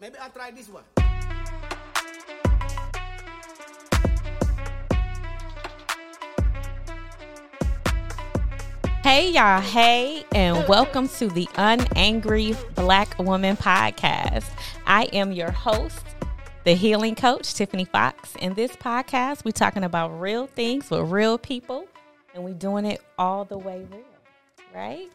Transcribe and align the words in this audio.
Maybe 0.00 0.16
I'll 0.16 0.30
try 0.30 0.50
this 0.50 0.66
one. 0.70 0.82
Hey, 9.02 9.30
y'all. 9.30 9.60
Hey, 9.60 10.24
and 10.34 10.66
welcome 10.66 11.06
to 11.08 11.28
the 11.28 11.44
Unangry 11.48 12.56
Black 12.74 13.18
Woman 13.18 13.58
podcast. 13.58 14.46
I 14.86 15.04
am 15.12 15.32
your 15.32 15.50
host, 15.50 16.06
the 16.64 16.72
healing 16.72 17.14
coach, 17.14 17.52
Tiffany 17.52 17.84
Fox. 17.84 18.36
In 18.36 18.54
this 18.54 18.74
podcast, 18.76 19.44
we're 19.44 19.50
talking 19.50 19.84
about 19.84 20.18
real 20.18 20.46
things 20.46 20.88
with 20.88 21.10
real 21.10 21.36
people, 21.36 21.86
and 22.34 22.42
we're 22.42 22.54
doing 22.54 22.86
it 22.86 23.02
all 23.18 23.44
the 23.44 23.58
way 23.58 23.86
real, 23.90 24.00
right? 24.74 25.08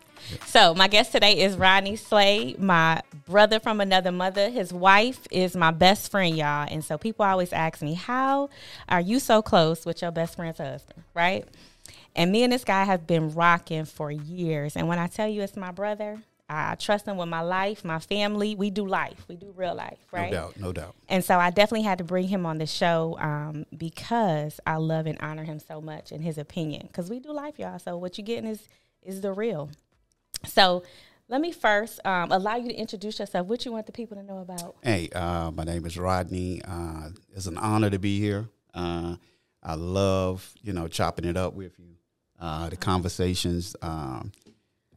So, 0.45 0.73
my 0.73 0.87
guest 0.87 1.11
today 1.11 1.39
is 1.39 1.55
Rodney 1.55 1.95
Slade, 1.95 2.59
my 2.59 3.01
brother 3.27 3.59
from 3.59 3.81
another 3.81 4.11
mother. 4.11 4.49
His 4.49 4.73
wife 4.73 5.27
is 5.29 5.55
my 5.55 5.71
best 5.71 6.09
friend, 6.09 6.35
y'all. 6.35 6.67
And 6.69 6.83
so, 6.83 6.97
people 6.97 7.25
always 7.25 7.53
ask 7.53 7.81
me, 7.81 7.93
How 7.93 8.49
are 8.89 9.01
you 9.01 9.19
so 9.19 9.41
close 9.41 9.85
with 9.85 10.01
your 10.01 10.11
best 10.11 10.35
friend's 10.35 10.57
husband, 10.57 11.03
right? 11.13 11.45
And 12.15 12.31
me 12.31 12.43
and 12.43 12.53
this 12.53 12.63
guy 12.63 12.85
have 12.85 13.05
been 13.05 13.33
rocking 13.33 13.85
for 13.85 14.09
years. 14.09 14.75
And 14.75 14.87
when 14.87 14.99
I 14.99 15.07
tell 15.07 15.27
you 15.27 15.41
it's 15.41 15.57
my 15.57 15.71
brother, 15.71 16.17
I 16.47 16.75
trust 16.75 17.07
him 17.07 17.17
with 17.17 17.27
my 17.27 17.41
life, 17.41 17.83
my 17.83 17.99
family. 17.99 18.55
We 18.55 18.69
do 18.69 18.85
life, 18.85 19.25
we 19.27 19.35
do 19.35 19.51
real 19.55 19.75
life, 19.75 19.97
right? 20.11 20.31
No 20.31 20.37
doubt, 20.37 20.59
no 20.59 20.71
doubt. 20.71 20.95
And 21.09 21.23
so 21.25 21.39
I 21.39 21.49
definitely 21.49 21.83
had 21.83 21.97
to 21.97 22.03
bring 22.03 22.27
him 22.27 22.45
on 22.45 22.59
the 22.59 22.67
show 22.67 23.17
um, 23.19 23.65
because 23.75 24.59
I 24.65 24.77
love 24.77 25.07
and 25.07 25.17
honor 25.21 25.43
him 25.43 25.59
so 25.59 25.81
much 25.81 26.11
and 26.11 26.23
his 26.23 26.37
opinion. 26.37 26.87
Because 26.87 27.09
we 27.09 27.19
do 27.19 27.31
life, 27.31 27.57
y'all. 27.57 27.79
So 27.79 27.97
what 27.97 28.17
you're 28.17 28.25
getting 28.25 28.49
is 28.49 28.67
is 29.05 29.21
the 29.21 29.31
real. 29.31 29.69
So 30.45 30.83
let 31.27 31.41
me 31.41 31.51
first 31.51 31.99
um, 32.05 32.31
allow 32.31 32.55
you 32.55 32.69
to 32.69 32.75
introduce 32.75 33.19
yourself. 33.19 33.47
What 33.47 33.65
you 33.65 33.71
want 33.71 33.85
the 33.85 33.91
people 33.91 34.17
to 34.17 34.23
know 34.23 34.39
about? 34.39 34.75
Hey, 34.83 35.09
uh, 35.09 35.51
my 35.51 35.63
name 35.63 35.85
is 35.85 35.97
Rodney. 35.97 36.61
Uh, 36.63 37.09
it's 37.35 37.47
an 37.47 37.57
honor 37.57 37.89
to 37.89 37.99
be 37.99 38.19
here. 38.19 38.47
Uh, 38.73 39.15
I 39.63 39.75
love, 39.75 40.53
you 40.61 40.73
know, 40.73 40.87
chopping 40.87 41.25
it 41.25 41.37
up 41.37 41.53
with 41.53 41.79
you. 41.79 41.95
Uh, 42.39 42.69
the 42.69 42.75
conversations, 42.75 43.75
um, 43.81 44.31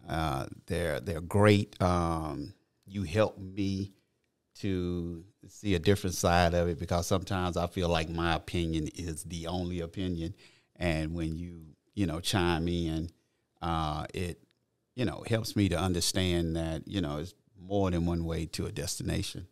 uh, 0.09 0.47
they're 0.67 1.01
they're 1.01 1.21
great. 1.21 1.81
Um, 1.81 2.53
you 2.85 3.05
help 3.05 3.39
me 3.39 3.93
to 4.57 5.25
see 5.47 5.75
a 5.75 5.79
different 5.79 6.17
side 6.17 6.53
of 6.53 6.69
it 6.69 6.79
because 6.79 7.07
sometimes 7.07 7.57
I 7.57 7.69
feel 7.69 7.89
like 7.89 8.09
my 8.09 8.35
opinion 8.35 8.89
is 8.89 9.23
the 9.23 9.47
only 9.47 9.81
opinion, 9.81 10.35
and 10.77 11.15
when 11.15 11.37
you 11.37 11.61
you 11.95 12.07
know 12.07 12.21
chime 12.21 12.67
in, 12.69 13.11
uh, 13.63 14.07
it 14.15 14.41
you 14.95 15.05
know 15.05 15.23
helps 15.27 15.57
me 15.57 15.69
to 15.69 15.79
understand 15.79 16.57
that 16.57 16.87
you 16.87 17.01
know 17.01 17.19
it's 17.19 17.35
more 17.61 17.91
than 17.91 18.07
one 18.07 18.25
way 18.25 18.47
to 18.47 18.67
a 18.67 18.73
destination. 18.73 19.47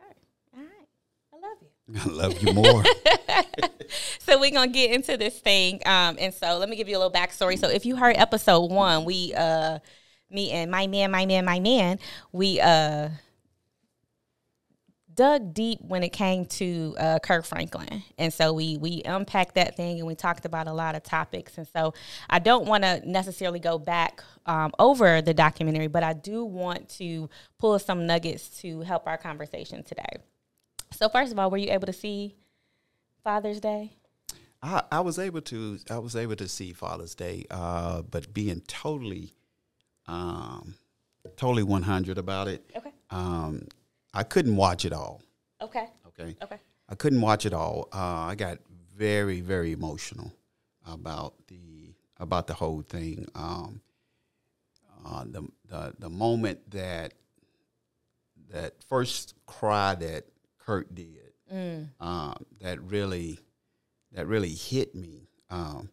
Okay. 0.00 0.20
All 0.56 0.62
right. 0.62 0.88
I 1.32 1.36
love 1.36 1.58
you. 1.62 2.12
I 2.12 2.26
love 2.26 2.42
you 2.42 2.52
more. 2.52 2.84
so 4.20 4.38
we're 4.38 4.50
gonna 4.50 4.70
get 4.70 4.92
into 4.92 5.16
this 5.16 5.38
thing 5.38 5.80
um, 5.86 6.16
and 6.18 6.32
so 6.32 6.58
let 6.58 6.68
me 6.68 6.76
give 6.76 6.88
you 6.88 6.96
a 6.96 7.00
little 7.00 7.12
backstory 7.12 7.58
so 7.58 7.68
if 7.68 7.86
you 7.86 7.96
heard 7.96 8.16
episode 8.16 8.70
one 8.70 9.04
we 9.04 9.32
uh 9.34 9.78
me 10.30 10.50
and 10.50 10.70
my 10.70 10.86
man 10.86 11.10
my 11.10 11.24
man 11.24 11.44
my 11.44 11.58
man 11.58 11.98
we 12.32 12.60
uh 12.60 13.08
dug 15.18 15.52
deep 15.52 15.80
when 15.82 16.02
it 16.04 16.12
came 16.12 16.46
to 16.46 16.94
uh, 16.98 17.18
Kirk 17.18 17.44
Franklin, 17.44 18.02
and 18.16 18.32
so 18.32 18.52
we 18.52 18.78
we 18.78 19.02
unpacked 19.04 19.56
that 19.56 19.76
thing 19.76 19.98
and 19.98 20.06
we 20.06 20.14
talked 20.14 20.44
about 20.46 20.68
a 20.68 20.72
lot 20.72 20.94
of 20.94 21.02
topics. 21.02 21.58
And 21.58 21.66
so 21.74 21.92
I 22.30 22.38
don't 22.38 22.66
want 22.66 22.84
to 22.84 23.02
necessarily 23.04 23.58
go 23.58 23.78
back 23.78 24.22
um, 24.46 24.70
over 24.78 25.20
the 25.20 25.34
documentary, 25.34 25.88
but 25.88 26.04
I 26.04 26.12
do 26.12 26.44
want 26.44 26.88
to 27.00 27.28
pull 27.58 27.78
some 27.78 28.06
nuggets 28.06 28.60
to 28.60 28.82
help 28.82 29.06
our 29.06 29.18
conversation 29.18 29.82
today. 29.82 30.12
So 30.92 31.08
first 31.08 31.32
of 31.32 31.38
all, 31.38 31.50
were 31.50 31.58
you 31.58 31.72
able 31.72 31.86
to 31.86 31.92
see 31.92 32.36
Father's 33.24 33.60
Day? 33.60 33.92
I, 34.62 34.82
I 34.90 35.00
was 35.00 35.18
able 35.18 35.40
to 35.42 35.78
I 35.90 35.98
was 35.98 36.14
able 36.14 36.36
to 36.36 36.48
see 36.48 36.72
Father's 36.72 37.14
Day, 37.14 37.44
uh, 37.50 38.02
but 38.02 38.32
being 38.32 38.62
totally, 38.66 39.34
um, 40.06 40.74
totally 41.36 41.64
one 41.64 41.82
hundred 41.82 42.18
about 42.18 42.48
it. 42.48 42.62
Okay. 42.76 42.92
Um, 43.10 43.66
I 44.14 44.22
couldn't 44.22 44.56
watch 44.56 44.84
it 44.84 44.92
all. 44.92 45.22
Okay. 45.60 45.88
Okay. 46.06 46.36
Okay. 46.42 46.56
I 46.88 46.94
couldn't 46.94 47.20
watch 47.20 47.44
it 47.46 47.52
all. 47.52 47.88
Uh, 47.92 48.26
I 48.30 48.34
got 48.34 48.58
very 48.96 49.40
very 49.40 49.72
emotional 49.72 50.32
about 50.86 51.34
the 51.48 51.92
about 52.18 52.46
the 52.46 52.54
whole 52.54 52.82
thing. 52.82 53.26
Um, 53.34 53.80
uh, 55.04 55.24
the 55.24 55.46
the 55.68 55.94
the 55.98 56.08
moment 56.10 56.70
that 56.70 57.14
that 58.50 58.82
first 58.88 59.34
cry 59.46 59.94
that 59.96 60.24
Kirk 60.58 60.92
did, 60.94 61.32
um, 62.00 62.34
that 62.60 62.80
really 62.82 63.38
that 64.12 64.26
really 64.26 64.48
hit 64.54 64.94
me. 64.94 65.28
Um, 65.50 65.90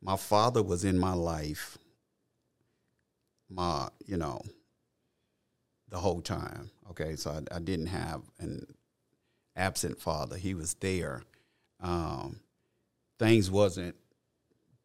my 0.00 0.16
father 0.16 0.62
was 0.62 0.84
in 0.84 0.98
my 0.98 1.12
life, 1.12 1.76
my 3.50 3.88
you 4.06 4.16
know, 4.16 4.40
the 5.90 5.98
whole 5.98 6.20
time. 6.20 6.70
Okay, 6.90 7.16
so 7.16 7.30
I, 7.30 7.56
I 7.56 7.58
didn't 7.58 7.86
have 7.86 8.22
an 8.38 8.66
absent 9.56 10.00
father. 10.00 10.36
He 10.36 10.54
was 10.54 10.74
there. 10.74 11.22
Um, 11.80 12.40
things 13.18 13.50
wasn't 13.50 13.94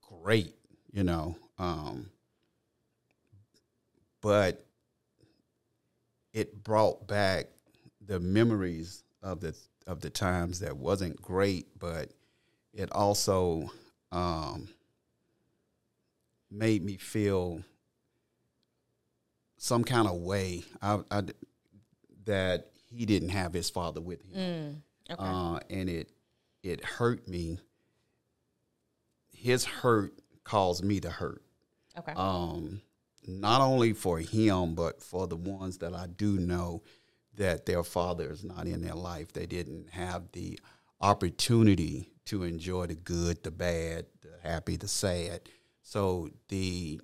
great, 0.01 0.55
you 0.91 1.03
know, 1.03 1.35
um, 1.57 2.09
but 4.21 4.63
it 6.33 6.63
brought 6.63 7.07
back 7.07 7.47
the 8.05 8.19
memories 8.19 9.03
of 9.21 9.39
the 9.39 9.55
of 9.85 10.01
the 10.01 10.09
times 10.09 10.59
that 10.59 10.77
wasn't 10.77 11.21
great, 11.21 11.67
but 11.77 12.09
it 12.73 12.91
also 12.91 13.69
um, 14.11 14.69
made 16.49 16.83
me 16.83 16.95
feel 16.95 17.61
some 19.63 19.85
kind 19.85 20.09
of 20.09 20.15
way 20.17 20.61
I, 20.81 20.99
I, 21.09 21.23
that 22.25 22.67
he 22.89 23.05
didn't 23.05 23.29
have 23.29 23.53
his 23.53 23.69
father 23.69 24.01
with 24.01 24.21
him, 24.23 24.83
Okay. 25.09 25.15
uh, 25.23 25.59
and 25.69 25.87
it 25.89 26.09
it 26.63 26.83
hurt 26.83 27.29
me. 27.29 27.59
His 29.31 29.63
hurt 29.63 30.13
caused 30.43 30.83
me 30.83 30.99
to 30.99 31.09
hurt 31.09 31.41
okay. 31.97 32.11
um, 32.17 32.81
not 33.25 33.61
only 33.61 33.93
for 33.93 34.19
him, 34.19 34.75
but 34.75 35.01
for 35.01 35.27
the 35.27 35.37
ones 35.37 35.77
that 35.77 35.93
I 35.93 36.07
do 36.07 36.33
know 36.39 36.83
that 37.35 37.65
their 37.65 37.83
father 37.83 38.31
is 38.31 38.43
not 38.43 38.67
in 38.67 38.81
their 38.81 38.95
life. 38.95 39.31
They 39.31 39.45
didn't 39.45 39.91
have 39.91 40.23
the 40.33 40.59
opportunity 40.99 42.09
to 42.25 42.43
enjoy 42.43 42.87
the 42.87 42.95
good, 42.95 43.43
the 43.43 43.51
bad, 43.51 44.07
the 44.21 44.29
happy, 44.45 44.75
the 44.75 44.89
sad. 44.89 45.41
So 45.83 46.29
the 46.49 46.99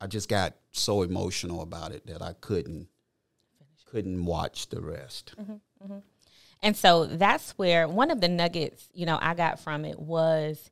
I 0.00 0.06
just 0.06 0.30
got 0.30 0.54
so 0.72 1.02
emotional 1.02 1.62
about 1.62 1.92
it 1.92 2.06
that 2.06 2.22
I 2.22 2.34
couldn't 2.40 2.88
couldn't 3.90 4.24
watch 4.24 4.68
the 4.68 4.80
rest. 4.80 5.34
And 6.62 6.76
so 6.76 7.06
that's 7.06 7.52
where 7.52 7.88
one 7.88 8.10
of 8.10 8.20
the 8.20 8.28
nuggets, 8.28 8.88
you 8.92 9.06
know, 9.06 9.18
I 9.20 9.34
got 9.34 9.58
from 9.58 9.84
it 9.84 9.98
was 9.98 10.70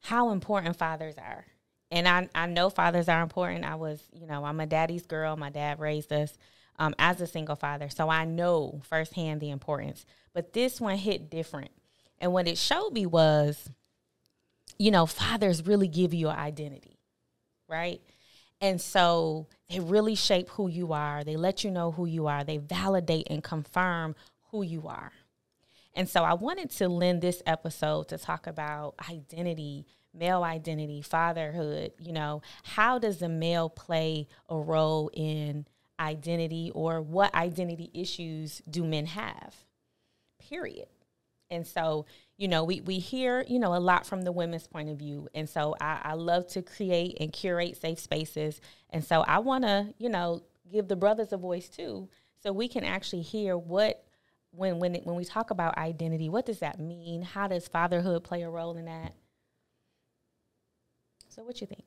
how 0.00 0.30
important 0.30 0.76
fathers 0.76 1.16
are. 1.18 1.44
And 1.90 2.06
I, 2.08 2.28
I 2.34 2.46
know 2.46 2.70
fathers 2.70 3.08
are 3.08 3.22
important. 3.22 3.64
I 3.64 3.74
was, 3.74 4.00
you 4.12 4.26
know, 4.26 4.44
I'm 4.44 4.60
a 4.60 4.66
daddy's 4.66 5.06
girl. 5.06 5.36
My 5.36 5.50
dad 5.50 5.80
raised 5.80 6.12
us 6.12 6.36
um, 6.78 6.94
as 6.98 7.20
a 7.20 7.26
single 7.26 7.56
father. 7.56 7.88
So 7.88 8.08
I 8.08 8.24
know 8.24 8.80
firsthand 8.88 9.40
the 9.40 9.50
importance. 9.50 10.06
But 10.32 10.52
this 10.52 10.80
one 10.80 10.96
hit 10.96 11.30
different. 11.30 11.70
And 12.18 12.32
what 12.32 12.46
it 12.46 12.58
showed 12.58 12.92
me 12.92 13.06
was, 13.06 13.70
you 14.78 14.90
know, 14.90 15.06
fathers 15.06 15.66
really 15.66 15.88
give 15.88 16.14
you 16.14 16.28
an 16.28 16.38
identity, 16.38 16.98
right? 17.68 18.00
And 18.62 18.80
so 18.80 19.48
they 19.68 19.80
really 19.80 20.14
shape 20.14 20.48
who 20.50 20.68
you 20.68 20.92
are. 20.92 21.24
They 21.24 21.36
let 21.36 21.64
you 21.64 21.70
know 21.70 21.90
who 21.90 22.06
you 22.06 22.28
are. 22.28 22.44
They 22.44 22.58
validate 22.58 23.26
and 23.28 23.42
confirm 23.42 24.14
who 24.52 24.62
you 24.62 24.86
are. 24.86 25.10
And 25.94 26.08
so 26.08 26.22
I 26.22 26.34
wanted 26.34 26.70
to 26.70 26.88
lend 26.88 27.20
this 27.20 27.42
episode 27.44 28.08
to 28.08 28.18
talk 28.18 28.46
about 28.46 28.94
identity, 29.10 29.84
male 30.14 30.44
identity, 30.44 31.02
fatherhood. 31.02 31.92
You 31.98 32.12
know, 32.12 32.40
how 32.62 33.00
does 33.00 33.18
the 33.18 33.28
male 33.28 33.68
play 33.68 34.28
a 34.48 34.56
role 34.56 35.10
in 35.12 35.66
identity 35.98 36.70
or 36.72 37.02
what 37.02 37.34
identity 37.34 37.90
issues 37.92 38.62
do 38.70 38.84
men 38.84 39.06
have? 39.06 39.56
Period. 40.38 40.86
And 41.50 41.66
so, 41.66 42.06
you 42.42 42.48
know, 42.48 42.64
we, 42.64 42.80
we 42.80 42.98
hear, 42.98 43.44
you 43.46 43.60
know, 43.60 43.72
a 43.72 43.78
lot 43.78 44.04
from 44.04 44.22
the 44.22 44.32
women's 44.32 44.66
point 44.66 44.88
of 44.88 44.98
view. 44.98 45.28
And 45.32 45.48
so 45.48 45.76
I, 45.80 46.00
I 46.02 46.14
love 46.14 46.48
to 46.48 46.60
create 46.60 47.16
and 47.20 47.32
curate 47.32 47.80
safe 47.80 48.00
spaces. 48.00 48.60
And 48.90 49.04
so 49.04 49.20
I 49.20 49.38
want 49.38 49.62
to, 49.62 49.94
you 49.98 50.08
know, 50.08 50.42
give 50.68 50.88
the 50.88 50.96
brothers 50.96 51.32
a 51.32 51.36
voice 51.36 51.68
too, 51.68 52.08
so 52.42 52.52
we 52.52 52.66
can 52.66 52.82
actually 52.82 53.22
hear 53.22 53.56
what, 53.56 54.04
when, 54.50 54.80
when, 54.80 54.96
it, 54.96 55.06
when 55.06 55.14
we 55.14 55.24
talk 55.24 55.52
about 55.52 55.78
identity, 55.78 56.28
what 56.28 56.44
does 56.44 56.58
that 56.58 56.80
mean? 56.80 57.22
How 57.22 57.46
does 57.46 57.68
fatherhood 57.68 58.24
play 58.24 58.42
a 58.42 58.50
role 58.50 58.76
in 58.76 58.86
that? 58.86 59.14
So 61.28 61.44
what 61.44 61.60
you 61.60 61.68
think? 61.68 61.84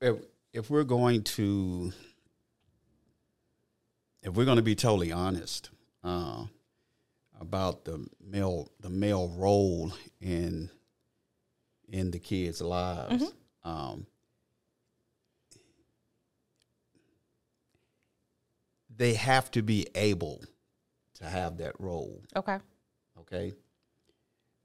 If 0.00 0.16
if 0.52 0.70
we're 0.70 0.84
going 0.84 1.22
to 1.22 1.92
if 4.24 4.34
we're 4.34 4.44
going 4.44 4.56
to 4.56 4.62
be 4.62 4.74
totally 4.74 5.12
honest 5.12 5.70
uh, 6.02 6.46
about 7.40 7.84
the 7.84 8.06
male 8.24 8.70
the 8.80 8.90
male 8.90 9.28
role 9.36 9.92
in 10.20 10.70
in 11.88 12.10
the 12.10 12.18
kids' 12.18 12.60
lives, 12.60 13.22
Mm-hmm. 13.22 13.70
um, 13.70 14.06
they 18.94 19.14
have 19.14 19.50
to 19.52 19.62
be 19.62 19.86
able 19.94 20.42
to 21.14 21.24
have 21.24 21.58
that 21.58 21.78
role 21.78 22.22
Okay. 22.34 22.58
okay 23.20 23.52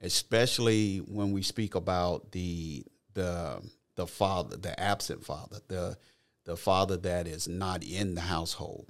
especially 0.01 0.97
when 0.97 1.31
we 1.31 1.41
speak 1.41 1.75
about 1.75 2.31
the 2.31 2.83
the 3.13 3.61
the 3.95 4.07
father 4.07 4.57
the 4.57 4.77
absent 4.79 5.23
father 5.25 5.57
the 5.67 5.97
the 6.45 6.55
father 6.57 6.97
that 6.97 7.27
is 7.27 7.47
not 7.47 7.83
in 7.83 8.15
the 8.15 8.21
household 8.21 8.89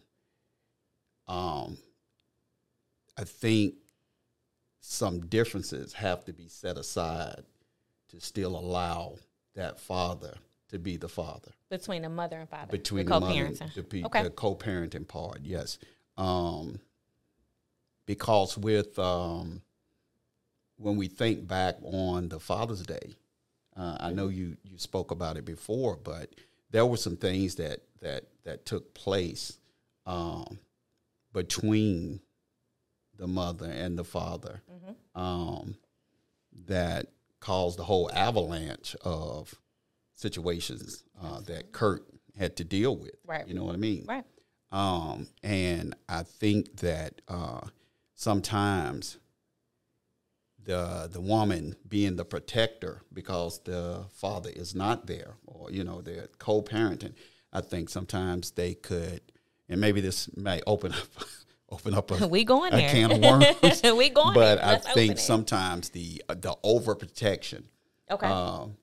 um 1.27 1.77
i 3.17 3.23
think 3.23 3.75
some 4.79 5.19
differences 5.27 5.93
have 5.93 6.25
to 6.25 6.33
be 6.33 6.47
set 6.47 6.77
aside 6.77 7.43
to 8.09 8.19
still 8.19 8.57
allow 8.57 9.15
that 9.55 9.79
father 9.79 10.33
to 10.69 10.79
be 10.79 10.97
the 10.97 11.07
father 11.09 11.51
Between 11.69 12.01
the 12.01 12.09
mother 12.09 12.39
and 12.39 12.49
father. 12.49 12.71
between 12.71 13.05
the 13.05 13.13
the 13.13 13.19
mother, 13.19 13.33
co-parenting. 13.49 13.73
the, 13.75 13.83
pe- 13.83 14.03
Okay. 14.03 14.23
the 14.23 14.29
co-parenting 14.29 15.07
part. 15.07 15.39
Yes, 15.43 15.77
um, 16.17 16.79
because 18.05 18.57
with 18.57 18.97
um, 18.99 19.61
when 20.77 20.95
we 20.97 21.07
think 21.07 21.47
back 21.47 21.75
on 21.83 22.29
the 22.29 22.39
Father's 22.39 22.81
Day, 22.83 23.15
uh, 23.77 23.97
I 23.99 24.11
know 24.11 24.27
you 24.29 24.57
you 24.63 24.77
spoke 24.77 25.11
about 25.11 25.37
it 25.37 25.45
before, 25.45 25.97
but 25.97 26.29
there 26.71 26.85
were 26.85 26.97
some 26.97 27.15
things 27.17 27.55
that 27.55 27.81
that 28.01 28.23
that 28.43 28.65
took 28.65 28.93
place 28.93 29.57
um, 30.05 30.59
between 31.33 32.19
the 33.21 33.27
mother 33.27 33.67
and 33.67 33.97
the 33.97 34.03
father 34.03 34.61
Mm-hmm. 34.69 35.21
um, 35.21 35.75
that 36.67 37.05
caused 37.39 37.77
the 37.77 37.83
whole 37.83 38.09
avalanche 38.11 38.95
of 39.03 39.53
situations 40.15 41.03
uh, 41.23 41.39
that 41.41 41.71
Kirk 41.71 42.03
had 42.37 42.55
to 42.57 42.63
deal 42.63 42.95
with. 42.97 43.15
Right. 43.25 43.47
You 43.47 43.53
know 43.53 43.63
what 43.63 43.75
I 43.75 43.77
mean? 43.77 44.05
Right. 44.07 44.23
Um, 44.71 45.27
and 45.43 45.93
I 46.09 46.23
think 46.23 46.77
that 46.77 47.21
uh, 47.27 47.61
sometimes 48.15 49.17
the 50.63 51.09
the 51.11 51.21
woman 51.21 51.75
being 51.87 52.15
the 52.15 52.25
protector 52.25 53.01
because 53.13 53.59
the 53.63 54.05
father 54.13 54.49
is 54.49 54.73
not 54.75 55.07
there, 55.07 55.35
or 55.45 55.71
you 55.71 55.83
know 55.83 56.01
they're 56.01 56.27
co-parenting. 56.37 57.13
I 57.53 57.61
think 57.61 57.89
sometimes 57.89 58.51
they 58.51 58.73
could, 58.75 59.21
and 59.67 59.81
maybe 59.81 60.01
this 60.01 60.29
may 60.37 60.61
open 60.67 60.93
up 60.93 61.07
open 61.71 61.93
up 61.93 62.11
a, 62.11 62.27
We 62.27 62.43
going 62.43 62.73
a 62.73 62.77
there. 62.77 62.89
can 62.89 63.11
of 63.11 63.19
worms. 63.63 63.81
we 63.83 64.09
going 64.09 64.33
but. 64.35 64.63
I 64.63 64.77
think 64.77 65.17
sometimes 65.17 65.89
the 65.89 66.23
the 66.27 66.55
overprotection 66.63 67.63
Okay. 68.09 68.27
um, 68.27 68.75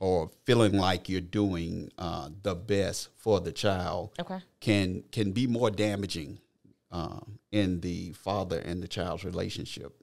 or 0.00 0.30
feeling 0.44 0.74
like 0.74 1.08
you're 1.08 1.20
doing 1.22 1.90
uh, 1.98 2.28
the 2.42 2.54
best 2.54 3.08
for 3.16 3.40
the 3.40 3.52
child 3.52 4.10
okay. 4.20 4.40
can 4.60 5.02
can 5.10 5.32
be 5.32 5.46
more 5.46 5.70
damaging 5.70 6.38
um, 6.90 7.38
in 7.50 7.80
the 7.80 8.12
father 8.12 8.58
and 8.58 8.82
the 8.82 8.88
child's 8.88 9.24
relationship. 9.24 9.94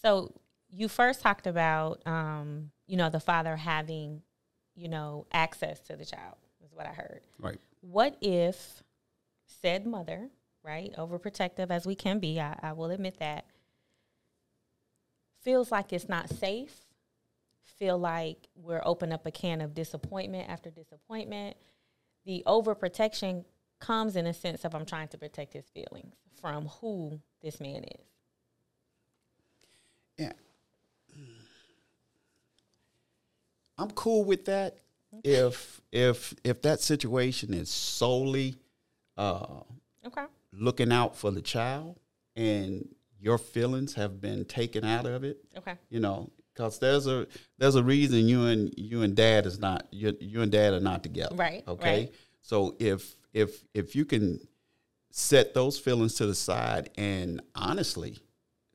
So 0.00 0.32
you 0.70 0.88
first 0.88 1.20
talked 1.20 1.46
about, 1.46 2.00
um, 2.06 2.70
you 2.86 2.96
know, 2.96 3.10
the 3.10 3.20
father 3.20 3.56
having, 3.56 4.22
you 4.74 4.88
know, 4.88 5.26
access 5.32 5.80
to 5.80 5.96
the 5.96 6.04
child 6.04 6.36
is 6.64 6.72
what 6.72 6.86
I 6.86 6.92
heard. 6.92 7.20
Right. 7.38 7.58
What 7.80 8.16
if 8.20 8.82
said 9.60 9.86
mother, 9.86 10.30
right, 10.64 10.92
overprotective 10.98 11.70
as 11.70 11.86
we 11.86 11.94
can 11.94 12.18
be, 12.18 12.40
I, 12.40 12.58
I 12.62 12.72
will 12.72 12.90
admit 12.90 13.18
that, 13.18 13.46
feels 15.42 15.72
like 15.72 15.92
it's 15.92 16.08
not 16.08 16.30
safe, 16.30 16.86
feel 17.64 17.98
like 17.98 18.48
we're 18.54 18.82
opening 18.84 19.12
up 19.12 19.26
a 19.26 19.30
can 19.30 19.60
of 19.60 19.74
disappointment 19.74 20.48
after 20.48 20.70
disappointment. 20.70 21.56
The 22.24 22.44
overprotection 22.46 23.44
comes 23.80 24.14
in 24.14 24.26
a 24.26 24.32
sense 24.32 24.64
of 24.64 24.74
I'm 24.74 24.86
trying 24.86 25.08
to 25.08 25.18
protect 25.18 25.52
his 25.52 25.68
feelings 25.68 26.14
from 26.40 26.66
who 26.66 27.20
this 27.42 27.60
man 27.60 27.82
is. 27.84 28.06
Yeah. 30.18 30.32
I'm 33.78 33.90
cool 33.90 34.24
with 34.24 34.44
that 34.44 34.78
if 35.24 35.80
if 35.90 36.34
if 36.44 36.62
that 36.62 36.80
situation 36.80 37.52
is 37.52 37.68
solely 37.68 38.56
uh, 39.16 39.60
Okay. 40.06 40.24
Looking 40.52 40.92
out 40.92 41.16
for 41.16 41.30
the 41.30 41.42
child 41.42 41.98
and 42.36 42.88
your 43.20 43.38
feelings 43.38 43.94
have 43.94 44.20
been 44.20 44.44
taken 44.44 44.84
out 44.84 45.06
of 45.06 45.24
it. 45.24 45.38
Okay. 45.56 45.74
you 45.90 46.00
know 46.00 46.30
because 46.54 46.78
there's 46.78 47.06
a 47.06 47.26
there's 47.58 47.76
a 47.76 47.82
reason 47.82 48.28
you 48.28 48.46
and 48.46 48.74
you 48.76 49.02
and 49.02 49.14
dad 49.14 49.46
is 49.46 49.58
not 49.58 49.86
you, 49.90 50.16
you 50.20 50.42
and 50.42 50.52
dad 50.52 50.74
are 50.74 50.80
not 50.80 51.02
together 51.02 51.34
Right, 51.34 51.64
okay 51.66 52.00
right. 52.00 52.14
so 52.42 52.76
if 52.78 53.14
if 53.32 53.64
if 53.74 53.96
you 53.96 54.04
can 54.04 54.40
set 55.10 55.54
those 55.54 55.78
feelings 55.78 56.14
to 56.16 56.26
the 56.26 56.34
side 56.34 56.90
and 56.96 57.40
honestly 57.54 58.18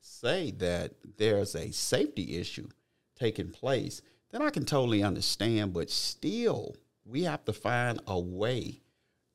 say 0.00 0.50
that 0.52 0.92
there's 1.16 1.54
a 1.54 1.70
safety 1.72 2.36
issue 2.38 2.68
taking 3.16 3.50
place 3.50 4.02
then 4.30 4.42
i 4.42 4.50
can 4.50 4.64
totally 4.64 5.02
understand 5.02 5.72
but 5.72 5.90
still 5.90 6.74
we 7.04 7.22
have 7.24 7.44
to 7.44 7.52
find 7.52 8.00
a 8.06 8.18
way 8.18 8.80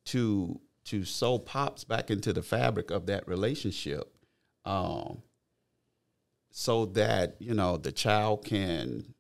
to 0.06 0.60
to 0.86 1.06
sew 1.06 1.40
pops 1.40 1.84
back 1.84 2.10
into 2.12 2.34
the 2.34 2.44
fabric 2.44 2.92
of 2.92 3.06
that 3.06 3.28
relationship 3.28 4.14
um, 4.66 5.22
so 6.52 6.86
that 6.86 7.36
you 7.40 7.54
know 7.54 7.78
the 7.78 7.92
child 7.92 8.46
can 8.46 9.14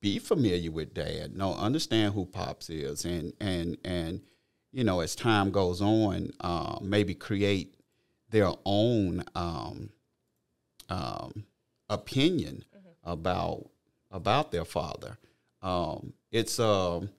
be 0.00 0.18
familiar 0.18 0.70
with 0.70 0.94
dad 0.94 1.36
know 1.36 1.54
understand 1.54 2.14
who 2.14 2.26
pops 2.26 2.68
is 2.70 3.04
and 3.04 3.32
and 3.40 3.76
and 3.84 4.20
you 4.72 4.84
know 4.84 5.00
as 5.00 5.14
time 5.14 5.50
goes 5.50 5.80
on 5.80 6.30
uh, 6.40 6.78
maybe 6.82 7.14
create 7.14 7.76
their 8.30 8.52
own 8.64 9.24
um, 9.34 9.90
um, 10.88 11.44
opinion 11.88 12.64
about 13.04 13.70
about 14.10 14.50
their 14.50 14.64
father. 14.64 15.16
Um, 15.62 16.12
it's 16.30 16.58
um 16.58 17.10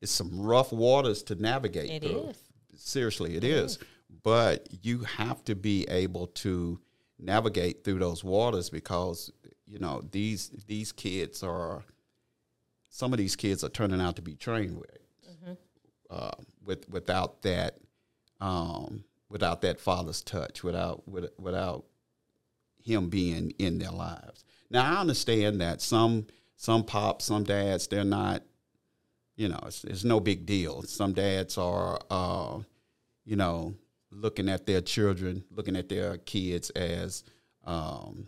it's 0.00 0.12
some 0.12 0.40
rough 0.40 0.72
waters 0.72 1.22
to 1.24 1.34
navigate 1.34 1.90
It 1.90 2.02
through. 2.02 2.28
is. 2.28 2.36
seriously 2.76 3.36
it 3.36 3.44
is. 3.44 3.78
but 4.22 4.68
you 4.82 5.00
have 5.00 5.44
to 5.44 5.54
be 5.54 5.84
able 5.88 6.26
to 6.28 6.80
navigate 7.18 7.82
through 7.84 7.98
those 7.98 8.22
waters 8.22 8.70
because 8.70 9.32
you 9.66 9.78
know 9.78 10.02
these 10.12 10.50
these 10.66 10.92
kids 10.92 11.42
are 11.42 11.82
some 12.90 13.12
of 13.12 13.18
these 13.18 13.36
kids 13.36 13.62
are 13.64 13.68
turning 13.68 14.00
out 14.00 14.16
to 14.16 14.22
be 14.22 14.34
train 14.34 14.76
wrecks 14.76 15.56
uh, 16.10 16.30
with 16.64 16.88
without 16.88 17.42
that 17.42 17.76
um, 18.40 19.04
without 19.28 19.60
that 19.62 19.78
father's 19.80 20.22
touch 20.22 20.62
without 20.64 21.06
with, 21.08 21.28
without 21.38 21.84
him 22.82 23.08
being 23.10 23.50
in 23.58 23.78
their 23.78 23.90
lives. 23.90 24.44
Now 24.70 24.96
i 24.96 25.00
understand 25.00 25.60
that 25.60 25.82
some 25.82 26.26
some 26.56 26.84
pops 26.84 27.26
some 27.26 27.44
dads 27.44 27.88
they're 27.88 28.04
not 28.04 28.42
you 29.38 29.48
know 29.48 29.58
it's, 29.64 29.84
it's 29.84 30.04
no 30.04 30.20
big 30.20 30.44
deal 30.44 30.82
some 30.82 31.14
dads 31.14 31.56
are 31.56 31.98
uh, 32.10 32.58
you 33.28 33.36
know, 33.36 33.74
looking 34.10 34.48
at 34.48 34.64
their 34.64 34.80
children, 34.80 35.44
looking 35.50 35.76
at 35.76 35.90
their 35.90 36.16
kids 36.16 36.70
as 36.70 37.24
um, 37.64 38.26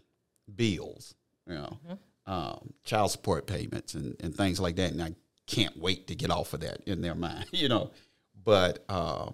bills, 0.54 1.14
you 1.46 1.54
know, 1.54 1.78
um, 2.26 2.74
child 2.84 3.10
support 3.10 3.46
payments 3.46 3.94
and, 3.94 4.14
and 4.20 4.34
things 4.34 4.60
like 4.60 4.76
that. 4.76 4.92
And 4.92 5.02
I 5.02 5.14
can't 5.46 5.74
wait 5.78 6.06
to 6.08 6.14
get 6.14 6.30
off 6.30 6.52
of 6.52 6.60
that 6.60 6.82
in 6.86 7.00
their 7.00 7.14
mind, 7.14 7.46
you 7.52 7.70
know. 7.70 7.92
But 8.44 8.84
uh, 8.90 9.30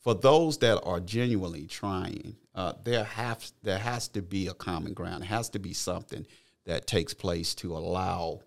for 0.00 0.14
those 0.14 0.56
that 0.58 0.80
are 0.84 1.00
genuinely 1.00 1.66
trying, 1.66 2.36
uh, 2.54 2.72
there 2.82 3.04
have 3.04 3.44
there 3.62 3.78
has 3.78 4.08
to 4.08 4.22
be 4.22 4.46
a 4.46 4.54
common 4.54 4.94
ground. 4.94 5.24
It 5.24 5.26
has 5.26 5.50
to 5.50 5.58
be 5.58 5.74
something 5.74 6.26
that 6.64 6.86
takes 6.86 7.12
place 7.12 7.54
to 7.56 7.76
allow 7.76 8.40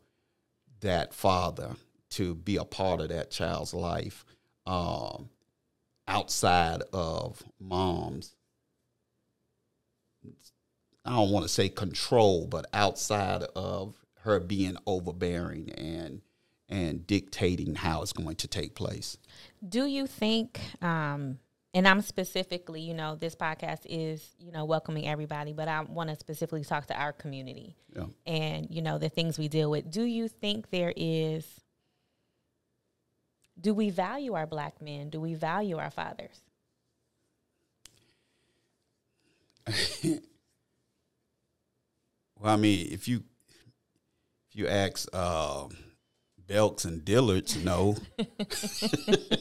that 0.81 1.13
father 1.13 1.75
to 2.15 2.35
be 2.35 2.57
a 2.57 2.65
part 2.65 3.01
of 3.01 3.09
that 3.09 3.31
child's 3.31 3.73
life. 3.73 4.25
Um, 4.65 5.29
outside 6.07 6.81
of 6.93 7.41
mom's 7.59 8.35
I 11.05 11.11
don't 11.11 11.31
want 11.31 11.43
to 11.43 11.49
say 11.49 11.67
control, 11.69 12.47
but 12.47 12.65
outside 12.73 13.43
of 13.55 13.95
her 14.21 14.39
being 14.39 14.77
overbearing 14.87 15.71
and 15.71 16.21
and 16.69 17.05
dictating 17.05 17.75
how 17.75 18.01
it's 18.01 18.13
going 18.13 18.37
to 18.37 18.47
take 18.47 18.73
place. 18.73 19.17
Do 19.67 19.85
you 19.85 20.07
think, 20.07 20.59
um, 20.81 21.37
and 21.73 21.87
I'm 21.87 22.01
specifically, 22.01 22.81
you 22.81 22.93
know, 22.93 23.15
this 23.15 23.35
podcast 23.35 23.81
is, 23.85 24.33
you 24.39 24.51
know, 24.51 24.63
welcoming 24.65 25.07
everybody, 25.07 25.51
but 25.53 25.67
I 25.67 25.81
want 25.81 26.09
to 26.09 26.15
specifically 26.15 26.63
talk 26.63 26.87
to 26.87 26.99
our 26.99 27.11
community 27.11 27.75
Yeah. 27.95 28.05
and, 28.25 28.67
you 28.71 28.81
know, 28.81 28.97
the 28.97 29.09
things 29.09 29.37
we 29.37 29.49
deal 29.49 29.69
with. 29.69 29.91
Do 29.91 30.03
you 30.03 30.27
think 30.29 30.69
there 30.71 30.93
is, 30.95 31.45
do 33.63 33.73
we 33.73 33.89
value 33.89 34.33
our 34.33 34.45
black 34.45 34.81
men? 34.81 35.09
Do 35.09 35.21
we 35.21 35.33
value 35.33 35.77
our 35.77 35.89
fathers? 35.89 36.41
well, 40.03 40.19
I 42.43 42.57
mean, 42.57 42.89
if 42.91 43.07
you 43.07 43.23
if 44.49 44.59
you 44.59 44.67
ask 44.67 45.07
uh, 45.13 45.67
Belks 46.45 46.83
and 46.83 47.03
Dillards, 47.03 47.63
no. 47.63 47.95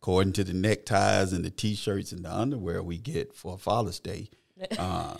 According 0.00 0.32
to 0.34 0.44
the 0.44 0.54
neckties 0.54 1.32
and 1.32 1.44
the 1.44 1.50
t-shirts 1.50 2.12
and 2.12 2.24
the 2.24 2.34
underwear 2.34 2.82
we 2.82 2.98
get 2.98 3.34
for 3.34 3.58
Father's 3.58 4.00
Day, 4.00 4.30
uh, 4.78 5.16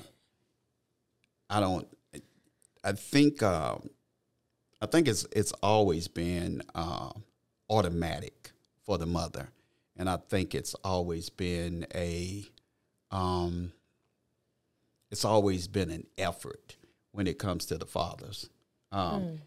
I 1.50 1.61
don't. 1.61 1.87
I 2.83 2.93
think 2.93 3.43
um, 3.43 3.90
I 4.81 4.87
think 4.87 5.09
it's 5.09 5.26
it's 5.33 5.52
always 5.62 6.09
been 6.09 6.62
um, 6.75 7.23
automatic 7.68 8.52
for 8.85 8.99
the 8.99 9.06
mother, 9.06 9.49
and 9.97 10.09
I 10.09 10.16
think 10.16 10.54
it's 10.54 10.75
always 10.85 11.30
been 11.30 11.87
a. 11.94 12.44
Um, 13.11 13.73
it's 15.11 15.25
always 15.25 15.68
been 15.68 15.90
an 15.90 16.06
effort 16.18 16.76
when 17.12 17.28
it 17.28 17.38
comes 17.38 17.66
to 17.66 17.78
the 17.78 17.87
fathers. 17.87 18.50
Um, 18.90 19.23
mm. 19.23 19.38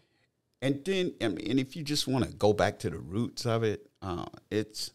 And 0.62 0.84
then, 0.84 1.12
I 1.20 1.28
mean, 1.28 1.50
and 1.50 1.60
if 1.60 1.76
you 1.76 1.82
just 1.82 2.08
want 2.08 2.24
to 2.24 2.32
go 2.32 2.52
back 2.52 2.78
to 2.80 2.90
the 2.90 2.98
roots 2.98 3.46
of 3.46 3.62
it, 3.62 3.88
uh, 4.02 4.26
it's 4.50 4.90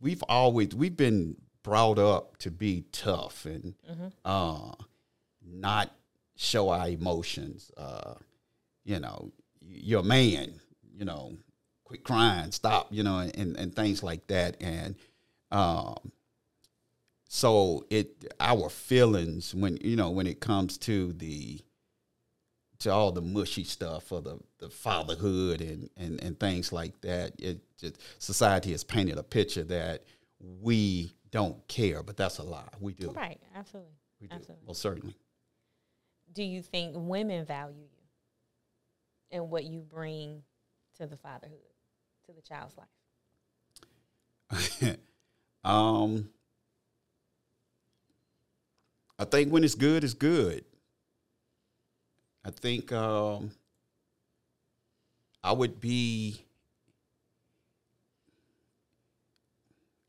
we've 0.00 0.22
always 0.28 0.74
we've 0.74 0.96
been 0.96 1.36
brought 1.62 1.98
up 1.98 2.38
to 2.38 2.50
be 2.50 2.84
tough 2.92 3.44
and 3.44 3.74
mm-hmm. 3.90 4.08
uh, 4.24 4.72
not 5.44 5.90
show 6.36 6.70
our 6.70 6.88
emotions. 6.88 7.70
Uh, 7.76 8.14
you 8.84 8.98
know, 9.00 9.32
you're 9.60 10.00
a 10.00 10.04
man. 10.04 10.54
You 10.96 11.04
know, 11.04 11.36
quit 11.88 12.04
crying, 12.04 12.52
stop. 12.52 12.88
You 12.90 13.02
know, 13.02 13.18
and 13.18 13.56
and 13.56 13.74
things 13.74 14.02
like 14.02 14.26
that. 14.28 14.56
And 14.60 14.94
um, 15.50 16.12
so 17.26 17.86
it 17.90 18.32
our 18.38 18.68
feelings 18.68 19.54
when 19.54 19.78
you 19.78 19.96
know 19.96 20.10
when 20.10 20.26
it 20.26 20.40
comes 20.40 20.78
to 20.78 21.12
the 21.14 21.60
to 22.80 22.92
all 22.92 23.10
the 23.10 23.22
mushy 23.22 23.64
stuff 23.64 24.12
or 24.12 24.20
the, 24.20 24.38
the 24.60 24.70
fatherhood 24.70 25.60
and, 25.60 25.90
and, 25.96 26.22
and 26.22 26.38
things 26.38 26.72
like 26.72 27.00
that. 27.00 27.32
It 27.40 27.58
just 27.76 27.96
society 28.20 28.70
has 28.70 28.84
painted 28.84 29.18
a 29.18 29.24
picture 29.24 29.64
that 29.64 30.04
we 30.38 31.12
don't 31.32 31.66
care, 31.66 32.04
but 32.04 32.16
that's 32.16 32.38
a 32.38 32.44
lie. 32.44 32.68
We 32.78 32.92
do. 32.92 33.10
Right, 33.10 33.40
absolutely. 33.56 33.90
We 34.20 34.28
do. 34.28 34.36
Absolutely. 34.36 34.64
Well 34.64 34.74
certainly. 34.74 35.16
Do 36.32 36.44
you 36.44 36.62
think 36.62 36.92
women 36.96 37.44
value 37.44 37.74
you 37.80 37.98
and 39.32 39.50
what 39.50 39.64
you 39.64 39.80
bring 39.80 40.42
to 40.98 41.06
the 41.06 41.16
fatherhood, 41.16 41.58
to 42.28 42.32
the 42.32 42.42
child's 42.42 42.74
life? 44.50 44.96
um 45.64 46.30
I 49.18 49.24
think 49.24 49.52
when 49.52 49.64
it's 49.64 49.74
good, 49.74 50.04
it's 50.04 50.14
good. 50.14 50.64
I 52.44 52.50
think 52.50 52.92
um, 52.92 53.50
I 55.42 55.52
would 55.52 55.80
be. 55.80 56.44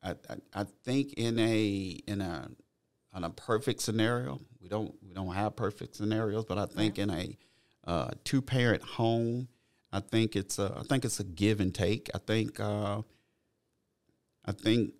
I, 0.03 0.11
I, 0.11 0.35
I 0.53 0.63
think 0.85 1.13
in 1.13 1.39
a 1.39 1.99
in 2.07 2.21
a 2.21 2.49
in 3.17 3.23
a 3.23 3.29
perfect 3.31 3.81
scenario, 3.81 4.39
we 4.61 4.69
don't 4.69 4.93
we 5.05 5.13
don't 5.13 5.33
have 5.33 5.55
perfect 5.55 5.95
scenarios, 5.95 6.45
but 6.45 6.59
I 6.59 6.67
think 6.67 6.99
in 6.99 7.09
a 7.09 7.37
uh, 7.85 8.11
two 8.23 8.41
parent 8.41 8.83
home, 8.83 9.47
I 9.91 9.99
think 9.99 10.35
it's 10.35 10.59
a 10.59 10.75
I 10.77 10.83
think 10.83 11.05
it's 11.05 11.19
a 11.19 11.23
give 11.23 11.59
and 11.59 11.73
take. 11.73 12.09
I 12.13 12.19
think 12.19 12.59
uh, 12.59 13.01
I 14.45 14.51
think 14.51 14.93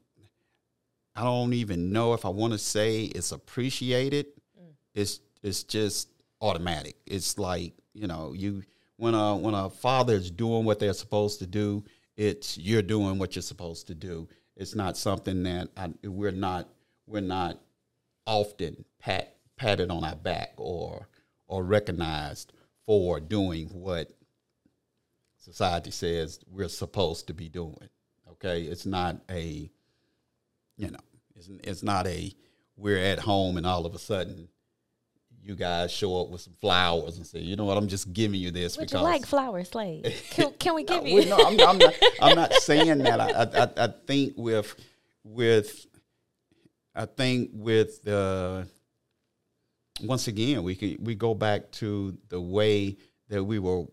I 1.16 1.24
don't 1.24 1.54
even 1.54 1.92
know 1.92 2.14
if 2.14 2.26
I 2.26 2.30
want 2.30 2.54
to 2.54 2.60
say 2.60 3.04
it's 3.04 3.32
appreciated. 3.32 4.28
Mm. 4.60 4.74
It's 4.96 5.20
it's 5.44 5.64
just 5.64 6.10
automatic. 6.42 6.96
It's 7.06 7.38
like 7.38 7.74
you 7.94 8.08
know 8.08 8.34
you 8.34 8.64
when 8.98 9.14
a 9.14 9.36
when 9.36 9.54
a 9.54 9.70
father 9.70 10.14
is 10.14 10.32
doing 10.32 10.66
what 10.66 10.80
they're 10.80 10.94
supposed 10.94 11.40
to 11.40 11.48
do, 11.48 11.84
it's 12.18 12.58
you're 12.58 12.82
doing 12.82 13.18
what 13.20 13.36
you're 13.36 13.44
supposed 13.44 13.88
to 13.88 13.96
do. 13.96 14.28
It's 14.56 14.76
not 14.76 14.98
something 14.98 15.44
that 15.44 15.70
I, 15.78 15.90
we're 16.04 16.32
not 16.32 16.68
we're 17.08 17.22
not 17.22 17.60
often 18.26 18.86
pat 19.00 19.36
patted 19.56 19.92
on 19.92 20.04
our 20.04 20.16
back 20.16 20.54
or 20.58 21.08
or 21.48 21.64
recognized 21.64 22.54
for 22.86 23.20
doing 23.20 23.68
what 23.70 24.12
society 25.50 25.92
says 25.92 26.40
we're 26.52 26.68
supposed 26.68 27.28
to 27.28 27.34
be 27.34 27.50
doing. 27.50 27.90
Okay, 28.32 28.64
it's 28.64 28.86
not 28.86 29.18
a 29.30 29.70
you 30.78 30.92
know 30.92 31.00
it's, 31.36 31.50
it's 31.64 31.84
not 31.84 32.08
a 32.08 32.32
we're 32.78 32.98
at 32.98 33.20
home 33.20 33.58
and 33.58 33.66
all 33.66 33.86
of 33.86 33.96
a 33.96 34.00
sudden 34.00 34.48
you 35.42 35.56
guys 35.56 35.92
show 35.92 36.22
up 36.22 36.30
with 36.30 36.42
some 36.42 36.54
flowers 36.62 37.18
and 37.18 37.26
say, 37.26 37.40
you 37.40 37.56
know 37.56 37.66
what, 37.66 37.78
I'm 37.78 37.88
just 37.88 38.14
giving 38.14 38.40
you 38.40 38.52
this 38.52 38.78
Would 38.78 38.88
because 38.88 39.02
you 39.02 39.04
like 39.04 39.26
flowers, 39.26 39.70
Slade? 39.70 40.14
Can, 40.30 40.52
can 40.54 40.76
we 40.76 40.84
give 40.84 41.04
no, 41.04 41.10
you? 41.10 41.26
no, 41.26 41.38
I'm, 41.38 41.60
I'm, 41.62 41.78
not. 41.78 41.94
I'm 42.22 42.36
not 42.36 42.54
saying 42.62 43.00
that. 43.00 43.20
I, 43.20 43.64
I, 43.64 43.86
I 43.86 43.94
think 44.06 44.34
with 44.38 44.76
with 45.24 45.88
I 46.94 47.06
think 47.06 47.52
with 47.54 48.04
the 48.04 48.68
once 50.04 50.28
again 50.28 50.64
we 50.64 50.76
can 50.76 50.98
we 51.02 51.16
go 51.16 51.34
back 51.34 51.72
to 51.72 52.18
the 52.30 52.40
way 52.40 52.98
that 53.30 53.44
we 53.44 53.60
were 53.60 53.86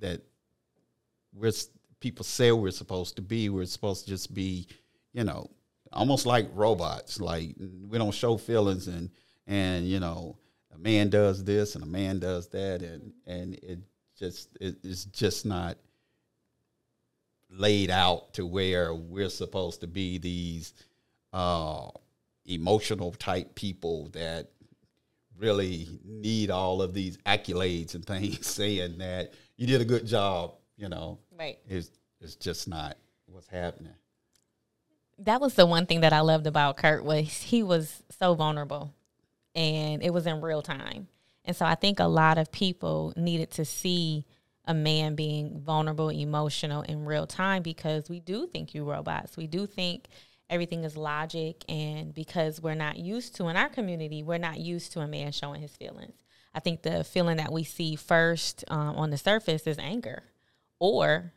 that 0.00 0.20
we're 1.32 1.52
people 2.00 2.24
say 2.24 2.52
we're 2.52 2.70
supposed 2.70 3.16
to 3.16 3.22
be. 3.22 3.48
We're 3.48 3.64
supposed 3.64 4.04
to 4.04 4.10
just 4.10 4.34
be, 4.34 4.66
you 5.12 5.24
know, 5.24 5.50
almost 5.92 6.26
like 6.26 6.48
robots. 6.52 7.20
Like 7.20 7.54
we 7.58 7.98
don't 7.98 8.14
show 8.14 8.36
feelings 8.36 8.88
and 8.88 9.10
and 9.46 9.86
you 9.88 10.00
know 10.00 10.36
a 10.74 10.78
man 10.78 11.10
does 11.10 11.44
this 11.44 11.74
and 11.74 11.84
a 11.84 11.86
man 11.86 12.18
does 12.18 12.48
that 12.48 12.82
and 12.82 13.12
and 13.26 13.54
it 13.54 13.78
just 14.18 14.48
it, 14.60 14.76
it's 14.82 15.04
just 15.06 15.46
not 15.46 15.76
laid 17.50 17.90
out 17.90 18.34
to 18.34 18.46
where 18.46 18.94
we're 18.94 19.28
supposed 19.28 19.80
to 19.80 19.86
be 19.86 20.18
these 20.18 20.74
uh, 21.32 21.88
emotional 22.46 23.12
type 23.12 23.54
people 23.54 24.08
that 24.12 24.50
really 25.38 25.88
need 26.04 26.50
all 26.50 26.80
of 26.80 26.94
these 26.94 27.16
accolades 27.18 27.94
and 27.94 28.04
things 28.04 28.46
saying 28.46 28.98
that 28.98 29.34
you 29.56 29.66
did 29.66 29.80
a 29.80 29.84
good 29.84 30.06
job 30.06 30.54
you 30.76 30.88
know 30.88 31.18
right 31.38 31.58
it's 31.68 31.90
it's 32.20 32.36
just 32.36 32.68
not 32.68 32.96
what's 33.26 33.48
happening 33.48 33.94
that 35.18 35.40
was 35.40 35.54
the 35.54 35.66
one 35.66 35.86
thing 35.86 36.00
that 36.00 36.12
i 36.12 36.20
loved 36.20 36.46
about 36.46 36.76
Kirk 36.76 37.04
was 37.04 37.28
he 37.42 37.62
was 37.62 38.02
so 38.18 38.34
vulnerable 38.34 38.92
and 39.54 40.02
it 40.02 40.12
was 40.12 40.26
in 40.26 40.40
real 40.40 40.62
time. 40.62 41.08
And 41.44 41.54
so 41.56 41.64
I 41.64 41.74
think 41.74 42.00
a 42.00 42.04
lot 42.04 42.38
of 42.38 42.50
people 42.50 43.12
needed 43.16 43.50
to 43.52 43.64
see 43.64 44.24
a 44.64 44.74
man 44.74 45.14
being 45.14 45.60
vulnerable, 45.60 46.08
emotional 46.08 46.82
in 46.82 47.04
real 47.04 47.26
time 47.26 47.62
because 47.62 48.08
we 48.08 48.18
do 48.18 48.46
think 48.46 48.74
you 48.74 48.84
robots. 48.84 49.36
We 49.36 49.46
do 49.46 49.66
think 49.66 50.08
everything 50.50 50.84
is 50.84 50.96
logic 50.96 51.64
and 51.68 52.14
because 52.14 52.60
we're 52.60 52.74
not 52.74 52.98
used 52.98 53.34
to 53.36 53.48
in 53.48 53.56
our 53.56 53.68
community, 53.68 54.22
we're 54.22 54.38
not 54.38 54.60
used 54.60 54.92
to 54.92 55.00
a 55.00 55.06
man 55.06 55.32
showing 55.32 55.60
his 55.60 55.76
feelings. 55.76 56.14
I 56.54 56.60
think 56.60 56.82
the 56.82 57.02
feeling 57.02 57.38
that 57.38 57.52
we 57.52 57.64
see 57.64 57.96
first 57.96 58.64
um, 58.68 58.96
on 58.96 59.10
the 59.10 59.18
surface 59.18 59.66
is 59.66 59.78
anger 59.78 60.22
or 60.78 61.32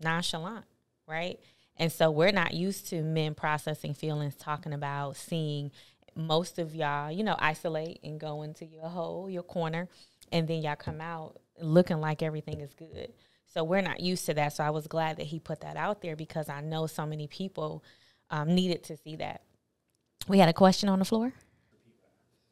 nonchalant, 0.00 0.64
right? 1.06 1.38
And 1.76 1.92
so 1.92 2.10
we're 2.10 2.32
not 2.32 2.54
used 2.54 2.88
to 2.90 3.02
men 3.02 3.34
processing 3.34 3.94
feelings, 3.94 4.34
talking 4.34 4.72
about 4.72 5.16
seeing 5.16 5.70
most 6.14 6.58
of 6.58 6.74
y'all, 6.74 7.10
you 7.10 7.24
know, 7.24 7.36
isolate 7.38 8.00
and 8.02 8.20
go 8.20 8.42
into 8.42 8.64
your 8.64 8.88
hole, 8.88 9.28
your 9.28 9.42
corner, 9.42 9.88
and 10.30 10.46
then 10.46 10.62
y'all 10.62 10.76
come 10.76 11.00
out 11.00 11.38
looking 11.60 12.00
like 12.00 12.22
everything 12.22 12.60
is 12.60 12.74
good. 12.74 13.12
So 13.46 13.64
we're 13.64 13.82
not 13.82 14.00
used 14.00 14.26
to 14.26 14.34
that. 14.34 14.54
So 14.54 14.64
I 14.64 14.70
was 14.70 14.86
glad 14.86 15.18
that 15.18 15.26
he 15.26 15.38
put 15.38 15.60
that 15.60 15.76
out 15.76 16.00
there 16.00 16.16
because 16.16 16.48
I 16.48 16.60
know 16.60 16.86
so 16.86 17.04
many 17.06 17.26
people 17.26 17.84
um, 18.32 18.54
needed 18.54 18.82
to 18.84 18.96
see 18.96 19.16
that. 19.16 19.42
We 20.26 20.38
had 20.38 20.48
a 20.48 20.52
question 20.52 20.88
on 20.88 20.98
the 20.98 21.04
floor. 21.04 21.32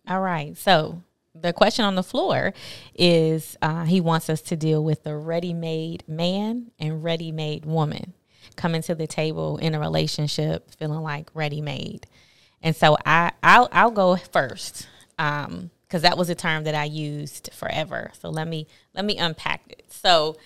All 0.07 0.21
right. 0.21 0.57
So 0.57 1.03
the 1.35 1.53
question 1.53 1.85
on 1.85 1.95
the 1.95 2.03
floor 2.03 2.53
is 2.95 3.57
uh, 3.63 3.85
he 3.85 4.01
wants 4.01 4.29
us 4.29 4.41
to 4.43 4.57
deal 4.57 4.85
with 4.85 5.03
the 5.03 5.17
ready 5.17 5.55
made 5.55 6.05
man 6.07 6.71
and 6.79 7.03
ready 7.03 7.33
made 7.33 7.65
woman 7.65 8.15
coming 8.57 8.83
to 8.83 8.95
the 8.95 9.07
table 9.07 9.57
in 9.59 9.75
a 9.75 9.81
relationship 9.81 10.71
feeling 10.75 11.01
like 11.01 11.31
ready 11.35 11.61
made. 11.61 12.07
And 12.63 12.77
so 12.77 12.97
I 13.07 13.33
I'll, 13.43 13.69
I'll 13.73 13.91
go 13.91 14.17
first 14.17 14.89
because 15.17 15.47
um, 15.49 15.71
that 15.91 16.19
was 16.19 16.29
a 16.31 16.35
term 16.35 16.65
that 16.65 16.75
I 16.75 16.85
used 16.85 17.51
forever. 17.53 18.11
So 18.21 18.31
let 18.31 18.49
me 18.49 18.67
let 18.95 19.05
me 19.05 19.17
unpack 19.17 19.63
it. 19.69 19.85
So 19.89 20.37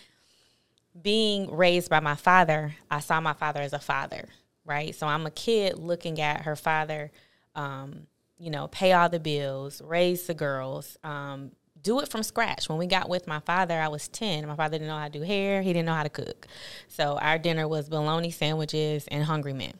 being 1.00 1.50
raised 1.54 1.90
by 1.90 2.00
my 2.00 2.14
father, 2.14 2.74
I 2.90 3.00
saw 3.00 3.20
my 3.20 3.32
father 3.32 3.60
as 3.60 3.72
a 3.72 3.80
father, 3.80 4.28
right? 4.64 4.94
So 4.94 5.06
I'm 5.06 5.26
a 5.26 5.30
kid 5.30 5.78
looking 5.78 6.20
at 6.20 6.42
her 6.42 6.56
father, 6.56 7.10
um, 7.54 8.06
you 8.38 8.50
know, 8.50 8.68
pay 8.68 8.92
all 8.92 9.08
the 9.08 9.20
bills, 9.20 9.80
raise 9.82 10.26
the 10.26 10.34
girls, 10.34 10.96
um, 11.04 11.52
do 11.82 12.00
it 12.00 12.08
from 12.08 12.22
scratch. 12.22 12.68
When 12.68 12.78
we 12.78 12.86
got 12.86 13.08
with 13.08 13.26
my 13.26 13.40
father, 13.40 13.78
I 13.78 13.88
was 13.88 14.08
10. 14.08 14.46
My 14.46 14.56
father 14.56 14.78
didn't 14.78 14.88
know 14.88 14.98
how 14.98 15.08
to 15.08 15.18
do 15.18 15.22
hair, 15.22 15.62
he 15.62 15.72
didn't 15.72 15.86
know 15.86 15.94
how 15.94 16.02
to 16.02 16.08
cook. 16.08 16.46
So 16.88 17.18
our 17.18 17.38
dinner 17.38 17.68
was 17.68 17.88
bologna 17.88 18.30
sandwiches 18.30 19.06
and 19.08 19.22
hungry 19.24 19.52
men. 19.52 19.74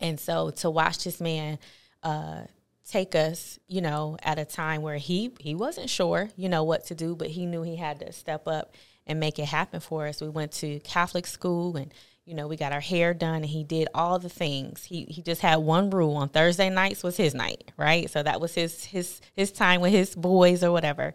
And 0.00 0.18
so 0.18 0.50
to 0.50 0.70
watch 0.70 1.04
this 1.04 1.20
man 1.20 1.58
uh, 2.02 2.42
take 2.88 3.14
us, 3.14 3.58
you 3.68 3.80
know, 3.80 4.16
at 4.22 4.38
a 4.38 4.44
time 4.44 4.82
where 4.82 4.96
he 4.96 5.32
he 5.38 5.54
wasn't 5.54 5.90
sure, 5.90 6.30
you 6.36 6.48
know, 6.48 6.64
what 6.64 6.86
to 6.86 6.94
do, 6.94 7.14
but 7.14 7.28
he 7.28 7.46
knew 7.46 7.62
he 7.62 7.76
had 7.76 8.00
to 8.00 8.12
step 8.12 8.46
up 8.46 8.74
and 9.06 9.20
make 9.20 9.38
it 9.38 9.46
happen 9.46 9.80
for 9.80 10.06
us. 10.06 10.20
We 10.20 10.28
went 10.28 10.52
to 10.52 10.80
Catholic 10.80 11.26
school 11.26 11.76
and 11.76 11.92
you 12.24 12.34
know, 12.34 12.46
we 12.46 12.56
got 12.56 12.72
our 12.72 12.80
hair 12.80 13.14
done 13.14 13.36
and 13.36 13.46
he 13.46 13.64
did 13.64 13.88
all 13.94 14.18
the 14.18 14.28
things. 14.28 14.84
He 14.84 15.04
he 15.04 15.22
just 15.22 15.40
had 15.40 15.56
one 15.56 15.90
rule 15.90 16.14
on 16.16 16.28
Thursday 16.28 16.70
nights 16.70 17.02
was 17.02 17.16
his 17.16 17.34
night, 17.34 17.72
right? 17.76 18.08
So 18.08 18.22
that 18.22 18.40
was 18.40 18.54
his 18.54 18.84
his 18.84 19.20
his 19.34 19.50
time 19.50 19.80
with 19.80 19.92
his 19.92 20.14
boys 20.14 20.62
or 20.62 20.70
whatever. 20.70 21.14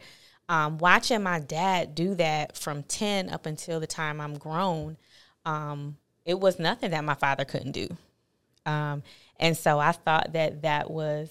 Um, 0.49 0.77
watching 0.77 1.23
my 1.23 1.39
dad 1.39 1.93
do 1.93 2.15
that 2.15 2.55
from 2.57 2.83
10 2.83 3.29
up 3.29 3.45
until 3.45 3.81
the 3.81 3.87
time 3.87 4.21
I'm 4.21 4.37
grown, 4.37 4.97
um, 5.45 5.97
it 6.25 6.39
was 6.39 6.57
nothing 6.57 6.91
that 6.91 7.03
my 7.03 7.15
father 7.15 7.43
couldn't 7.43 7.73
do. 7.73 7.89
Um, 8.65 9.03
and 9.39 9.57
so 9.57 9.79
I 9.79 9.91
thought 9.91 10.33
that 10.33 10.61
that 10.61 10.89
was 10.89 11.29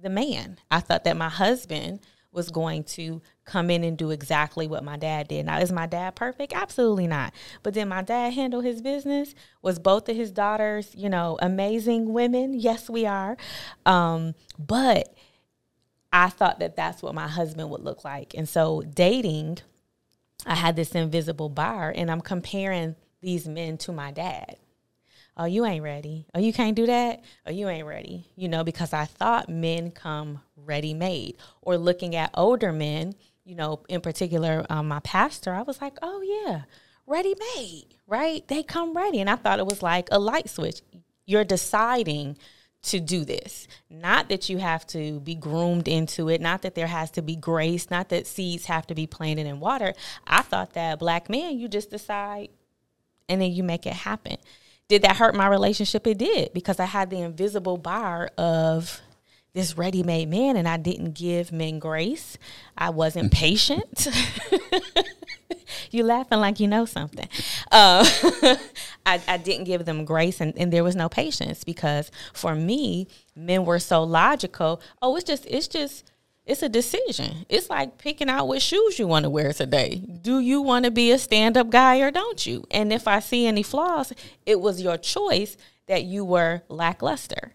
the 0.00 0.10
man. 0.10 0.58
I 0.70 0.80
thought 0.80 1.04
that 1.04 1.16
my 1.16 1.28
husband 1.28 2.00
was 2.30 2.50
going 2.50 2.84
to 2.84 3.22
come 3.44 3.70
in 3.70 3.84
and 3.84 3.96
do 3.96 4.10
exactly 4.10 4.66
what 4.66 4.84
my 4.84 4.96
dad 4.96 5.28
did. 5.28 5.46
Now, 5.46 5.58
is 5.58 5.72
my 5.72 5.86
dad 5.86 6.14
perfect? 6.14 6.52
Absolutely 6.54 7.06
not. 7.06 7.32
But 7.62 7.74
did 7.74 7.86
my 7.86 8.02
dad 8.02 8.32
handle 8.32 8.60
his 8.60 8.80
business? 8.80 9.34
Was 9.62 9.78
both 9.78 10.08
of 10.08 10.16
his 10.16 10.30
daughters, 10.30 10.94
you 10.96 11.08
know, 11.08 11.38
amazing 11.40 12.12
women? 12.12 12.54
Yes, 12.54 12.88
we 12.88 13.06
are. 13.06 13.36
Um, 13.84 14.34
but 14.58 15.14
I 16.12 16.28
thought 16.28 16.60
that 16.60 16.76
that's 16.76 17.02
what 17.02 17.14
my 17.14 17.28
husband 17.28 17.70
would 17.70 17.82
look 17.82 18.04
like. 18.04 18.34
And 18.34 18.48
so 18.48 18.82
dating, 18.82 19.58
I 20.46 20.54
had 20.54 20.76
this 20.76 20.94
invisible 20.94 21.48
bar, 21.48 21.92
and 21.94 22.10
I'm 22.10 22.20
comparing 22.20 22.96
these 23.20 23.48
men 23.48 23.78
to 23.78 23.92
my 23.92 24.10
dad 24.10 24.56
oh, 25.36 25.44
you 25.44 25.64
ain't 25.64 25.82
ready. 25.82 26.26
Oh, 26.34 26.40
you 26.40 26.52
can't 26.52 26.76
do 26.76 26.86
that. 26.86 27.22
Oh, 27.46 27.50
you 27.50 27.68
ain't 27.68 27.86
ready. 27.86 28.26
You 28.36 28.48
know, 28.48 28.64
because 28.64 28.92
I 28.92 29.04
thought 29.04 29.48
men 29.48 29.90
come 29.90 30.40
ready 30.56 30.94
made. 30.94 31.36
Or 31.62 31.76
looking 31.76 32.14
at 32.14 32.30
older 32.34 32.72
men, 32.72 33.14
you 33.44 33.54
know, 33.54 33.82
in 33.88 34.00
particular, 34.00 34.64
um, 34.70 34.88
my 34.88 35.00
pastor, 35.00 35.54
I 35.54 35.62
was 35.62 35.80
like, 35.80 35.98
oh, 36.02 36.22
yeah, 36.22 36.62
ready 37.06 37.34
made, 37.56 37.96
right? 38.06 38.46
They 38.48 38.62
come 38.62 38.96
ready. 38.96 39.20
And 39.20 39.28
I 39.28 39.36
thought 39.36 39.58
it 39.58 39.66
was 39.66 39.82
like 39.82 40.08
a 40.10 40.18
light 40.18 40.48
switch. 40.48 40.80
You're 41.26 41.44
deciding 41.44 42.38
to 42.84 43.00
do 43.00 43.24
this. 43.24 43.66
Not 43.88 44.28
that 44.28 44.48
you 44.48 44.58
have 44.58 44.86
to 44.88 45.20
be 45.20 45.34
groomed 45.34 45.88
into 45.88 46.28
it, 46.28 46.40
not 46.40 46.62
that 46.62 46.74
there 46.74 46.86
has 46.86 47.10
to 47.12 47.22
be 47.22 47.36
grace, 47.36 47.90
not 47.90 48.10
that 48.10 48.26
seeds 48.26 48.66
have 48.66 48.86
to 48.88 48.94
be 48.94 49.06
planted 49.06 49.46
in 49.46 49.60
water. 49.60 49.94
I 50.26 50.42
thought 50.42 50.74
that 50.74 50.98
black 50.98 51.30
men, 51.30 51.58
you 51.58 51.68
just 51.68 51.90
decide 51.90 52.50
and 53.28 53.40
then 53.40 53.52
you 53.52 53.62
make 53.62 53.86
it 53.86 53.94
happen. 53.94 54.36
Did 54.88 55.02
that 55.02 55.16
hurt 55.16 55.34
my 55.34 55.48
relationship? 55.48 56.06
It 56.06 56.18
did 56.18 56.52
because 56.52 56.78
I 56.78 56.84
had 56.84 57.08
the 57.08 57.20
invisible 57.22 57.78
bar 57.78 58.30
of 58.36 59.00
this 59.54 59.78
ready 59.78 60.02
made 60.02 60.28
man 60.28 60.56
and 60.56 60.68
I 60.68 60.76
didn't 60.76 61.12
give 61.12 61.52
men 61.52 61.78
grace. 61.78 62.36
I 62.76 62.90
wasn't 62.90 63.32
patient. 63.32 64.08
you 65.90 66.02
laughing 66.02 66.40
like 66.40 66.58
you 66.58 66.66
know 66.66 66.84
something. 66.84 67.28
Uh, 67.70 68.04
I, 69.06 69.22
I, 69.28 69.36
didn't 69.38 69.64
give 69.64 69.84
them 69.84 70.04
grace 70.04 70.40
and, 70.40 70.58
and 70.58 70.72
there 70.72 70.82
was 70.82 70.96
no 70.96 71.08
patience 71.08 71.62
because 71.62 72.10
for 72.32 72.56
me, 72.56 73.06
men 73.36 73.64
were 73.64 73.78
so 73.78 74.02
logical. 74.02 74.82
Oh, 75.00 75.14
it's 75.14 75.24
just, 75.24 75.46
it's 75.46 75.68
just, 75.68 76.10
it's 76.44 76.62
a 76.62 76.68
decision. 76.68 77.46
It's 77.48 77.70
like 77.70 77.96
picking 77.96 78.28
out 78.28 78.48
what 78.48 78.60
shoes 78.60 78.98
you 78.98 79.06
want 79.06 79.22
to 79.22 79.30
wear 79.30 79.52
today. 79.52 80.02
Do 80.20 80.40
you 80.40 80.60
want 80.62 80.84
to 80.84 80.90
be 80.90 81.12
a 81.12 81.18
stand 81.18 81.56
up 81.56 81.70
guy 81.70 82.00
or 82.00 82.10
don't 82.10 82.44
you? 82.44 82.64
And 82.72 82.92
if 82.92 83.06
I 83.06 83.20
see 83.20 83.46
any 83.46 83.62
flaws, 83.62 84.12
it 84.44 84.60
was 84.60 84.82
your 84.82 84.98
choice 84.98 85.56
that 85.86 86.02
you 86.02 86.24
were 86.24 86.62
lackluster. 86.68 87.52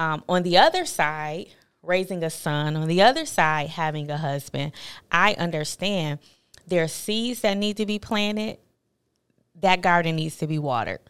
Um, 0.00 0.24
on 0.30 0.44
the 0.44 0.56
other 0.56 0.86
side, 0.86 1.48
raising 1.82 2.24
a 2.24 2.30
son, 2.30 2.74
on 2.74 2.88
the 2.88 3.02
other 3.02 3.26
side, 3.26 3.68
having 3.68 4.10
a 4.10 4.16
husband, 4.16 4.72
I 5.12 5.34
understand 5.34 6.20
there 6.66 6.82
are 6.82 6.88
seeds 6.88 7.42
that 7.42 7.58
need 7.58 7.76
to 7.76 7.84
be 7.84 7.98
planted. 7.98 8.56
That 9.60 9.82
garden 9.82 10.16
needs 10.16 10.38
to 10.38 10.46
be 10.46 10.58
watered, 10.58 11.00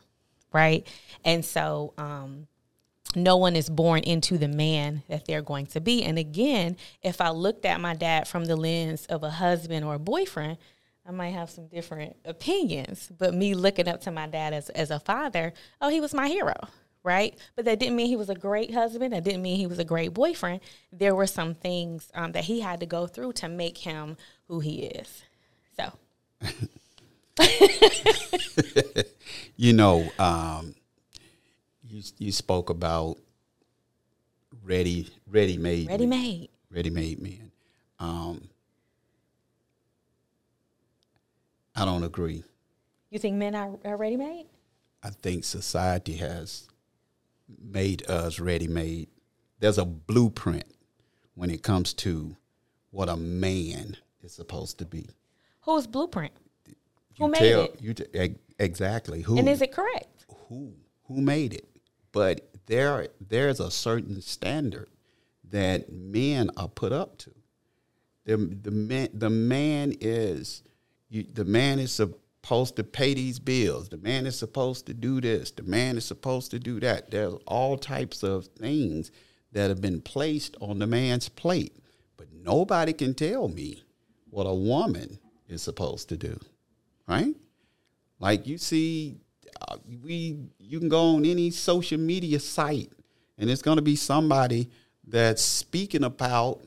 right? 0.53 0.85
And 1.25 1.45
so, 1.45 1.95
um, 1.99 2.49
no 3.15 3.37
one 3.37 3.55
is 3.55 3.71
born 3.71 4.01
into 4.01 4.39
the 4.39 4.49
man 4.49 5.05
that 5.09 5.25
they're 5.25 5.41
going 5.41 5.67
to 5.67 5.81
be. 5.81 6.03
And 6.03 6.19
again, 6.19 6.77
if 7.01 7.21
I 7.21 7.31
looked 7.31 7.65
at 7.65 7.81
my 7.81 7.95
dad 7.95 8.27
from 8.27 8.47
the 8.47 8.57
lens 8.57 9.07
of 9.07 9.23
a 9.23 9.31
husband 9.31 9.85
or 9.85 9.95
a 9.95 9.99
boyfriend, 10.01 10.59
I 11.07 11.13
might 11.13 11.31
have 11.31 11.49
some 11.49 11.69
different 11.69 12.17
opinions. 12.25 13.09
But 13.17 13.35
me 13.35 13.55
looking 13.55 13.87
up 13.87 14.01
to 14.03 14.11
my 14.11 14.27
dad 14.27 14.53
as, 14.53 14.69
as 14.71 14.91
a 14.91 14.99
father, 14.99 15.53
oh, 15.81 15.91
he 15.91 16.01
was 16.01 16.13
my 16.13 16.27
hero, 16.27 16.57
right? 17.03 17.37
But 17.57 17.65
that 17.65 17.79
didn't 17.79 17.97
mean 17.97 18.07
he 18.07 18.17
was 18.17 18.31
a 18.31 18.35
great 18.35 18.73
husband. 18.73 19.13
That 19.13 19.25
didn't 19.25 19.43
mean 19.43 19.57
he 19.57 19.67
was 19.67 19.79
a 19.79 19.85
great 19.85 20.15
boyfriend. 20.15 20.61
There 20.93 21.15
were 21.15 21.27
some 21.27 21.55
things 21.55 22.11
um, 22.15 22.33
that 22.33 22.45
he 22.45 22.61
had 22.61 22.81
to 22.81 22.87
go 22.87 23.07
through 23.07 23.33
to 23.35 23.49
make 23.49 23.79
him 23.79 24.17
who 24.49 24.61
he 24.61 24.85
is. 24.85 25.23
So. 25.77 25.93
you 29.57 29.73
know, 29.73 30.11
um, 30.19 30.75
you 31.89 32.03
you 32.19 32.33
spoke 32.33 32.71
about 32.71 33.17
ready 34.65 35.09
ready 35.27 35.57
made 35.57 35.89
ready 35.89 36.07
made 36.07 36.49
ready 36.71 36.91
made 36.91 37.21
men. 37.21 37.51
Um, 37.99 38.49
I 41.75 41.85
don't 41.85 42.05
agree. 42.05 42.45
You 43.11 43.19
think 43.19 43.37
men 43.37 43.55
are, 43.55 43.79
are 43.85 43.97
ready 43.97 44.17
made? 44.17 44.47
I 45.03 45.11
think 45.11 45.45
society 45.45 46.15
has 46.15 46.70
made 47.59 48.09
us 48.09 48.39
ready 48.41 48.69
made. 48.69 49.09
There's 49.59 49.79
a 49.79 49.85
blueprint 49.85 50.65
when 51.35 51.51
it 51.51 51.63
comes 51.63 51.93
to 51.95 52.37
what 52.91 53.09
a 53.09 53.17
man 53.17 53.97
is 54.23 54.33
supposed 54.33 54.79
to 54.79 54.85
be. 54.85 55.09
Whose 55.63 55.87
blueprint? 55.87 56.33
You 56.67 57.27
who 57.27 57.29
made 57.29 57.39
tell, 57.39 57.65
it? 57.65 57.81
You 57.81 57.95
t- 57.95 58.37
exactly 58.59 59.23
who? 59.23 59.39
And 59.39 59.49
is 59.49 59.63
it 59.63 59.73
correct? 59.73 60.25
Who? 60.49 60.75
Who 61.05 61.21
made 61.21 61.55
it? 61.55 61.71
but 62.13 62.49
there 62.67 63.09
there's 63.21 63.61
a 63.61 63.71
certain 63.71 64.21
standard 64.21 64.89
that 65.49 65.93
men 65.93 66.51
are 66.57 66.69
put 66.69 66.93
up 66.93 67.19
to. 67.19 67.31
The 68.25 68.37
the 68.37 68.71
man 68.71 69.09
the 69.13 69.31
man 69.31 69.95
is 70.01 70.63
you, 71.09 71.25
the 71.25 71.45
man 71.45 71.79
is 71.79 71.93
supposed 72.43 72.77
to 72.77 72.85
pay 72.85 73.15
these 73.15 73.39
bills. 73.39 73.89
The 73.89 73.99
man 73.99 74.27
is 74.27 74.39
supposed 74.39 74.87
to 74.87 74.95
do 74.95 75.21
this. 75.21 75.51
The 75.51 75.63
man 75.63 75.97
is 75.97 76.05
supposed 76.05 76.51
to 76.53 76.59
do 76.59 76.81
that. 76.81 77.11
There's 77.11 77.35
all 77.47 77.77
types 77.77 78.23
of 78.23 78.47
things 78.47 79.11
that 79.53 79.69
have 79.69 79.81
been 79.81 80.01
placed 80.01 80.57
on 80.61 80.79
the 80.79 80.87
man's 80.87 81.29
plate, 81.29 81.77
but 82.17 82.29
nobody 82.33 82.93
can 82.93 83.15
tell 83.15 83.49
me 83.49 83.83
what 84.31 84.45
a 84.45 84.55
woman 84.55 85.19
is 85.49 85.63
supposed 85.63 86.09
to 86.09 86.17
do, 86.17 86.39
right? 87.07 87.35
Like 88.19 88.47
you 88.47 88.59
see 88.59 89.19
uh, 89.69 89.77
we 90.03 90.39
you 90.59 90.79
can 90.79 90.89
go 90.89 91.17
on 91.17 91.27
any 91.27 91.51
social 91.51 91.99
media 91.99 92.39
site 92.39 92.91
and 93.39 93.51
it's 93.51 93.63
going 93.63 93.77
to 93.77 93.83
be 93.83 93.97
somebody 93.97 94.71
that's 95.07 95.43
speaking 95.43 96.05
about 96.05 96.63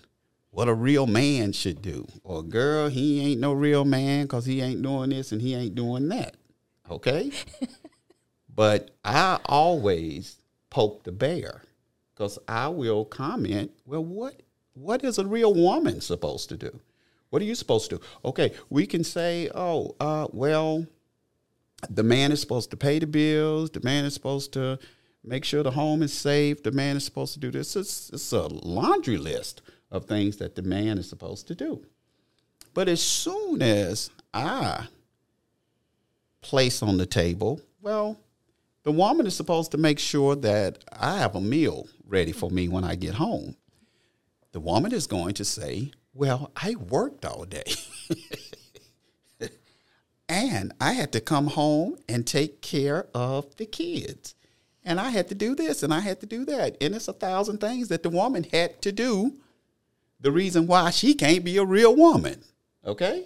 what 0.53 0.67
a 0.67 0.73
real 0.73 1.07
man 1.07 1.51
should 1.51 1.81
do 1.81 2.07
or 2.23 2.43
girl 2.43 2.87
he 2.87 3.19
ain't 3.21 3.41
no 3.41 3.51
real 3.51 3.85
man 3.85 4.23
because 4.23 4.45
he 4.45 4.61
ain't 4.61 4.81
doing 4.81 5.09
this 5.09 5.31
and 5.31 5.41
he 5.41 5.53
ain't 5.53 5.75
doing 5.75 6.07
that 6.09 6.35
okay 6.89 7.31
but 8.55 8.91
i 9.03 9.39
always 9.45 10.37
poke 10.69 11.03
the 11.03 11.11
bear 11.11 11.63
because 12.13 12.39
i 12.47 12.67
will 12.67 13.03
comment 13.03 13.71
well 13.85 14.03
what 14.03 14.41
what 14.73 15.03
is 15.03 15.17
a 15.17 15.25
real 15.25 15.53
woman 15.53 15.99
supposed 15.99 16.49
to 16.49 16.57
do 16.57 16.79
what 17.29 17.41
are 17.41 17.45
you 17.45 17.55
supposed 17.55 17.89
to 17.89 17.97
do 17.97 18.03
okay 18.23 18.53
we 18.69 18.85
can 18.85 19.03
say 19.03 19.49
oh 19.53 19.95
uh, 19.99 20.27
well 20.31 20.85
the 21.89 22.03
man 22.03 22.31
is 22.31 22.41
supposed 22.41 22.69
to 22.71 22.77
pay 22.77 22.99
the 22.99 23.07
bills. 23.07 23.69
The 23.71 23.81
man 23.81 24.05
is 24.05 24.13
supposed 24.13 24.53
to 24.53 24.79
make 25.23 25.45
sure 25.45 25.63
the 25.63 25.71
home 25.71 26.03
is 26.03 26.13
safe. 26.13 26.63
The 26.63 26.71
man 26.71 26.97
is 26.97 27.05
supposed 27.05 27.33
to 27.33 27.39
do 27.39 27.51
this. 27.51 27.75
It's, 27.75 28.09
it's 28.11 28.31
a 28.31 28.47
laundry 28.47 29.17
list 29.17 29.61
of 29.93 30.06
things 30.06 30.36
that 30.38 30.56
the 30.56 30.62
man 30.62 30.97
is 30.97 31.08
supposed 31.08 31.47
to 31.47 31.56
do. 31.56 31.86
But 32.73 32.89
as 32.89 33.01
soon 33.01 33.62
as 33.62 34.10
I 34.34 34.88
place 36.41 36.84
on 36.84 36.97
the 36.97 37.06
table, 37.06 37.62
well, 37.82 38.19
the 38.84 38.91
woman 38.91 39.25
is 39.25 39.36
supposed 39.36 39.71
to 39.71 39.77
make 39.77 39.99
sure 39.99 40.36
that 40.36 40.84
I 40.91 41.19
have 41.19 41.36
a 41.36 41.41
meal 41.41 41.88
ready 42.06 42.34
for 42.34 42.49
me 42.49 42.67
when 42.67 42.84
I 42.84 42.95
get 42.95 43.13
home. 43.13 43.56
The 44.51 44.60
woman 44.60 44.91
is 44.91 45.08
going 45.08 45.36
to 45.36 45.45
say, 45.45 45.91
Well, 46.13 46.51
I 46.56 46.75
worked 46.75 47.23
all 47.23 47.45
day. 47.45 47.73
And 50.34 50.73
I 50.82 50.93
had 50.93 51.12
to 51.12 51.21
come 51.21 51.47
home 51.47 51.97
and 52.10 52.25
take 52.25 52.62
care 52.62 53.08
of 53.13 53.56
the 53.58 53.67
kids. 53.67 54.34
And 54.84 54.99
I 54.99 55.10
had 55.10 55.27
to 55.29 55.36
do 55.36 55.53
this 55.53 55.84
and 55.84 55.93
I 55.93 55.99
had 55.99 56.19
to 56.21 56.25
do 56.25 56.43
that. 56.45 56.75
And 56.82 56.95
it's 56.95 57.08
a 57.08 57.13
thousand 57.13 57.60
things 57.60 57.89
that 57.89 58.01
the 58.01 58.10
woman 58.10 58.43
had 58.51 58.82
to 58.82 58.91
do. 58.91 59.38
The 60.23 60.31
reason 60.31 60.67
why 60.67 60.89
she 60.89 61.13
can't 61.13 61.43
be 61.43 61.57
a 61.57 61.65
real 61.65 61.93
woman. 61.95 62.43
Okay? 62.86 63.25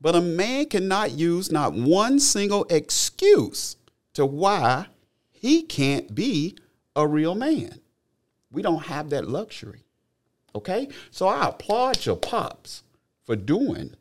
But 0.00 0.16
a 0.16 0.20
man 0.20 0.66
cannot 0.66 1.12
use 1.12 1.52
not 1.52 1.74
one 1.74 2.18
single 2.18 2.64
excuse 2.70 3.76
to 4.14 4.24
why 4.24 4.86
he 5.30 5.62
can't 5.62 6.14
be 6.14 6.56
a 6.96 7.06
real 7.06 7.34
man. 7.34 7.80
We 8.50 8.62
don't 8.62 8.84
have 8.84 9.10
that 9.10 9.28
luxury. 9.28 9.84
Okay? 10.54 10.88
So 11.10 11.28
I 11.28 11.48
applaud 11.48 12.04
your 12.06 12.16
pops 12.16 12.82
for 13.24 13.36
doing 13.36 13.94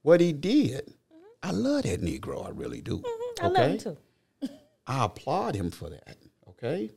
what 0.00 0.22
he 0.22 0.32
did. 0.32 0.94
I 1.42 1.50
love 1.50 1.82
that 1.82 2.00
Negro, 2.00 2.46
I 2.46 2.50
really 2.50 2.80
do. 2.80 2.98
Mm-hmm, 2.98 3.44
I 3.44 3.48
love 3.48 3.70
him 3.70 3.78
too. 3.78 3.96
I 4.86 5.04
applaud 5.04 5.54
him 5.54 5.70
for 5.70 5.90
that. 5.90 6.16
Okay. 6.48 6.90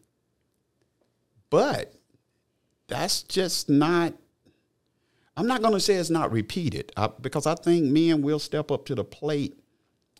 But 1.49 1.93
that's 2.87 3.23
just 3.23 3.69
not, 3.69 4.13
I'm 5.39 5.47
not 5.47 5.61
going 5.61 5.73
to 5.73 5.79
say 5.79 5.93
it's 5.95 6.09
not 6.09 6.33
repeated 6.33 6.91
I, 6.97 7.07
because 7.21 7.47
I 7.47 7.55
think 7.55 7.85
men 7.85 8.21
will 8.21 8.39
step 8.39 8.71
up 8.71 8.85
to 8.87 8.95
the 8.95 9.05
plate 9.05 9.57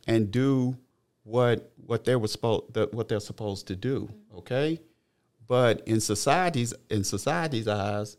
and 0.07 0.31
do 0.31 0.77
what 1.23 1.71
what 1.85 2.05
they 2.05 2.15
were 2.15 2.29
supposed 2.29 2.73
the, 2.73 2.87
what 2.93 3.09
they're 3.09 3.19
supposed 3.19 3.67
to 3.67 3.75
do. 3.75 4.09
Okay. 4.33 4.79
But 5.45 5.85
in 5.85 5.99
society's 5.99 6.73
in 6.89 7.03
society's 7.03 7.67
eyes, 7.67 8.15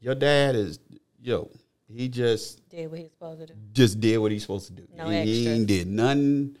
your 0.00 0.16
dad 0.16 0.56
is 0.56 0.80
yo. 1.20 1.48
He 1.86 2.08
just 2.08 2.68
Did 2.70 2.90
what 2.90 2.98
he's 2.98 3.10
supposed 3.12 3.40
to 3.40 3.46
do. 3.46 3.54
just 3.72 4.00
did 4.00 4.18
what 4.18 4.32
he's 4.32 4.42
supposed 4.42 4.66
to 4.66 4.72
do. 4.72 4.88
No 4.96 5.10
he, 5.10 5.44
he 5.44 5.64
did 5.64 5.86
nothing 5.86 6.56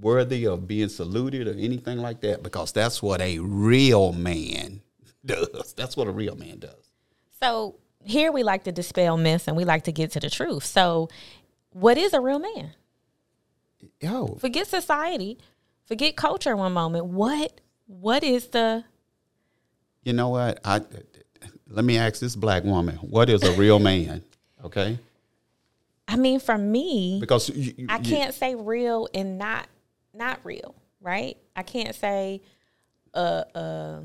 worthy 0.00 0.46
of 0.46 0.68
being 0.68 0.90
saluted 0.90 1.48
or 1.48 1.52
anything 1.52 1.96
like 1.98 2.20
that 2.20 2.42
because 2.42 2.72
that's 2.72 3.02
what 3.02 3.22
a 3.22 3.38
real 3.38 4.12
man 4.12 4.82
does. 5.24 5.72
That's 5.74 5.96
what 5.96 6.08
a 6.08 6.12
real 6.12 6.36
man 6.36 6.58
does. 6.58 6.92
So 7.40 7.76
here 8.08 8.32
we 8.32 8.42
like 8.42 8.64
to 8.64 8.72
dispel 8.72 9.16
myths 9.16 9.46
and 9.48 9.56
we 9.56 9.64
like 9.64 9.84
to 9.84 9.92
get 9.92 10.12
to 10.12 10.20
the 10.20 10.30
truth. 10.30 10.64
So, 10.64 11.08
what 11.70 11.98
is 11.98 12.12
a 12.14 12.20
real 12.20 12.38
man? 12.38 12.72
Yo, 14.00 14.36
Forget 14.40 14.66
society, 14.66 15.38
forget 15.86 16.16
culture. 16.16 16.56
One 16.56 16.72
moment. 16.72 17.04
What 17.06 17.60
what 17.86 18.24
is 18.24 18.48
the 18.48 18.84
you 20.02 20.12
know 20.12 20.30
what? 20.30 20.58
I 20.64 20.80
let 21.68 21.84
me 21.84 21.98
ask 21.98 22.20
this 22.20 22.34
black 22.34 22.64
woman, 22.64 22.96
what 22.96 23.28
is 23.28 23.42
a 23.42 23.52
real 23.52 23.78
man? 23.78 24.24
Okay, 24.64 24.98
I 26.08 26.16
mean, 26.16 26.40
for 26.40 26.56
me, 26.58 27.18
because 27.20 27.48
you, 27.50 27.74
you- 27.76 27.86
I 27.88 27.98
can't 27.98 28.34
say 28.34 28.54
real 28.54 29.08
and 29.14 29.38
not 29.38 29.68
not 30.14 30.40
real, 30.44 30.74
right? 31.00 31.36
I 31.54 31.62
can't 31.62 31.94
say 31.94 32.40
a 33.14 33.44
a, 33.54 34.02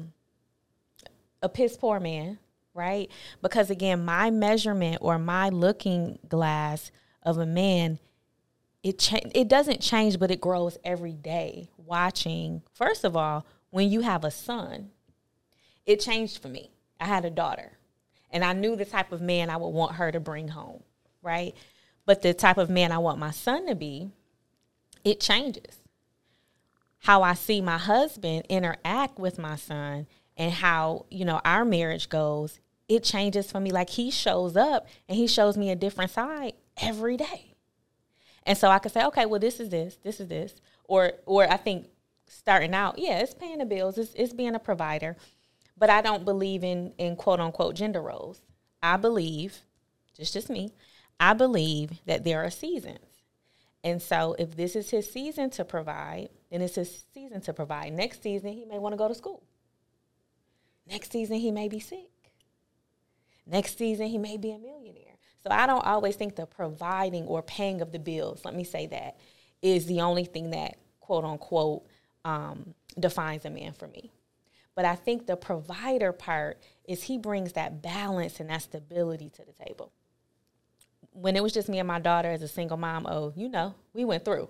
a 1.42 1.50
piss 1.50 1.78
poor 1.78 2.00
man, 2.00 2.38
right? 2.74 3.10
Because 3.42 3.70
again, 3.70 4.04
my 4.06 4.30
measurement 4.30 4.98
or 5.02 5.18
my 5.20 5.50
looking 5.50 6.20
glass 6.28 6.92
of 7.22 7.38
a 7.38 7.46
man, 7.46 8.00
it 8.84 9.00
cha- 9.00 9.30
it 9.34 9.48
doesn't 9.48 9.82
change, 9.82 10.20
but 10.20 10.32
it 10.32 10.42
grows 10.42 10.78
every 10.84 11.14
day. 11.14 11.70
Watching, 11.78 12.64
first 12.74 13.04
of 13.04 13.16
all, 13.16 13.46
when 13.70 13.90
you 13.90 14.02
have 14.02 14.24
a 14.24 14.32
son, 14.32 14.92
it 15.86 16.00
changed 16.00 16.42
for 16.42 16.48
me. 16.50 16.72
I 17.00 17.06
had 17.06 17.26
a 17.26 17.30
daughter, 17.30 17.74
and 18.32 18.44
I 18.44 18.54
knew 18.54 18.76
the 18.76 18.86
type 18.86 19.12
of 19.12 19.22
man 19.22 19.50
I 19.50 19.58
would 19.58 19.70
want 19.70 19.96
her 19.96 20.12
to 20.12 20.20
bring 20.20 20.50
home, 20.50 20.84
right? 21.22 21.54
But 22.06 22.22
the 22.22 22.34
type 22.34 22.58
of 22.58 22.70
man 22.70 22.92
I 22.92 22.98
want 22.98 23.20
my 23.20 23.32
son 23.32 23.68
to 23.68 23.76
be, 23.76 24.12
it 25.04 25.20
changes. 25.20 25.80
How 27.00 27.22
I 27.24 27.34
see 27.34 27.62
my 27.62 27.78
husband 27.78 28.46
interact 28.48 29.20
with 29.20 29.38
my 29.38 29.58
son 29.58 30.08
and 30.38 30.52
how, 30.52 31.06
you 31.10 31.26
know, 31.26 31.42
our 31.44 31.66
marriage 31.66 32.10
goes, 32.10 32.60
it 32.88 33.04
changes 33.04 33.52
for 33.52 33.60
me. 33.60 33.72
Like 33.72 33.90
he 33.90 34.12
shows 34.12 34.56
up 34.56 34.88
and 35.08 35.18
he 35.18 35.28
shows 35.28 35.58
me 35.58 35.72
a 35.72 35.76
different 35.76 36.12
side 36.12 36.54
every 36.82 37.18
day. 37.18 37.56
And 38.46 38.58
so 38.58 38.70
I 38.70 38.80
could 38.80 38.92
say, 38.92 39.06
okay, 39.06 39.26
well, 39.26 39.40
this 39.40 39.60
is 39.60 39.70
this, 39.70 39.98
this 40.04 40.20
is 40.20 40.28
this. 40.28 40.56
Or 40.86 41.14
or 41.26 41.50
I 41.50 41.58
think 41.58 41.88
starting 42.28 42.74
out, 42.74 42.98
yeah, 42.98 43.20
it's 43.20 43.34
paying 43.34 43.60
the 43.60 43.66
bills, 43.66 43.98
it's, 43.98 44.14
it's 44.16 44.34
being 44.34 44.56
a 44.56 44.60
provider. 44.60 45.16
But 45.78 45.90
I 45.90 46.02
don't 46.02 46.26
believe 46.26 46.64
in 46.64 46.94
in 46.98 47.16
quote 47.16 47.40
unquote 47.40 47.76
gender 47.76 48.02
roles. 48.02 48.42
I 48.82 48.98
believe, 48.98 49.62
just 50.16 50.34
just 50.34 50.50
me, 50.50 50.74
I 51.20 51.34
believe 51.34 52.02
that 52.06 52.24
there 52.24 52.44
are 52.44 52.50
seasons. 52.50 53.00
And 53.84 54.02
so 54.02 54.36
if 54.40 54.56
this 54.56 54.76
is 54.76 54.90
his 54.90 55.12
season 55.12 55.50
to 55.52 55.66
provide, 55.66 56.30
then 56.50 56.62
it's 56.62 56.76
his 56.76 57.06
season 57.14 57.42
to 57.42 57.54
provide. 57.54 57.94
Next 57.94 58.22
season 58.24 58.54
he 58.54 58.66
may 58.66 58.80
want 58.80 58.94
to 58.94 58.98
go 58.98 59.08
to 59.08 59.16
school. 59.16 59.44
Next 60.88 61.12
season 61.12 61.38
he 61.38 61.52
may 61.52 61.68
be 61.68 61.80
sick. 61.80 62.13
Next 63.46 63.78
season 63.78 64.08
he 64.08 64.18
may 64.18 64.38
be 64.38 64.52
a 64.52 64.58
millionaire. 64.58 65.18
So 65.44 65.50
I 65.52 65.68
don't 65.68 65.86
always 65.86 66.16
think 66.16 66.36
the 66.36 66.46
providing 66.46 67.26
or 67.26 67.42
paying 67.42 67.82
of 67.82 67.92
the 67.92 68.00
bills, 68.00 68.46
let 68.46 68.56
me 68.56 68.64
say 68.64 68.88
that, 68.88 69.18
is 69.62 69.86
the 69.86 70.02
only 70.02 70.26
thing 70.26 70.52
that 70.52 70.78
quote 71.02 71.26
unquote 71.26 71.86
um, 72.24 72.74
defines 72.98 73.46
a 73.46 73.50
man 73.50 73.74
for 73.74 73.88
me. 73.88 74.12
But 74.76 74.86
I 74.86 74.96
think 74.96 75.28
the 75.28 75.36
provider 75.36 76.12
part 76.12 76.62
is 76.86 77.04
he 77.04 77.18
brings 77.18 77.54
that 77.54 77.82
balance 77.82 78.40
and 78.40 78.50
that 78.50 78.64
stability 78.64 79.30
to 79.32 79.44
the 79.46 79.66
table. 79.66 79.92
When 81.12 81.36
it 81.36 81.44
was 81.44 81.54
just 81.54 81.70
me 81.70 81.80
and 81.80 81.88
my 81.88 82.00
daughter 82.00 82.32
as 82.32 82.42
a 82.42 82.48
single 82.48 82.78
mom, 82.78 83.06
oh, 83.08 83.34
you 83.36 83.50
know, 83.50 83.76
we 83.94 84.04
went 84.04 84.26
through, 84.26 84.50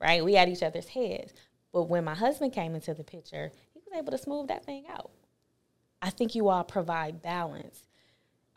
right? 0.00 0.22
We 0.22 0.34
had 0.34 0.50
each 0.50 0.62
other's 0.62 0.88
heads. 0.88 1.32
But 1.72 1.84
when 1.84 2.04
my 2.04 2.14
husband 2.14 2.52
came 2.52 2.74
into 2.74 2.92
the 2.92 3.04
picture, 3.04 3.50
he 3.72 3.80
was 3.80 3.98
able 3.98 4.12
to 4.12 4.18
smooth 4.18 4.48
that 4.48 4.66
thing 4.66 4.84
out. 4.90 5.10
I 6.02 6.10
think 6.10 6.34
you 6.34 6.48
all 6.48 6.64
provide 6.64 7.22
balance. 7.22 7.84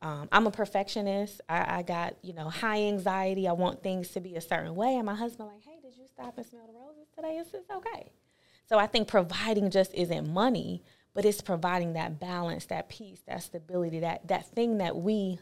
Um, 0.01 0.29
I'm 0.31 0.45
a 0.45 0.51
perfectionist. 0.51 1.41
I, 1.49 1.79
I 1.79 1.81
got, 1.81 2.15
you 2.21 2.33
know, 2.33 2.49
high 2.49 2.83
anxiety. 2.83 3.47
I 3.47 3.53
want 3.53 3.81
things 3.81 4.10
to 4.10 4.19
be 4.19 4.36
a 4.36 4.41
certain 4.41 4.75
way. 4.75 4.95
And 4.95 5.05
my 5.05 5.15
husband 5.15 5.49
like, 5.49 5.63
hey, 5.63 5.79
did 5.81 5.97
you 5.97 6.05
stop 6.07 6.38
and 6.38 6.45
smell 6.45 6.67
the 6.67 6.73
roses 6.73 7.07
today? 7.15 7.38
It's, 7.39 7.53
it's 7.53 7.69
okay. 7.69 8.12
So 8.69 8.77
I 8.77 8.86
think 8.86 9.07
providing 9.07 9.71
just 9.71 9.93
isn't 9.93 10.31
money, 10.31 10.83
but 11.13 11.25
it's 11.25 11.41
providing 11.41 11.93
that 11.93 12.19
balance, 12.19 12.65
that 12.65 12.89
peace, 12.89 13.21
that 13.27 13.41
stability, 13.41 14.01
that 14.01 14.27
that 14.27 14.45
thing 14.47 14.77
that 14.79 14.95
we 14.95 15.39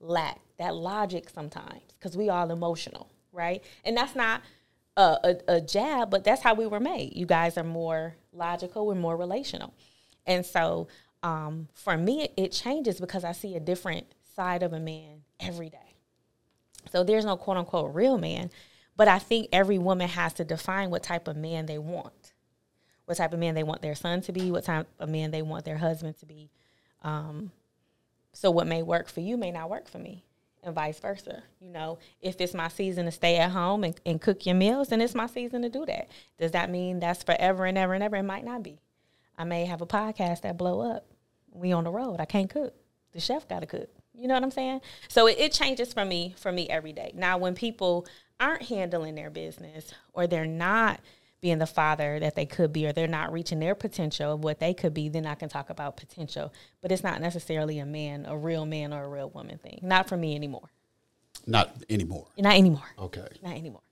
lack, 0.00 0.40
that 0.58 0.74
logic 0.74 1.28
sometimes, 1.28 1.82
because 1.98 2.16
we 2.16 2.30
all 2.30 2.50
emotional, 2.50 3.10
right? 3.32 3.62
And 3.84 3.96
that's 3.96 4.14
not 4.14 4.42
a, 4.96 5.18
a, 5.24 5.56
a 5.56 5.60
jab, 5.60 6.08
but 6.10 6.24
that's 6.24 6.42
how 6.42 6.54
we 6.54 6.66
were 6.66 6.80
made. 6.80 7.14
You 7.14 7.26
guys 7.26 7.58
are 7.58 7.64
more 7.64 8.14
logical, 8.32 8.86
we're 8.86 8.94
more 8.94 9.16
relational. 9.16 9.74
And 10.26 10.46
so 10.46 10.88
um, 11.22 11.68
for 11.74 11.96
me, 11.96 12.28
it, 12.36 12.52
changes 12.52 13.00
because 13.00 13.24
I 13.24 13.32
see 13.32 13.56
a 13.56 13.60
different 13.60 14.06
side 14.36 14.62
of 14.62 14.72
a 14.72 14.80
man 14.80 15.22
every 15.40 15.68
day. 15.68 15.94
So 16.90 17.04
there's 17.04 17.24
no 17.24 17.36
quote 17.36 17.56
unquote 17.56 17.94
real 17.94 18.18
man, 18.18 18.50
but 18.96 19.08
I 19.08 19.18
think 19.18 19.48
every 19.52 19.78
woman 19.78 20.08
has 20.08 20.32
to 20.34 20.44
define 20.44 20.90
what 20.90 21.02
type 21.02 21.28
of 21.28 21.36
man 21.36 21.66
they 21.66 21.78
want, 21.78 22.32
what 23.04 23.16
type 23.16 23.32
of 23.32 23.40
man 23.40 23.54
they 23.54 23.62
want 23.62 23.82
their 23.82 23.94
son 23.94 24.20
to 24.22 24.32
be, 24.32 24.50
what 24.50 24.64
type 24.64 24.86
of 24.98 25.08
man 25.08 25.30
they 25.30 25.42
want 25.42 25.64
their 25.64 25.78
husband 25.78 26.18
to 26.20 26.26
be. 26.26 26.50
Um, 27.02 27.50
so 28.32 28.50
what 28.50 28.66
may 28.66 28.82
work 28.82 29.08
for 29.08 29.20
you 29.20 29.36
may 29.36 29.50
not 29.50 29.70
work 29.70 29.88
for 29.88 29.98
me, 29.98 30.24
and 30.62 30.74
vice 30.74 31.00
versa. 31.00 31.42
You 31.60 31.70
know, 31.70 31.98
if 32.20 32.40
it's 32.40 32.54
my 32.54 32.68
season 32.68 33.06
to 33.06 33.10
stay 33.12 33.38
at 33.38 33.50
home 33.50 33.84
and, 33.84 34.00
and 34.06 34.20
cook 34.20 34.46
your 34.46 34.54
meals, 34.54 34.88
then 34.88 35.00
it's 35.00 35.14
my 35.14 35.26
season 35.26 35.62
to 35.62 35.68
do 35.68 35.84
that. 35.86 36.08
Does 36.38 36.52
that 36.52 36.70
mean 36.70 37.00
that's 37.00 37.22
forever 37.22 37.64
and 37.64 37.76
ever 37.76 37.94
and 37.94 38.02
ever? 38.02 38.16
It 38.16 38.22
might 38.22 38.44
not 38.44 38.62
be. 38.62 38.78
I 39.38 39.44
may 39.44 39.64
have 39.64 39.80
a 39.80 39.86
podcast 39.86 40.42
that 40.42 40.58
blow 40.58 40.80
up. 40.80 41.06
We 41.52 41.72
on 41.72 41.84
the 41.84 41.90
road. 41.90 42.16
I 42.20 42.24
can't 42.24 42.50
cook. 42.50 42.74
The 43.12 43.20
chef 43.20 43.48
got 43.48 43.60
to 43.60 43.66
cook. 43.66 43.88
You 44.14 44.26
know 44.26 44.34
what 44.34 44.42
I'm 44.42 44.50
saying? 44.50 44.80
So 45.08 45.28
it, 45.28 45.38
it 45.38 45.52
changes 45.52 45.92
for 45.92 46.04
me 46.04 46.34
for 46.36 46.50
me 46.50 46.68
every 46.68 46.92
day. 46.92 47.12
Now, 47.14 47.38
when 47.38 47.54
people 47.54 48.06
aren't 48.40 48.62
handling 48.62 49.14
their 49.14 49.30
business 49.30 49.94
or 50.12 50.26
they're 50.26 50.44
not 50.44 51.00
being 51.40 51.58
the 51.58 51.66
father 51.66 52.18
that 52.18 52.34
they 52.34 52.46
could 52.46 52.72
be 52.72 52.86
or 52.86 52.92
they're 52.92 53.06
not 53.06 53.32
reaching 53.32 53.60
their 53.60 53.76
potential 53.76 54.32
of 54.34 54.42
what 54.42 54.58
they 54.58 54.74
could 54.74 54.92
be, 54.92 55.08
then 55.08 55.24
I 55.24 55.36
can 55.36 55.48
talk 55.48 55.70
about 55.70 55.96
potential. 55.96 56.52
But 56.80 56.90
it's 56.90 57.04
not 57.04 57.20
necessarily 57.20 57.78
a 57.78 57.86
man, 57.86 58.26
a 58.26 58.36
real 58.36 58.66
man 58.66 58.92
or 58.92 59.04
a 59.04 59.08
real 59.08 59.30
woman 59.30 59.58
thing. 59.58 59.78
Not 59.82 60.08
for 60.08 60.16
me 60.16 60.34
anymore. 60.34 60.68
not 61.46 61.70
anymore. 61.88 62.26
Not 62.36 62.56
anymore. 62.56 62.88
Okay, 62.98 63.26
Not 63.40 63.56
anymore. 63.56 63.82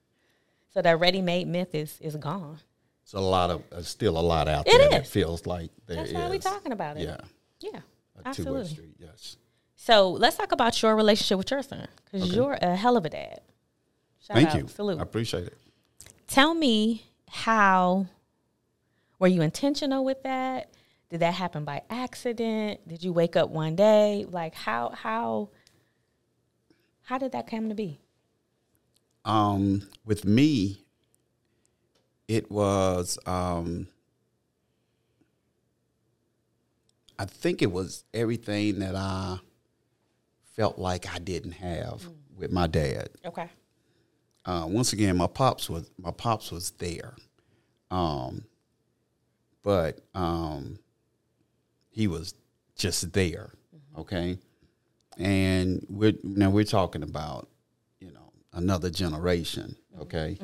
So 0.75 0.83
that 0.83 0.99
ready-made 0.99 1.47
myth 1.47 1.75
is 1.75 1.99
is 2.01 2.17
gone. 2.17 2.59
It's 3.07 3.15
a 3.15 3.21
lot 3.21 3.51
of 3.51 3.63
uh, 3.73 3.83
still 3.83 4.19
a 4.19 4.21
lot 4.21 4.49
out 4.49 4.67
It 4.67 4.77
there 4.77 4.89
that 4.91 5.03
is. 5.03 5.09
feels 5.11 5.47
like 5.47 5.71
there 5.87 5.99
That's 5.99 6.13
why 6.13 6.29
we're 6.29 6.39
talking 6.41 6.73
about 6.73 6.97
it. 6.97 7.05
Yeah, 7.05 7.19
Yeah, 7.61 7.71
a 7.71 7.79
two-way 7.79 7.83
absolutely. 8.25 8.69
street. 8.69 8.97
Yes. 8.99 9.37
So 9.77 10.11
let's 10.11 10.37
talk 10.37 10.51
about 10.51 10.83
your 10.83 10.97
relationship 10.97 11.39
with 11.39 11.49
your 11.53 11.63
son 11.63 11.87
because 12.05 12.35
you're 12.35 12.59
a 12.61 12.75
hell 12.75 12.97
of 12.97 13.05
a 13.05 13.11
dad. 13.11 13.43
Shout 14.19 14.35
Thank 14.39 14.49
out. 14.49 14.57
you. 14.59 14.67
Salute. 14.67 14.99
I 14.99 15.03
appreciate 15.03 15.45
it. 15.45 15.57
Tell 16.27 16.53
me 16.53 17.07
how 17.31 18.07
were 19.21 19.29
you 19.29 19.41
intentional 19.41 20.05
with 20.05 20.25
that? 20.25 20.71
Did 21.09 21.21
that 21.21 21.35
happen 21.35 21.65
by 21.65 21.83
accident? 21.89 22.81
Did 22.89 23.05
you 23.05 23.13
wake 23.13 23.37
up 23.37 23.51
one 23.51 23.77
day? 23.77 24.25
Like 24.29 24.57
how 24.57 24.89
how 24.91 25.51
how 27.03 27.19
did 27.19 27.31
that 27.31 27.47
come 27.49 27.69
to 27.69 27.77
be? 27.77 28.01
Um, 29.25 29.89
with 30.05 30.25
me, 30.25 30.85
it 32.29 32.51
was. 32.51 33.19
Um, 33.27 33.89
I 37.19 37.25
think 37.25 37.63
it 37.63 37.73
was 37.73 38.05
everything 38.13 38.81
that 38.81 38.95
I 38.95 39.39
felt 40.55 40.79
like 40.79 41.13
I 41.13 41.19
didn't 41.19 41.53
have 41.53 42.07
with 42.37 42.53
my 42.53 42.67
dad. 42.67 43.09
Okay. 43.25 43.49
Uh, 44.45 44.67
once 44.69 44.93
again, 44.93 45.17
my 45.17 45.27
pops 45.27 45.69
was 45.69 45.91
my 45.99 46.13
pops 46.13 46.53
was 46.53 46.71
there, 46.73 47.15
um, 47.91 48.45
but 49.63 49.99
um, 50.15 50.79
he 51.91 52.07
was 52.07 52.35
just 52.77 53.13
there. 53.13 53.51
Okay, 53.99 54.39
and 55.19 55.85
we're 55.89 56.13
now 56.23 56.51
we're 56.51 56.65
talking 56.65 57.03
about 57.03 57.49
you 57.99 58.13
know 58.13 58.33
another 58.53 58.89
generation. 58.89 59.75
Okay, 60.01 60.39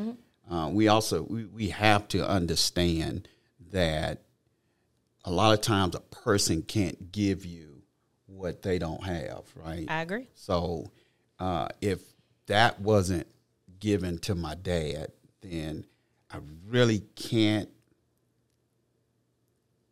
uh, 0.50 0.68
we 0.72 0.88
also 0.88 1.22
we, 1.22 1.44
we 1.46 1.68
have 1.68 2.08
to 2.08 2.28
understand 2.28 3.28
that 3.70 4.22
a 5.24 5.30
lot 5.30 5.54
of 5.54 5.60
times 5.60 5.94
a 5.94 6.00
person 6.00 6.62
can't 6.62 7.12
give 7.12 7.44
you 7.44 7.82
what 8.26 8.62
they 8.62 8.78
don't 8.78 9.04
have, 9.04 9.44
right? 9.54 9.86
I 9.88 10.02
agree. 10.02 10.28
So 10.34 10.90
uh, 11.38 11.68
if 11.80 12.00
that 12.46 12.80
wasn't 12.80 13.26
given 13.78 14.18
to 14.18 14.34
my 14.34 14.54
dad, 14.54 15.12
then 15.40 15.86
I 16.30 16.38
really 16.66 17.00
can't 17.14 17.68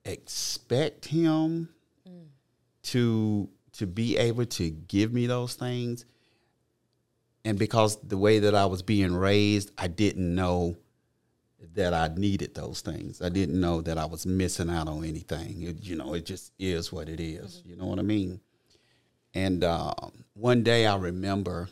expect 0.05 1.07
him 1.07 1.69
to 2.83 3.49
to 3.73 3.87
be 3.87 4.17
able 4.17 4.47
to 4.47 4.71
give 4.71 5.13
me 5.13 5.27
those 5.27 5.55
things. 5.55 6.05
And 7.45 7.59
because 7.59 7.97
the 8.03 8.19
way 8.19 8.41
that 8.41 8.55
I 8.55 8.67
was 8.67 8.83
being 8.83 9.15
raised, 9.15 9.71
I 9.79 9.89
didn't 9.89 10.35
know 10.35 10.77
that 11.75 11.95
I 11.95 12.09
needed 12.15 12.55
those 12.55 12.81
things. 12.81 13.23
I 13.23 13.29
didn't 13.29 13.61
know 13.61 13.81
that 13.83 13.99
I 13.99 14.07
was 14.07 14.27
missing 14.27 14.71
out 14.71 14.89
on 14.89 15.05
anything. 15.05 15.63
It, 15.63 15.83
you 15.83 15.97
know, 15.97 16.15
it 16.15 16.27
just 16.27 16.53
is 16.59 16.93
what 16.93 17.09
it 17.09 17.21
is. 17.21 17.63
You 17.65 17.77
know 17.77 17.87
what 17.87 17.99
I 17.99 18.03
mean? 18.03 18.41
And 19.35 19.63
uh, 19.63 19.95
one 20.35 20.63
day 20.63 20.87
I 20.87 20.97
remember 20.97 21.69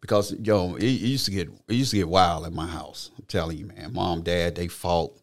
because 0.00 0.32
yo, 0.40 0.76
it, 0.76 0.84
it 0.84 0.86
used 0.86 1.24
to 1.24 1.30
get 1.32 1.48
it 1.68 1.74
used 1.74 1.90
to 1.90 1.96
get 1.96 2.08
wild 2.08 2.46
in 2.46 2.54
my 2.54 2.66
house. 2.66 3.10
I'm 3.18 3.24
telling 3.26 3.58
you, 3.58 3.66
man. 3.66 3.92
Mom, 3.92 4.22
dad, 4.22 4.54
they 4.54 4.68
fought. 4.68 5.18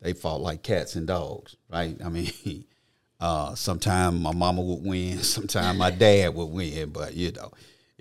They 0.00 0.12
fought 0.12 0.40
like 0.40 0.62
cats 0.62 0.96
and 0.96 1.06
dogs, 1.06 1.56
right? 1.70 1.96
I 2.04 2.08
mean, 2.08 2.32
uh, 3.20 3.54
sometimes 3.54 4.20
my 4.20 4.32
mama 4.32 4.60
would 4.60 4.84
win, 4.84 5.18
sometimes 5.22 5.78
my 5.78 5.90
dad 5.90 6.34
would 6.34 6.46
win, 6.46 6.90
but 6.90 7.14
you 7.14 7.30
know, 7.32 7.52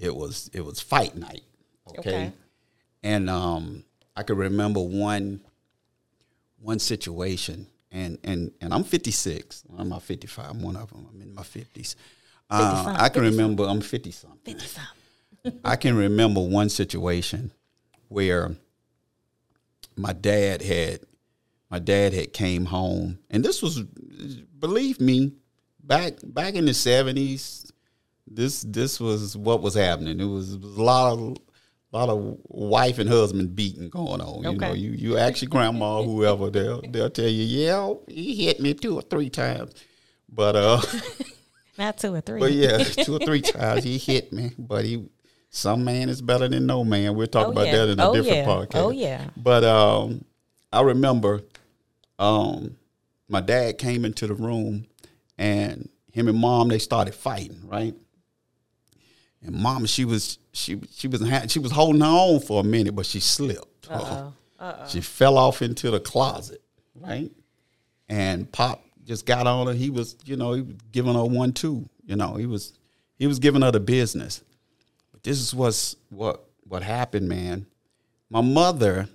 it 0.01 0.15
was 0.15 0.49
it 0.53 0.65
was 0.65 0.81
fight 0.81 1.15
night. 1.15 1.43
Okay. 1.87 1.99
Okay. 1.99 2.33
And 3.03 3.29
um, 3.29 3.83
I 4.15 4.23
could 4.23 4.37
remember 4.37 4.81
one 4.81 5.41
one 6.59 6.79
situation, 6.79 7.67
and 7.91 8.17
and 8.23 8.51
and 8.61 8.73
I'm 8.73 8.83
56. 8.83 9.63
I'm 9.77 9.89
not 9.89 10.03
55. 10.03 10.49
I'm 10.49 10.61
one 10.61 10.75
of 10.75 10.89
them. 10.89 11.07
I'm 11.13 11.21
in 11.21 11.33
my 11.33 11.43
50s. 11.43 11.95
Uh, 12.49 12.95
I 12.99 13.09
can 13.09 13.21
remember 13.21 13.63
I'm 13.63 13.79
50 13.79 14.11
something. 14.11 14.39
Fifty 14.43 14.67
something. 14.67 15.59
I 15.63 15.75
can 15.75 15.95
remember 15.95 16.41
one 16.41 16.69
situation 16.69 17.51
where 18.09 18.51
my 19.95 20.13
dad 20.13 20.61
had 20.61 20.99
my 21.69 21.79
dad 21.79 22.13
had 22.13 22.33
came 22.33 22.65
home, 22.65 23.19
and 23.29 23.45
this 23.45 23.61
was, 23.61 23.81
believe 24.59 24.99
me, 24.99 25.31
back 25.81 26.15
back 26.23 26.55
in 26.55 26.65
the 26.65 26.73
seventies. 26.73 27.71
This 28.33 28.61
this 28.63 28.99
was 28.99 29.35
what 29.35 29.61
was 29.61 29.73
happening. 29.75 30.19
It 30.19 30.25
was, 30.25 30.53
it 30.53 30.61
was 30.61 30.77
a 30.77 30.81
lot 30.81 31.13
of 31.13 31.37
a 31.93 31.97
lot 31.97 32.09
of 32.09 32.37
wife 32.47 32.99
and 32.99 33.09
husband 33.09 33.55
beating 33.55 33.89
going 33.89 34.21
on. 34.21 34.43
You 34.43 34.57
know, 34.57 34.73
you 34.73 34.91
you 34.91 35.17
ask 35.17 35.41
your 35.41 35.49
grandma, 35.49 35.99
or 35.99 36.03
whoever, 36.05 36.49
they'll 36.49 36.81
they'll 36.89 37.09
tell 37.09 37.27
you, 37.27 37.43
yeah, 37.43 37.93
he 38.07 38.45
hit 38.45 38.59
me 38.61 38.73
two 38.73 38.95
or 38.95 39.01
three 39.01 39.29
times, 39.29 39.73
but 40.29 40.55
uh. 40.55 40.81
Not 41.77 41.97
two 41.97 42.13
or 42.13 42.21
three. 42.21 42.39
But 42.39 42.51
yeah, 42.51 42.77
two 42.83 43.15
or 43.15 43.19
three 43.19 43.41
times 43.41 43.83
he 43.83 43.97
hit 43.97 44.31
me. 44.31 44.51
But 44.57 44.85
he, 44.85 45.05
some 45.49 45.83
man 45.83 46.09
is 46.09 46.21
better 46.21 46.47
than 46.47 46.65
no 46.65 46.83
man. 46.83 47.15
We'll 47.15 47.27
talk 47.27 47.47
Oh, 47.47 47.51
about 47.51 47.67
yeah. 47.67 47.77
that 47.85 47.89
in 47.89 47.99
a 47.99 48.09
Oh, 48.09 48.13
different 48.13 48.37
yeah. 48.37 48.45
podcast. 48.45 48.75
Oh, 48.75 48.89
yeah. 48.91 49.29
But 49.37 49.63
um, 49.63 50.23
I 50.71 50.81
remember, 50.81 51.41
um, 52.19 52.75
my 53.29 53.41
dad 53.41 53.77
came 53.77 54.03
into 54.05 54.27
the 54.27 54.33
room, 54.33 54.85
and 55.37 55.89
him 56.11 56.27
and 56.27 56.37
mom 56.37 56.67
they 56.67 56.77
started 56.77 57.15
fighting, 57.15 57.61
right? 57.65 57.95
And 59.43 59.55
mama, 59.55 59.87
she 59.87 60.05
was 60.05 60.37
she 60.53 60.79
she 60.91 61.07
was 61.07 61.21
she 61.51 61.59
was 61.59 61.71
holding 61.71 62.01
her 62.01 62.07
own 62.07 62.39
for 62.39 62.61
a 62.61 62.63
minute, 62.63 62.95
but 62.95 63.05
she 63.05 63.19
slipped. 63.19 63.89
Uh-oh. 63.89 64.33
Uh-oh. 64.59 64.87
She 64.87 65.01
fell 65.01 65.37
off 65.37 65.61
into 65.61 65.89
the 65.89 65.99
closet, 65.99 66.61
right? 66.95 67.31
And 68.07 68.51
Pop 68.51 68.83
just 69.05 69.25
got 69.25 69.47
on 69.47 69.67
her. 69.67 69.73
He 69.73 69.89
was, 69.89 70.15
you 70.25 70.35
know, 70.35 70.53
he 70.53 70.61
was 70.61 70.75
giving 70.91 71.15
her 71.15 71.25
one 71.25 71.53
two. 71.53 71.89
You 72.05 72.15
know, 72.15 72.35
he 72.35 72.45
was 72.45 72.73
he 73.17 73.25
was 73.25 73.39
giving 73.39 73.61
her 73.61 73.71
the 73.71 73.79
business. 73.79 74.43
But 75.11 75.23
this 75.23 75.39
is 75.39 75.55
what's 75.55 75.95
what 76.09 76.43
what 76.67 76.83
happened, 76.83 77.27
man. 77.27 77.65
My 78.29 78.41
mother, 78.41 79.09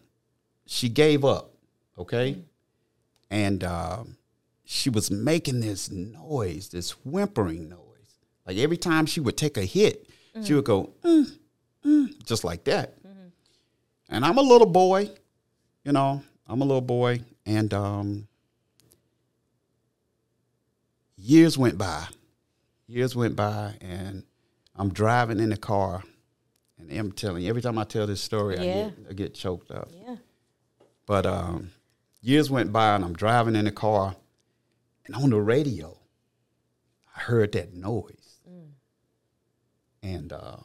she 0.67 0.89
gave 0.89 1.25
up, 1.25 1.53
okay? 1.97 2.37
And 3.31 3.65
um, 3.65 4.17
she 4.65 4.91
was 4.91 5.11
making 5.11 5.61
this 5.61 5.91
noise, 5.91 6.69
this 6.69 6.91
whimpering 7.05 7.69
noise. 7.69 7.81
Like 8.47 8.59
every 8.59 8.77
time 8.77 9.07
she 9.07 9.21
would 9.21 9.37
take 9.37 9.57
a 9.57 9.65
hit, 9.65 10.06
she 10.45 10.55
would 10.55 10.65
go, 10.65 10.93
mm, 11.03 11.39
mm, 11.85 12.25
just 12.25 12.45
like 12.45 12.65
that. 12.65 12.95
And 14.09 14.25
I'm 14.25 14.39
a 14.39 14.43
little 14.43 14.69
boy, 14.69 15.11
you 15.85 15.93
know, 15.93 16.23
I'm 16.47 16.61
a 16.61 16.65
little 16.65 16.81
boy. 16.81 17.21
And 17.45 17.73
um, 17.75 18.29
years 21.17 21.59
went 21.59 21.79
by. 21.79 22.07
Years 22.89 23.17
went 23.17 23.35
by, 23.35 23.75
and 23.81 24.23
I'm 24.77 24.93
driving 24.93 25.41
in 25.41 25.51
the 25.51 25.57
car. 25.57 26.05
And 26.79 26.93
I'm 26.93 27.11
telling 27.11 27.43
you, 27.43 27.49
every 27.49 27.63
time 27.63 27.79
I 27.79 27.85
tell 27.85 28.07
this 28.07 28.21
story, 28.21 28.59
I, 28.59 28.65
get, 28.65 28.93
I 29.11 29.13
get 29.13 29.35
choked 29.35 29.71
up. 29.73 29.89
Yeah. 29.93 30.17
But 31.05 31.27
um, 31.27 31.71
years 32.21 32.49
went 32.51 32.73
by, 32.73 32.95
and 32.95 33.05
I'm 33.05 33.15
driving 33.15 33.57
in 33.57 33.65
the 33.65 33.73
car, 33.73 34.15
and 35.07 35.17
on 35.17 35.31
the 35.31 35.41
radio, 35.41 35.99
I 37.17 37.21
heard 37.21 37.53
that 37.53 37.75
noise, 37.75 38.16
and 40.07 40.33
uh, 40.33 40.57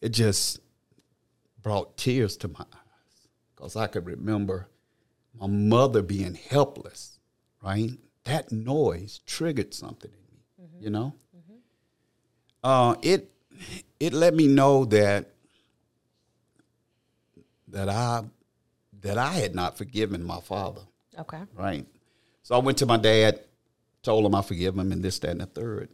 it 0.00 0.10
just 0.10 0.60
brought 1.62 1.96
tears 1.96 2.36
to 2.38 2.48
my 2.48 2.60
eyes 2.60 3.28
because 3.54 3.76
I 3.76 3.86
could 3.86 4.06
remember 4.06 4.68
my 5.38 5.46
mother 5.46 6.02
being 6.02 6.34
helpless. 6.34 7.18
Right, 7.62 7.90
that 8.24 8.50
noise 8.50 9.20
triggered 9.26 9.74
something 9.74 10.10
in 10.10 10.66
me. 10.66 10.80
You 10.80 10.90
know, 10.90 11.14
uh, 12.64 12.94
it 13.02 13.30
it 13.98 14.14
let 14.14 14.34
me 14.34 14.46
know 14.48 14.86
that 14.86 15.26
that 17.68 17.90
I 17.90 18.22
that 19.02 19.18
I 19.18 19.32
had 19.32 19.54
not 19.54 19.76
forgiven 19.76 20.24
my 20.24 20.40
father, 20.40 20.82
Okay. 21.18 21.42
right? 21.54 21.86
So 22.42 22.54
I 22.54 22.58
went 22.58 22.78
to 22.78 22.86
my 22.86 22.96
dad, 22.96 23.40
told 24.02 24.24
him 24.24 24.34
I 24.34 24.40
forgive 24.42 24.76
him, 24.76 24.90
and 24.90 25.02
this, 25.02 25.18
that, 25.18 25.30
and 25.30 25.40
the 25.40 25.46
third. 25.46 25.90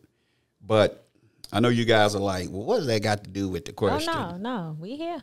But 0.65 1.06
I 1.53 1.61
know 1.61 1.69
you 1.69 1.85
guys 1.85 2.15
are 2.15 2.21
like, 2.21 2.49
well, 2.51 2.65
what 2.65 2.79
does 2.79 2.87
that 2.87 3.03
got 3.03 3.25
to 3.25 3.31
do 3.31 3.49
with 3.49 3.65
the 3.65 3.73
question? 3.73 4.13
Oh 4.15 4.33
no, 4.33 4.37
no, 4.37 4.77
we 4.79 4.97
here. 4.97 5.23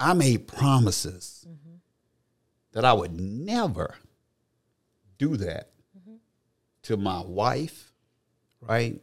I 0.00 0.14
made 0.14 0.46
promises 0.46 1.46
that 2.72 2.84
I 2.84 2.92
would 2.92 3.18
never 3.18 3.94
do 5.18 5.36
that 5.38 5.70
to 6.82 6.96
my 6.96 7.20
wife, 7.20 7.92
right? 8.60 9.00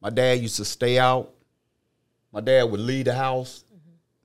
My 0.00 0.10
dad 0.10 0.40
used 0.40 0.56
to 0.56 0.64
stay 0.64 0.98
out. 0.98 1.32
My 2.32 2.40
dad 2.40 2.64
would 2.64 2.80
leave 2.80 3.04
the 3.04 3.14
house 3.14 3.64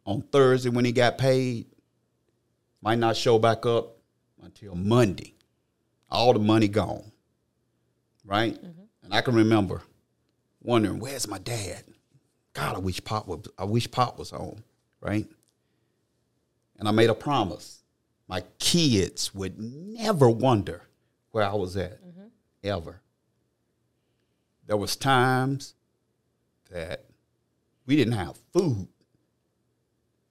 on 0.05 0.21
Thursday 0.21 0.69
when 0.69 0.85
he 0.85 0.91
got 0.91 1.17
paid. 1.17 1.67
Might 2.81 2.97
not 2.97 3.15
show 3.15 3.37
back 3.37 3.65
up 3.65 3.97
until 4.41 4.75
Monday. 4.75 5.35
All 6.09 6.33
the 6.33 6.39
money 6.39 6.67
gone, 6.67 7.11
right? 8.23 8.55
Mm-hmm. 8.55 8.81
And 9.03 9.13
I 9.13 9.21
can 9.21 9.35
remember 9.35 9.83
wondering, 10.67 10.99
where's 10.99 11.27
my 11.27 11.39
dad? 11.39 11.83
God, 12.53 12.75
I 12.75 12.79
wish 12.79 13.03
Pop 13.03 13.27
was. 13.27 13.47
I 13.57 13.63
wish 13.63 13.89
Pop 13.89 14.19
was 14.19 14.29
home, 14.29 14.63
right? 15.01 15.25
And 16.77 16.87
I 16.87 16.91
made 16.91 17.09
a 17.09 17.15
promise. 17.15 17.81
My 18.27 18.43
kids 18.59 19.33
would 19.33 19.57
never 19.57 20.29
wonder 20.29 20.81
where 21.31 21.45
I 21.45 21.53
was 21.53 21.77
at, 21.77 22.03
mm-hmm. 22.05 22.27
ever. 22.63 23.01
There 24.65 24.75
was 24.77 24.95
times 24.97 25.75
that 26.69 27.05
we 27.85 27.95
didn't 27.95 28.13
have 28.13 28.37
food. 28.51 28.89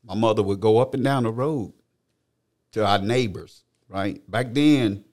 My 0.05 0.15
mother 0.15 0.43
would 0.43 0.61
go 0.61 0.79
up 0.79 0.93
and 0.93 1.03
down 1.03 1.23
the 1.23 1.31
road 1.31 1.73
to 2.73 2.87
our 2.87 2.99
neighbors, 2.99 3.63
right? 3.89 4.21
Back 4.31 4.53
then, 4.53 5.05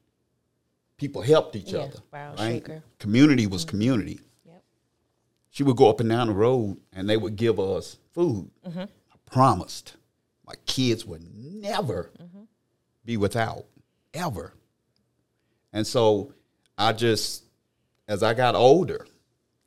people 0.97 1.21
helped 1.21 1.55
each 1.55 1.71
Yeah, 1.71 1.79
other. 1.79 1.99
Wow, 2.12 2.36
right? 2.38 2.53
shaker. 2.55 2.83
Community 2.99 3.47
was 3.47 3.62
mm-hmm. 3.63 3.69
community. 3.69 4.19
She 5.53 5.61
would 5.61 5.77
go 5.77 5.87
up 5.87 5.99
and 5.99 6.09
down 6.09 6.27
the 6.27 6.33
road 6.33 6.77
and 6.91 7.07
they 7.07 7.15
would 7.15 7.35
give 7.35 7.59
us 7.59 7.97
food. 8.11 8.49
Mm-hmm. 8.67 8.79
I 8.79 9.15
promised 9.31 9.95
my 10.47 10.55
kids 10.65 11.05
would 11.05 11.21
never 11.31 12.09
mm-hmm. 12.19 12.45
be 13.05 13.17
without, 13.17 13.65
ever. 14.15 14.55
And 15.71 15.85
so 15.85 16.33
I 16.75 16.91
just, 16.91 17.43
as 18.07 18.23
I 18.23 18.33
got 18.33 18.55
older, 18.55 19.05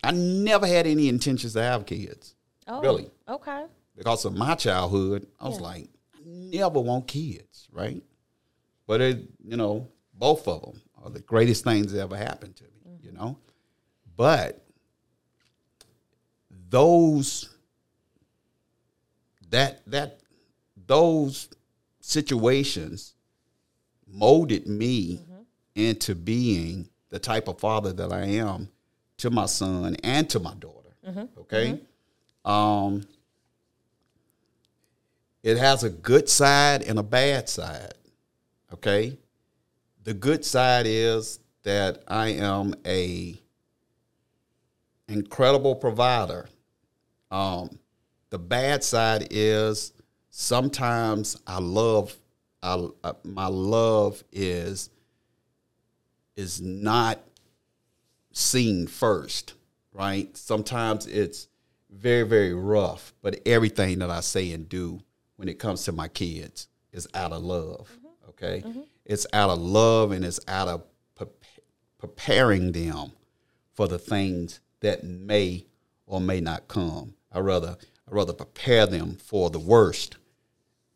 I 0.02 0.10
never 0.10 0.66
had 0.66 0.88
any 0.88 1.08
intentions 1.08 1.52
to 1.52 1.62
have 1.62 1.86
kids. 1.86 2.34
Oh, 2.66 2.80
Really? 2.80 3.08
Okay. 3.28 3.66
Because 3.96 4.24
of 4.24 4.36
my 4.36 4.56
childhood, 4.56 5.28
I 5.38 5.46
was 5.46 5.58
Yeah. 5.58 5.62
like, 5.62 5.88
I 6.16 6.18
never 6.24 6.80
want 6.80 7.06
kids, 7.06 7.68
right? 7.70 8.02
But 8.88 9.00
it, 9.00 9.18
you 9.44 9.56
know, 9.56 9.86
both 10.14 10.48
of 10.48 10.62
them 10.62 10.82
are 11.00 11.10
the 11.10 11.20
greatest 11.20 11.62
things 11.62 11.92
that 11.92 12.00
ever 12.00 12.16
happened 12.16 12.56
to 12.56 12.64
me, 12.64 12.70
mm-hmm. 12.88 13.06
you 13.06 13.12
know. 13.12 13.38
but 14.16 14.65
those 16.76 17.48
that 19.48 19.80
that 19.86 20.20
those 20.86 21.48
situations 22.00 23.14
molded 24.06 24.66
me 24.66 25.16
mm-hmm. 25.16 25.40
into 25.74 26.14
being 26.14 26.86
the 27.08 27.18
type 27.18 27.48
of 27.48 27.58
father 27.58 27.94
that 27.94 28.12
I 28.12 28.24
am 28.24 28.68
to 29.16 29.30
my 29.30 29.46
son 29.46 29.96
and 30.04 30.28
to 30.28 30.38
my 30.38 30.52
daughter. 30.54 30.90
Mm-hmm. 31.08 31.40
Okay. 31.40 31.80
Mm-hmm. 32.44 32.50
Um, 32.50 33.06
it 35.42 35.56
has 35.56 35.82
a 35.82 35.88
good 35.90 36.28
side 36.28 36.82
and 36.82 36.98
a 36.98 37.02
bad 37.02 37.48
side. 37.48 37.94
Okay. 38.74 39.16
The 40.04 40.12
good 40.12 40.44
side 40.44 40.84
is 40.86 41.38
that 41.62 42.02
I 42.06 42.34
am 42.34 42.74
a 42.84 43.40
incredible 45.08 45.74
provider. 45.74 46.50
Um, 47.30 47.78
the 48.30 48.38
bad 48.38 48.84
side 48.84 49.28
is 49.30 49.92
sometimes 50.30 51.36
I 51.46 51.58
love, 51.58 52.14
I, 52.62 52.86
uh, 53.04 53.12
my 53.24 53.46
love 53.46 54.22
is 54.32 54.90
is 56.36 56.60
not 56.60 57.18
seen 58.32 58.86
first, 58.86 59.54
right? 59.92 60.36
Sometimes 60.36 61.06
it's 61.06 61.48
very 61.90 62.24
very 62.24 62.52
rough, 62.52 63.14
but 63.22 63.40
everything 63.46 64.00
that 64.00 64.10
I 64.10 64.20
say 64.20 64.52
and 64.52 64.68
do 64.68 65.00
when 65.36 65.48
it 65.48 65.58
comes 65.58 65.84
to 65.84 65.92
my 65.92 66.08
kids 66.08 66.68
is 66.92 67.08
out 67.14 67.32
of 67.32 67.42
love. 67.42 67.90
Okay, 68.28 68.62
it's 69.06 69.26
out 69.32 69.48
of 69.50 69.58
love 69.58 70.12
and 70.12 70.24
it's 70.24 70.40
out 70.46 70.68
of 70.68 70.82
pre- 71.14 71.26
preparing 71.98 72.72
them 72.72 73.12
for 73.72 73.88
the 73.88 73.98
things 73.98 74.60
that 74.80 75.04
may 75.04 75.64
or 76.06 76.20
may 76.20 76.40
not 76.40 76.68
come. 76.68 77.14
I 77.36 77.40
rather 77.40 77.76
I 78.08 78.14
rather 78.14 78.32
prepare 78.32 78.86
them 78.86 79.16
for 79.16 79.50
the 79.50 79.58
worst 79.58 80.16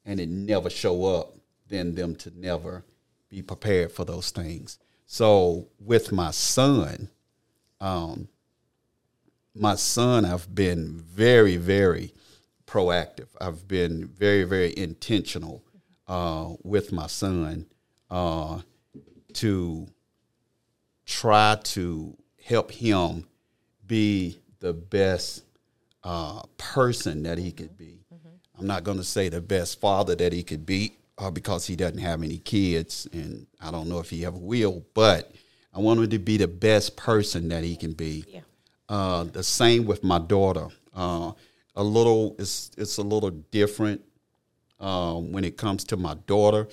and 0.07 0.18
it 0.18 0.29
never 0.29 0.70
show 0.70 1.05
up 1.05 1.35
than 1.68 1.94
them 1.94 2.16
to 2.16 2.33
never 2.35 2.83
be 3.29 3.42
prepared 3.42 3.92
for 3.92 4.05
those 4.05 4.31
things. 4.31 4.79
So 5.07 5.68
with 5.79 6.12
my 6.12 6.31
son, 6.31 7.11
um, 7.81 8.29
my 9.55 9.74
son, 9.74 10.24
I've 10.24 10.55
been 10.55 10.94
very, 10.98 11.57
very 11.57 12.14
proactive. 12.66 13.29
I've 13.40 13.68
been 13.68 14.07
very, 14.07 14.44
very 14.44 14.76
intentional 14.76 15.62
uh, 16.09 16.55
with 16.62 16.90
my 16.90 17.07
son 17.07 17.66
uh, 18.11 18.61
to 19.35 19.88
try 21.05 21.59
to 21.64 22.16
help 22.42 22.70
him 22.70 23.26
be 23.87 24.38
the 24.61 24.72
best 24.72 25.44
uh, 26.05 26.43
person 26.57 27.23
that 27.25 27.39
he 27.39 27.53
could 27.53 27.77
be. 27.77 27.99
I'm 28.59 28.67
not 28.67 28.85
going 28.85 28.99
to 28.99 29.05
say 29.05 29.29
the 29.29 29.41
best 29.41 29.81
father 29.81 30.15
that 30.17 30.33
he 30.33 30.43
could 30.43 30.67
be 30.67 30.93
uh, 31.17 31.31
because 31.31 31.67
he 31.67 31.77
doesn't 31.77 31.99
have 31.99 32.23
any 32.23 32.39
kids, 32.39 33.09
and 33.13 33.47
I 33.61 33.71
don't 33.71 33.89
know 33.89 34.01
if 34.01 34.11
he 34.11 34.25
ever 34.25 34.37
will. 34.37 34.85
But 34.93 35.33
I 35.73 35.79
want 35.81 36.01
him 36.01 36.11
to 36.11 36.19
be 36.19 36.37
the 36.37 36.49
best 36.49 36.97
person 36.97 37.49
that 37.49 37.65
he 37.65 37.77
can 37.77 37.93
be. 37.93 38.25
Yeah. 38.29 38.41
Uh, 38.89 39.25
the 39.25 39.43
same 39.43 39.87
with 39.87 40.03
my 40.03 40.19
daughter. 40.19 40.69
Uh, 40.95 41.33
a 41.77 41.83
little, 41.83 42.35
it's 42.39 42.71
it's 42.77 42.99
a 42.99 43.03
little 43.03 43.31
different 43.31 44.03
uh, 44.81 45.15
when 45.15 45.45
it 45.45 45.57
comes 45.57 45.85
to 45.85 45.97
my 45.97 46.15
daughter, 46.27 46.67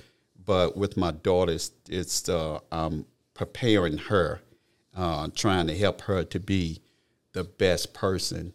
but 0.44 0.76
with 0.76 0.98
my 0.98 1.12
daughter, 1.12 1.52
it's, 1.52 1.72
it's 1.88 2.28
uh, 2.28 2.60
I'm 2.72 3.06
preparing 3.34 3.98
her, 3.98 4.42
uh, 4.96 5.28
trying 5.36 5.68
to 5.68 5.78
help 5.78 6.02
her 6.02 6.24
to 6.24 6.40
be 6.40 6.82
the 7.34 7.44
best 7.44 7.94
person 7.94 8.54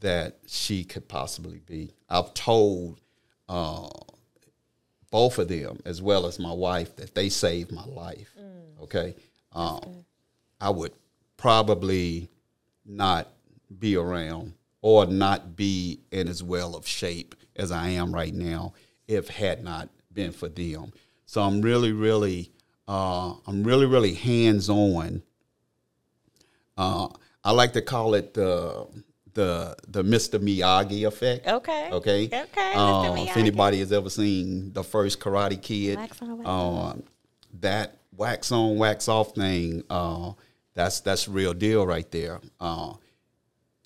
that 0.00 0.38
she 0.46 0.84
could 0.84 1.08
possibly 1.08 1.60
be. 1.64 1.94
I've 2.08 2.34
told 2.34 3.00
uh, 3.48 3.88
both 5.10 5.38
of 5.38 5.48
them, 5.48 5.80
as 5.84 6.00
well 6.00 6.26
as 6.26 6.38
my 6.38 6.52
wife, 6.52 6.96
that 6.96 7.14
they 7.14 7.28
saved 7.28 7.72
my 7.72 7.84
life. 7.84 8.34
Okay, 8.82 9.14
um, 9.52 10.04
I 10.60 10.70
would 10.70 10.92
probably 11.36 12.28
not 12.84 13.28
be 13.78 13.96
around 13.96 14.54
or 14.82 15.06
not 15.06 15.56
be 15.56 16.00
in 16.10 16.28
as 16.28 16.42
well 16.42 16.74
of 16.74 16.86
shape 16.86 17.34
as 17.56 17.70
I 17.70 17.90
am 17.90 18.14
right 18.14 18.34
now 18.34 18.72
if 19.06 19.28
had 19.28 19.62
not 19.62 19.90
been 20.12 20.32
for 20.32 20.48
them. 20.48 20.92
So 21.26 21.42
I'm 21.42 21.60
really, 21.60 21.92
really, 21.92 22.50
uh, 22.88 23.34
I'm 23.46 23.62
really, 23.64 23.86
really 23.86 24.14
hands 24.14 24.68
on. 24.68 25.22
Uh, 26.76 27.08
I 27.44 27.52
like 27.52 27.74
to 27.74 27.82
call 27.82 28.14
it 28.14 28.34
the 28.34 28.86
the 29.34 29.76
the 29.88 30.02
Mr. 30.02 30.38
Miyagi 30.38 31.06
effect. 31.06 31.46
Okay. 31.46 31.90
Okay. 31.92 32.24
Okay. 32.26 32.72
Uh, 32.74 33.14
if 33.18 33.36
anybody 33.36 33.78
has 33.78 33.92
ever 33.92 34.10
seen 34.10 34.72
the 34.72 34.82
first 34.84 35.20
Karate 35.20 35.60
Kid, 35.60 35.96
Wax 35.98 36.22
on, 36.22 36.38
wax 36.38 36.48
um, 36.48 37.02
that 37.60 37.98
wax 38.16 38.52
on, 38.52 38.76
wax 38.78 39.08
off 39.08 39.34
thing, 39.34 39.82
uh, 39.90 40.32
that's 40.74 41.00
that's 41.00 41.28
real 41.28 41.54
deal 41.54 41.86
right 41.86 42.10
there. 42.10 42.40
Uh, 42.60 42.94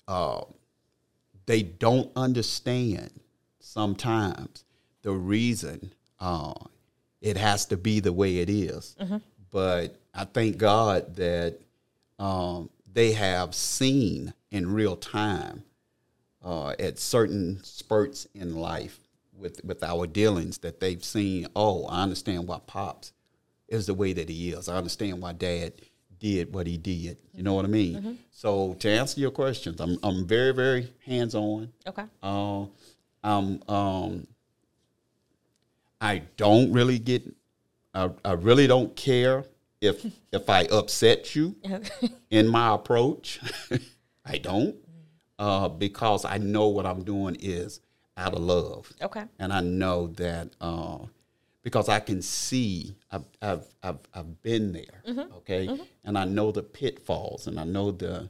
uh, 0.07 0.41
they 1.45 1.61
don't 1.63 2.11
understand 2.15 3.11
sometimes 3.59 4.63
the 5.01 5.11
reason 5.11 5.91
uh, 6.19 6.53
it 7.21 7.37
has 7.37 7.65
to 7.67 7.77
be 7.77 7.99
the 7.99 8.13
way 8.13 8.37
it 8.37 8.49
is. 8.49 8.95
But 9.51 9.95
I 10.13 10.25
thank 10.25 10.57
God 10.57 11.15
that 11.15 11.59
um, 12.19 12.69
they 12.91 13.11
have 13.13 13.53
seen 13.55 14.33
in 14.55 14.71
real 14.71 14.95
time 14.95 15.63
uh, 16.41 16.69
at 16.79 16.97
certain 16.97 17.59
spurts 17.61 18.25
in 18.33 18.55
life 18.55 18.99
with 19.37 19.63
with 19.65 19.83
our 19.83 20.07
dealings 20.07 20.59
that 20.59 20.79
they've 20.79 21.03
seen. 21.03 21.45
Oh, 21.55 21.85
I 21.87 22.03
understand 22.03 22.47
why 22.47 22.59
pops 22.65 23.11
is 23.67 23.87
the 23.87 23.93
way 23.93 24.13
that 24.13 24.29
he 24.29 24.51
is. 24.51 24.69
I 24.69 24.77
understand 24.77 25.21
why 25.21 25.33
dad 25.33 25.73
did 26.17 26.53
what 26.53 26.67
he 26.67 26.77
did. 26.77 27.17
You 27.33 27.43
know 27.43 27.53
what 27.53 27.65
I 27.65 27.67
mean? 27.67 28.17
So 28.31 28.75
to 28.75 28.89
answer 28.89 29.19
your 29.19 29.31
questions, 29.31 29.81
I'm 29.81 29.97
I'm 30.01 30.25
very 30.25 30.53
very 30.53 30.93
hands 31.05 31.35
on. 31.35 31.73
Okay. 31.85 32.05
Uh, 32.23 32.65
um, 33.23 33.61
um, 33.67 34.27
I 35.99 36.21
don't 36.37 36.71
really 36.71 36.99
get. 36.99 37.23
I, 37.93 38.09
I 38.23 38.33
really 38.33 38.67
don't 38.67 38.95
care 38.95 39.43
if 39.81 40.05
if 40.31 40.49
I 40.49 40.61
upset 40.71 41.35
you 41.35 41.57
in 42.29 42.47
my 42.47 42.73
approach. 42.73 43.41
I 44.25 44.37
don't, 44.37 44.75
uh, 45.39 45.69
because 45.69 46.25
I 46.25 46.37
know 46.37 46.67
what 46.67 46.85
I'm 46.85 47.03
doing 47.03 47.37
is 47.39 47.81
out 48.17 48.33
of 48.33 48.41
love, 48.41 48.91
okay. 49.01 49.25
and 49.39 49.51
I 49.53 49.61
know 49.61 50.07
that 50.07 50.49
uh, 50.61 50.99
because 51.63 51.89
I 51.89 51.99
can 51.99 52.21
see 52.21 52.95
I've 53.11 53.25
I've 53.41 53.65
I've, 53.83 53.99
I've 54.13 54.41
been 54.41 54.71
there, 54.71 55.03
okay, 55.37 55.69
and 56.03 56.17
I 56.17 56.25
know 56.25 56.51
the 56.51 56.63
pitfalls, 56.63 57.47
and 57.47 57.59
I 57.59 57.63
know 57.65 57.91
the 57.91 58.29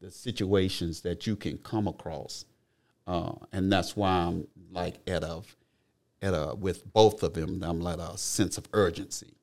the 0.00 0.10
situations 0.10 1.00
that 1.02 1.26
you 1.26 1.34
can 1.36 1.58
come 1.58 1.88
across, 1.88 2.44
uh, 3.06 3.32
and 3.52 3.72
that's 3.72 3.96
why 3.96 4.10
I'm 4.10 4.46
like 4.70 4.96
at 5.06 5.24
a 5.24 5.42
at 6.22 6.32
a 6.34 6.54
with 6.54 6.90
both 6.92 7.22
of 7.22 7.34
them, 7.34 7.62
I'm 7.62 7.86
at 7.86 7.98
a 7.98 8.16
sense 8.16 8.56
of 8.56 8.66
urgency 8.72 9.34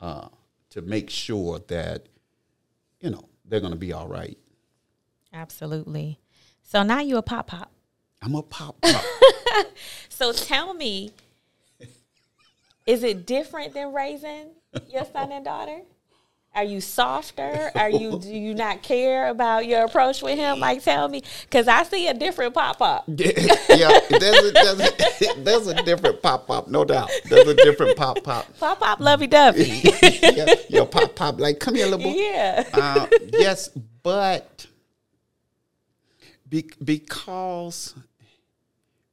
uh, 0.00 0.28
to 0.70 0.82
make 0.82 1.10
sure 1.10 1.60
that 1.68 2.06
you 3.00 3.10
know 3.10 3.28
they're 3.44 3.60
going 3.60 3.72
to 3.72 3.78
be 3.78 3.92
all 3.92 4.08
right. 4.08 4.38
Absolutely. 5.32 6.18
So 6.62 6.82
now 6.82 7.00
you're 7.00 7.18
a 7.18 7.22
pop 7.22 7.48
pop. 7.48 7.70
I'm 8.20 8.34
a 8.34 8.42
pop 8.42 8.80
pop. 8.80 9.04
So 10.08 10.32
tell 10.32 10.72
me, 10.72 11.10
is 12.86 13.02
it 13.02 13.26
different 13.26 13.74
than 13.74 13.92
raising 13.92 14.50
your 14.88 15.04
son 15.04 15.32
and 15.32 15.44
daughter? 15.44 15.80
Are 16.54 16.62
you 16.62 16.80
softer? 16.80 17.72
Are 17.74 17.90
you 17.90 18.18
do 18.22 18.28
you 18.28 18.54
not 18.54 18.82
care 18.82 19.28
about 19.28 19.66
your 19.66 19.84
approach 19.84 20.22
with 20.22 20.38
him? 20.38 20.60
Like 20.60 20.84
tell 20.84 21.08
me, 21.08 21.22
because 21.42 21.66
I 21.66 21.82
see 21.82 22.06
a 22.06 22.14
different 22.14 22.54
pop 22.54 22.78
pop. 22.78 23.04
yeah, 23.08 23.98
there's 24.10 24.44
a, 24.44 24.50
there's, 24.52 24.80
a, 24.80 25.40
there's 25.42 25.66
a 25.66 25.82
different 25.82 26.22
pop 26.22 26.46
pop, 26.46 26.68
no 26.68 26.84
doubt. 26.84 27.10
There's 27.28 27.48
a 27.48 27.54
different 27.54 27.96
pop 27.96 28.22
pop. 28.22 28.46
Pop 28.60 28.78
pop 28.78 29.00
lovey 29.00 29.26
dovey. 29.26 29.82
yeah, 30.22 30.54
your 30.68 30.86
pop 30.86 31.16
pop, 31.16 31.40
like 31.40 31.58
come 31.58 31.74
here, 31.74 31.86
little 31.86 31.98
boy. 31.98 32.14
yeah. 32.16 32.68
Uh, 32.72 33.06
yes, 33.32 33.70
but 34.02 34.66
be, 36.52 36.68
because 36.84 37.94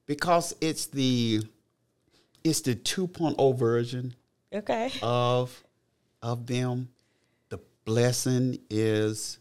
because 0.05 0.53
it's 0.59 0.87
the 0.87 1.41
it's 2.43 2.59
the 2.61 2.75
2.0 2.75 3.57
version 3.57 4.13
Okay. 4.53 4.91
of 5.01 5.63
of 6.21 6.47
them. 6.47 6.89
The 7.47 7.59
blessing 7.85 8.59
is 8.69 9.39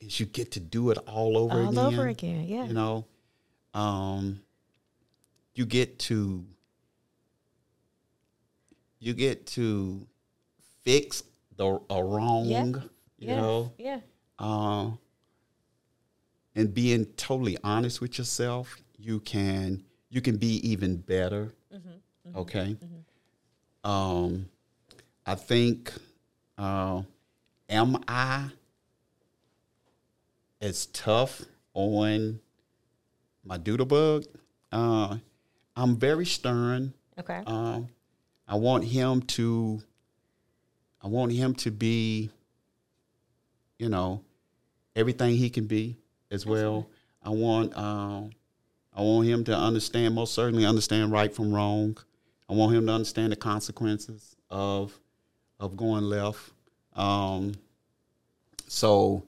is 0.00 0.18
you 0.18 0.24
get 0.26 0.52
to 0.52 0.60
do 0.60 0.90
it 0.90 0.96
all 1.06 1.36
over 1.36 1.58
All 1.60 1.68
again. 1.68 1.78
All 1.78 1.92
over 1.92 2.06
again. 2.08 2.44
Yeah. 2.48 2.64
You 2.64 2.72
know, 2.72 3.04
um, 3.74 4.40
you 5.54 5.66
get 5.66 5.98
to 6.00 6.42
you 8.98 9.12
get 9.12 9.46
to 9.48 10.06
fix 10.84 11.22
the 11.56 11.78
a 11.90 12.02
wrong. 12.02 12.46
Yeah. 12.46 12.64
You 12.64 12.82
yeah. 13.18 13.36
know, 13.40 13.72
Yeah. 13.78 14.00
uh, 14.38 14.90
and 16.58 16.74
being 16.74 17.04
totally 17.16 17.56
honest 17.62 18.00
with 18.00 18.18
yourself, 18.18 18.76
you 18.98 19.20
can 19.20 19.84
you 20.10 20.20
can 20.20 20.36
be 20.36 20.56
even 20.68 20.96
better. 20.96 21.52
Okay. 22.34 22.76
Um, 23.84 24.48
I 25.24 25.36
think, 25.36 25.92
uh, 26.58 27.02
am 27.68 28.02
I 28.08 28.48
as 30.60 30.86
tough 30.86 31.42
on 31.74 32.40
my 33.44 33.56
doodle 33.56 33.86
bug? 33.86 34.24
Uh, 34.72 35.16
I'm 35.76 35.96
very 35.96 36.26
stern. 36.26 36.92
Okay. 37.18 37.40
Um, 37.46 37.88
I 38.48 38.56
want 38.56 38.84
him 38.84 39.22
to. 39.22 39.80
I 41.00 41.06
want 41.06 41.32
him 41.32 41.54
to 41.54 41.70
be. 41.70 42.30
You 43.78 43.88
know, 43.88 44.22
everything 44.96 45.36
he 45.36 45.50
can 45.50 45.66
be 45.66 45.96
as 46.30 46.46
well. 46.46 46.88
I 47.22 47.30
want. 47.30 47.76
Um, 47.76 48.30
I 48.94 49.02
want 49.02 49.28
him 49.28 49.44
to 49.44 49.56
understand, 49.56 50.16
most 50.16 50.34
certainly 50.34 50.66
understand 50.66 51.12
right 51.12 51.32
from 51.32 51.52
wrong. 51.54 51.96
I 52.50 52.54
want 52.54 52.74
him 52.74 52.86
to 52.86 52.92
understand 52.92 53.30
the 53.32 53.36
consequences 53.36 54.34
of 54.50 54.98
of 55.60 55.76
going 55.76 56.04
left. 56.04 56.40
Um, 56.96 57.54
so, 58.66 59.22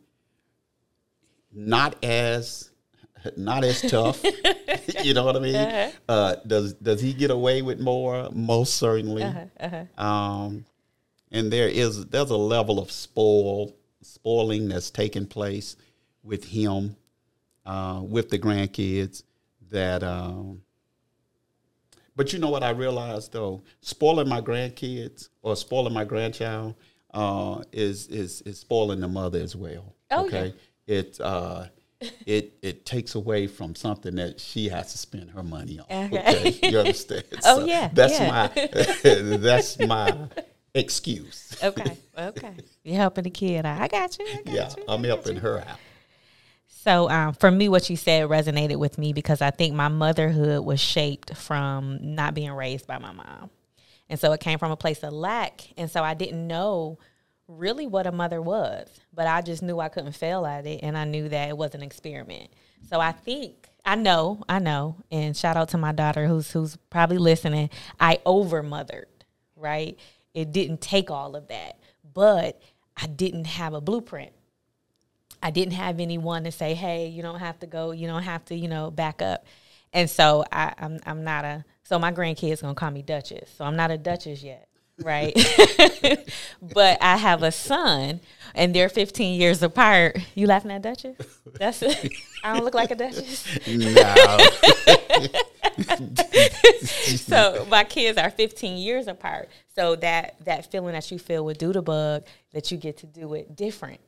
not 1.52 2.02
as 2.04 2.70
not 3.36 3.64
as 3.64 3.82
tough. 3.82 4.22
you 5.04 5.14
know 5.14 5.24
what 5.24 5.36
I 5.36 5.40
mean? 5.40 5.54
Uh-huh. 5.56 5.90
Uh, 6.08 6.36
does 6.46 6.74
does 6.74 7.00
he 7.00 7.12
get 7.12 7.30
away 7.30 7.62
with 7.62 7.78
more? 7.78 8.28
Most 8.32 8.74
certainly. 8.74 9.22
Uh-huh, 9.22 9.84
Um, 9.96 10.64
and 11.30 11.52
there 11.52 11.68
is 11.68 12.06
there's 12.06 12.30
a 12.30 12.36
level 12.36 12.80
of 12.80 12.90
spoil 12.90 13.76
spoiling 14.02 14.68
that's 14.68 14.90
taking 14.90 15.26
place 15.26 15.76
with 16.22 16.44
him, 16.44 16.96
uh, 17.66 18.02
with 18.04 18.30
the 18.30 18.38
grandkids. 18.38 19.22
That, 19.70 20.02
um, 20.02 20.62
but 22.16 22.32
you 22.32 22.38
know 22.38 22.50
what 22.50 22.62
I 22.62 22.70
realized 22.70 23.32
though, 23.32 23.62
spoiling 23.80 24.28
my 24.28 24.40
grandkids 24.40 25.28
or 25.42 25.54
spoiling 25.56 25.94
my 25.94 26.04
grandchild 26.04 26.74
uh, 27.14 27.62
is 27.72 28.08
is 28.08 28.42
is 28.42 28.58
spoiling 28.58 29.00
the 29.00 29.08
mother 29.08 29.38
as 29.40 29.54
well. 29.54 29.94
Oh, 30.10 30.26
okay, 30.26 30.54
it 30.86 31.20
uh, 31.20 31.66
it 32.26 32.54
it 32.62 32.84
takes 32.84 33.14
away 33.14 33.46
from 33.46 33.74
something 33.74 34.16
that 34.16 34.40
she 34.40 34.68
has 34.68 34.90
to 34.92 34.98
spend 34.98 35.30
her 35.30 35.42
money 35.42 35.78
on. 35.78 36.06
Okay. 36.06 36.18
Okay, 36.18 36.68
you 36.70 36.78
understand? 36.78 37.24
Oh, 37.44 37.64
yeah, 37.64 37.90
that's 37.92 38.18
yeah. 38.18 38.28
my 38.28 39.36
that's 39.38 39.78
my 39.78 40.16
excuse. 40.74 41.56
Okay. 41.62 41.96
Okay. 42.18 42.54
You're 42.84 42.96
helping 42.96 43.24
the 43.24 43.30
kid 43.30 43.64
out. 43.66 43.80
I 43.80 43.88
got 43.88 44.18
you. 44.18 44.26
I 44.26 44.42
got 44.42 44.54
Yeah, 44.54 44.68
you. 44.76 44.84
I'm 44.88 45.04
helping 45.04 45.36
her 45.36 45.60
out. 45.60 45.78
So 46.82 47.10
um, 47.10 47.34
for 47.34 47.50
me, 47.50 47.68
what 47.68 47.90
you 47.90 47.96
said 47.96 48.26
resonated 48.30 48.76
with 48.76 48.96
me 48.96 49.12
because 49.12 49.42
I 49.42 49.50
think 49.50 49.74
my 49.74 49.88
motherhood 49.88 50.64
was 50.64 50.80
shaped 50.80 51.36
from 51.36 51.98
not 52.14 52.32
being 52.32 52.52
raised 52.52 52.86
by 52.86 52.96
my 52.96 53.12
mom. 53.12 53.50
And 54.08 54.18
so 54.18 54.32
it 54.32 54.40
came 54.40 54.58
from 54.58 54.70
a 54.70 54.76
place 54.76 55.02
of 55.02 55.12
lack. 55.12 55.60
And 55.76 55.90
so 55.90 56.02
I 56.02 56.14
didn't 56.14 56.46
know 56.46 56.98
really 57.48 57.86
what 57.86 58.06
a 58.06 58.12
mother 58.12 58.40
was, 58.40 58.88
but 59.12 59.26
I 59.26 59.42
just 59.42 59.62
knew 59.62 59.78
I 59.78 59.90
couldn't 59.90 60.12
fail 60.12 60.46
at 60.46 60.66
it. 60.66 60.80
And 60.82 60.96
I 60.96 61.04
knew 61.04 61.28
that 61.28 61.50
it 61.50 61.56
was 61.58 61.74
an 61.74 61.82
experiment. 61.82 62.48
So 62.88 62.98
I 62.98 63.12
think, 63.12 63.68
I 63.84 63.96
know, 63.96 64.42
I 64.48 64.58
know. 64.58 64.96
And 65.10 65.36
shout 65.36 65.58
out 65.58 65.68
to 65.70 65.78
my 65.78 65.92
daughter 65.92 66.26
who's, 66.26 66.50
who's 66.50 66.76
probably 66.88 67.18
listening. 67.18 67.68
I 68.00 68.20
over 68.24 68.62
mothered, 68.62 69.08
right? 69.54 69.98
It 70.32 70.50
didn't 70.50 70.80
take 70.80 71.10
all 71.10 71.36
of 71.36 71.48
that, 71.48 71.78
but 72.14 72.58
I 72.96 73.06
didn't 73.06 73.48
have 73.48 73.74
a 73.74 73.82
blueprint. 73.82 74.32
I 75.42 75.50
didn't 75.50 75.74
have 75.74 76.00
anyone 76.00 76.44
to 76.44 76.52
say, 76.52 76.74
"Hey, 76.74 77.08
you 77.08 77.22
don't 77.22 77.38
have 77.38 77.58
to 77.60 77.66
go. 77.66 77.92
You 77.92 78.06
don't 78.06 78.22
have 78.22 78.44
to, 78.46 78.54
you 78.54 78.68
know, 78.68 78.90
back 78.90 79.22
up." 79.22 79.44
And 79.92 80.08
so 80.08 80.44
I, 80.52 80.74
I'm 80.78 81.00
I'm 81.06 81.24
not 81.24 81.44
a 81.44 81.64
so 81.82 81.98
my 81.98 82.12
grandkids 82.12 82.62
gonna 82.62 82.74
call 82.74 82.90
me 82.90 83.02
Duchess. 83.02 83.50
So 83.56 83.64
I'm 83.64 83.76
not 83.76 83.90
a 83.90 83.98
Duchess 83.98 84.42
yet, 84.42 84.68
right? 85.02 85.34
but 86.62 87.02
I 87.02 87.16
have 87.16 87.42
a 87.42 87.50
son, 87.50 88.20
and 88.54 88.74
they're 88.74 88.88
15 88.88 89.40
years 89.40 89.62
apart. 89.62 90.18
You 90.34 90.46
laughing 90.46 90.70
at 90.70 90.82
Duchess? 90.82 91.16
That's 91.58 91.82
it. 91.82 92.12
I 92.44 92.54
don't 92.54 92.64
look 92.64 92.74
like 92.74 92.90
a 92.90 92.94
Duchess. 92.94 93.66
No. 93.66 94.38
so 97.16 97.66
my 97.68 97.84
kids 97.84 98.18
are 98.18 98.30
15 98.30 98.78
years 98.78 99.06
apart. 99.08 99.48
So 99.74 99.96
that 99.96 100.36
that 100.44 100.70
feeling 100.70 100.92
that 100.92 101.10
you 101.10 101.18
feel 101.18 101.44
with 101.44 101.58
Doodlebug, 101.58 102.24
that 102.52 102.70
you 102.70 102.78
get 102.78 102.98
to 102.98 103.06
do 103.06 103.34
it 103.34 103.56
different 103.56 104.00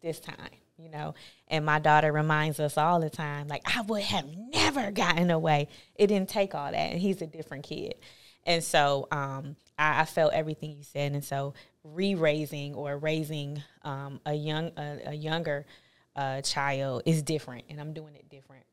this 0.00 0.20
time, 0.20 0.36
you 0.78 0.90
know. 0.90 1.14
And 1.48 1.64
my 1.64 1.78
daughter 1.78 2.12
reminds 2.12 2.60
us 2.60 2.76
all 2.76 3.00
the 3.00 3.10
time, 3.10 3.48
like 3.48 3.62
I 3.64 3.82
would 3.82 4.02
have 4.02 4.26
never 4.52 4.90
gotten 4.90 5.30
away. 5.30 5.68
It 5.94 6.08
didn't 6.08 6.28
take 6.28 6.54
all 6.54 6.70
that, 6.70 6.76
and 6.76 7.00
he's 7.00 7.22
a 7.22 7.26
different 7.26 7.64
kid. 7.64 7.94
And 8.44 8.62
so 8.62 9.08
um, 9.10 9.56
I, 9.78 10.02
I 10.02 10.04
felt 10.04 10.32
everything 10.32 10.72
you 10.72 10.82
said, 10.82 11.12
and 11.12 11.24
so 11.24 11.54
re-raising 11.82 12.74
or 12.74 12.98
raising 12.98 13.62
um, 13.82 14.20
a 14.26 14.34
young 14.34 14.72
a, 14.76 14.98
a 15.06 15.14
younger 15.14 15.66
uh, 16.14 16.40
child 16.40 17.02
is 17.06 17.22
different, 17.22 17.64
and 17.68 17.80
I'm 17.80 17.92
doing 17.92 18.14
it 18.14 18.28
different. 18.28 18.64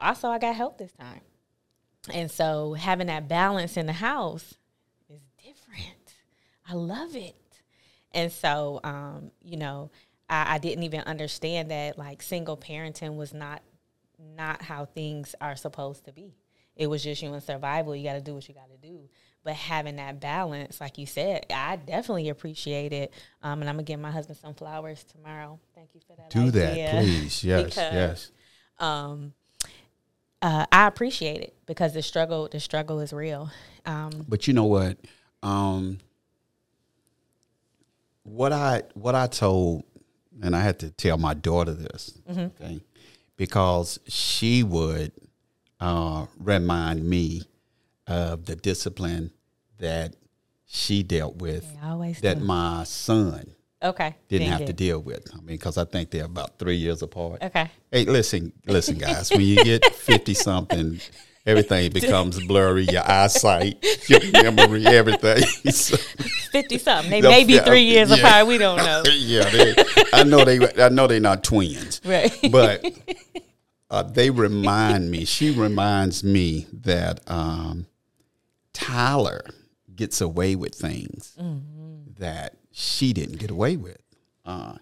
Also, 0.00 0.28
I 0.28 0.38
got 0.38 0.54
help 0.54 0.78
this 0.78 0.92
time. 0.92 1.20
And 2.12 2.30
so 2.30 2.74
having 2.74 3.06
that 3.06 3.28
balance 3.28 3.76
in 3.76 3.86
the 3.86 3.92
house 3.94 4.54
is 5.08 5.22
different. 5.42 6.14
I 6.68 6.74
love 6.74 7.16
it. 7.16 7.34
And 8.12 8.30
so, 8.30 8.80
um, 8.84 9.30
you 9.40 9.56
know, 9.56 9.90
I, 10.28 10.54
I 10.54 10.58
didn't 10.58 10.84
even 10.84 11.00
understand 11.00 11.70
that 11.70 11.98
like 11.98 12.22
single 12.22 12.56
parenting 12.56 13.16
was 13.16 13.32
not 13.34 13.62
not 14.18 14.62
how 14.62 14.84
things 14.86 15.34
are 15.40 15.56
supposed 15.56 16.04
to 16.06 16.12
be. 16.12 16.34
It 16.76 16.86
was 16.88 17.02
just 17.04 17.22
you 17.22 17.32
in 17.34 17.40
survival. 17.40 17.94
You 17.94 18.04
got 18.04 18.14
to 18.14 18.20
do 18.20 18.34
what 18.34 18.48
you 18.48 18.54
got 18.54 18.70
to 18.70 18.76
do. 18.88 19.08
But 19.44 19.54
having 19.54 19.96
that 19.96 20.20
balance, 20.20 20.80
like 20.80 20.96
you 20.98 21.06
said, 21.06 21.44
I 21.54 21.76
definitely 21.76 22.30
appreciate 22.30 22.92
it. 22.92 23.12
Um, 23.42 23.60
and 23.60 23.68
I'm 23.68 23.76
gonna 23.76 23.82
give 23.84 24.00
my 24.00 24.10
husband 24.10 24.38
some 24.38 24.54
flowers 24.54 25.04
tomorrow. 25.04 25.60
Thank 25.74 25.90
you 25.94 26.00
for 26.06 26.16
that. 26.16 26.30
Do 26.30 26.50
that, 26.50 26.90
please. 26.90 27.44
Yes, 27.44 27.64
Because- 27.64 27.76
yes. 27.92 28.30
um, 28.78 29.34
uh, 30.40 30.66
I 30.72 30.86
appreciate 30.86 31.40
it 31.42 31.54
because 31.66 31.92
the 31.94 32.02
struggle, 32.02 32.48
the 32.50 32.60
struggle 32.60 33.00
is 33.00 33.12
real. 33.12 33.50
Um, 33.86 34.24
But 34.28 34.46
you 34.46 34.52
know 34.54 34.64
what? 34.64 34.98
Um, 35.42 35.98
what 38.22 38.52
I 38.52 38.82
what 38.94 39.14
I 39.14 39.26
told, 39.26 39.84
and 40.42 40.54
I 40.56 40.60
had 40.60 40.78
to 40.80 40.90
tell 40.90 41.18
my 41.18 41.34
daughter 41.34 41.72
this, 41.72 42.18
okay, 42.30 42.80
because 43.36 43.98
she 44.08 44.62
would 44.62 45.12
uh, 45.80 46.26
remind 46.38 47.08
me 47.08 47.42
of 48.06 48.44
the 48.46 48.56
discipline 48.56 49.30
that 49.78 50.14
she 50.66 51.02
dealt 51.02 51.36
with 51.36 51.66
that 52.20 52.38
do. 52.38 52.44
my 52.44 52.84
son 52.84 53.54
okay, 53.82 54.16
didn't 54.28 54.48
have 54.48 54.64
to 54.66 54.72
deal 54.72 54.98
with. 54.98 55.26
I 55.32 55.36
mean, 55.36 55.46
because 55.46 55.78
I 55.78 55.84
think 55.84 56.10
they're 56.10 56.24
about 56.24 56.58
three 56.58 56.76
years 56.76 57.02
apart. 57.02 57.42
Okay, 57.42 57.70
Hey, 57.90 58.04
listen, 58.04 58.52
listen, 58.66 58.98
guys. 58.98 59.30
When 59.30 59.42
you 59.42 59.62
get 59.64 59.84
fifty 59.94 60.34
something, 60.34 61.00
everything 61.46 61.92
becomes 61.92 62.42
blurry. 62.44 62.84
Your 62.84 63.08
eyesight, 63.08 63.84
your 64.08 64.20
memory, 64.32 64.86
everything. 64.86 65.42
Fifty 66.52 66.78
something. 66.78 67.10
They 67.10 67.28
may 67.28 67.44
be 67.44 67.58
three 67.58 67.82
years 67.82 68.10
yeah. 68.10 68.16
apart. 68.16 68.46
We 68.46 68.58
don't 68.58 68.76
know. 68.78 69.02
yeah, 69.12 69.48
they, 69.50 69.74
I 70.12 70.22
know 70.22 70.44
they. 70.44 70.82
I 70.82 70.88
know 70.88 71.06
they're 71.06 71.20
not 71.20 71.44
twins, 71.44 72.00
Right. 72.04 72.32
but 72.50 72.84
uh, 73.90 74.02
they 74.04 74.30
remind 74.30 75.10
me. 75.10 75.24
She 75.24 75.50
reminds 75.50 76.22
me 76.24 76.66
that 76.72 77.28
um, 77.30 77.86
Tyler 78.72 79.44
gets 79.94 80.20
away 80.20 80.56
with 80.56 80.74
things 80.74 81.36
that 82.18 82.56
she 82.70 83.12
didn't 83.12 83.38
get 83.38 83.50
away 83.50 83.76
with, 83.76 84.02
uh, 84.44 84.74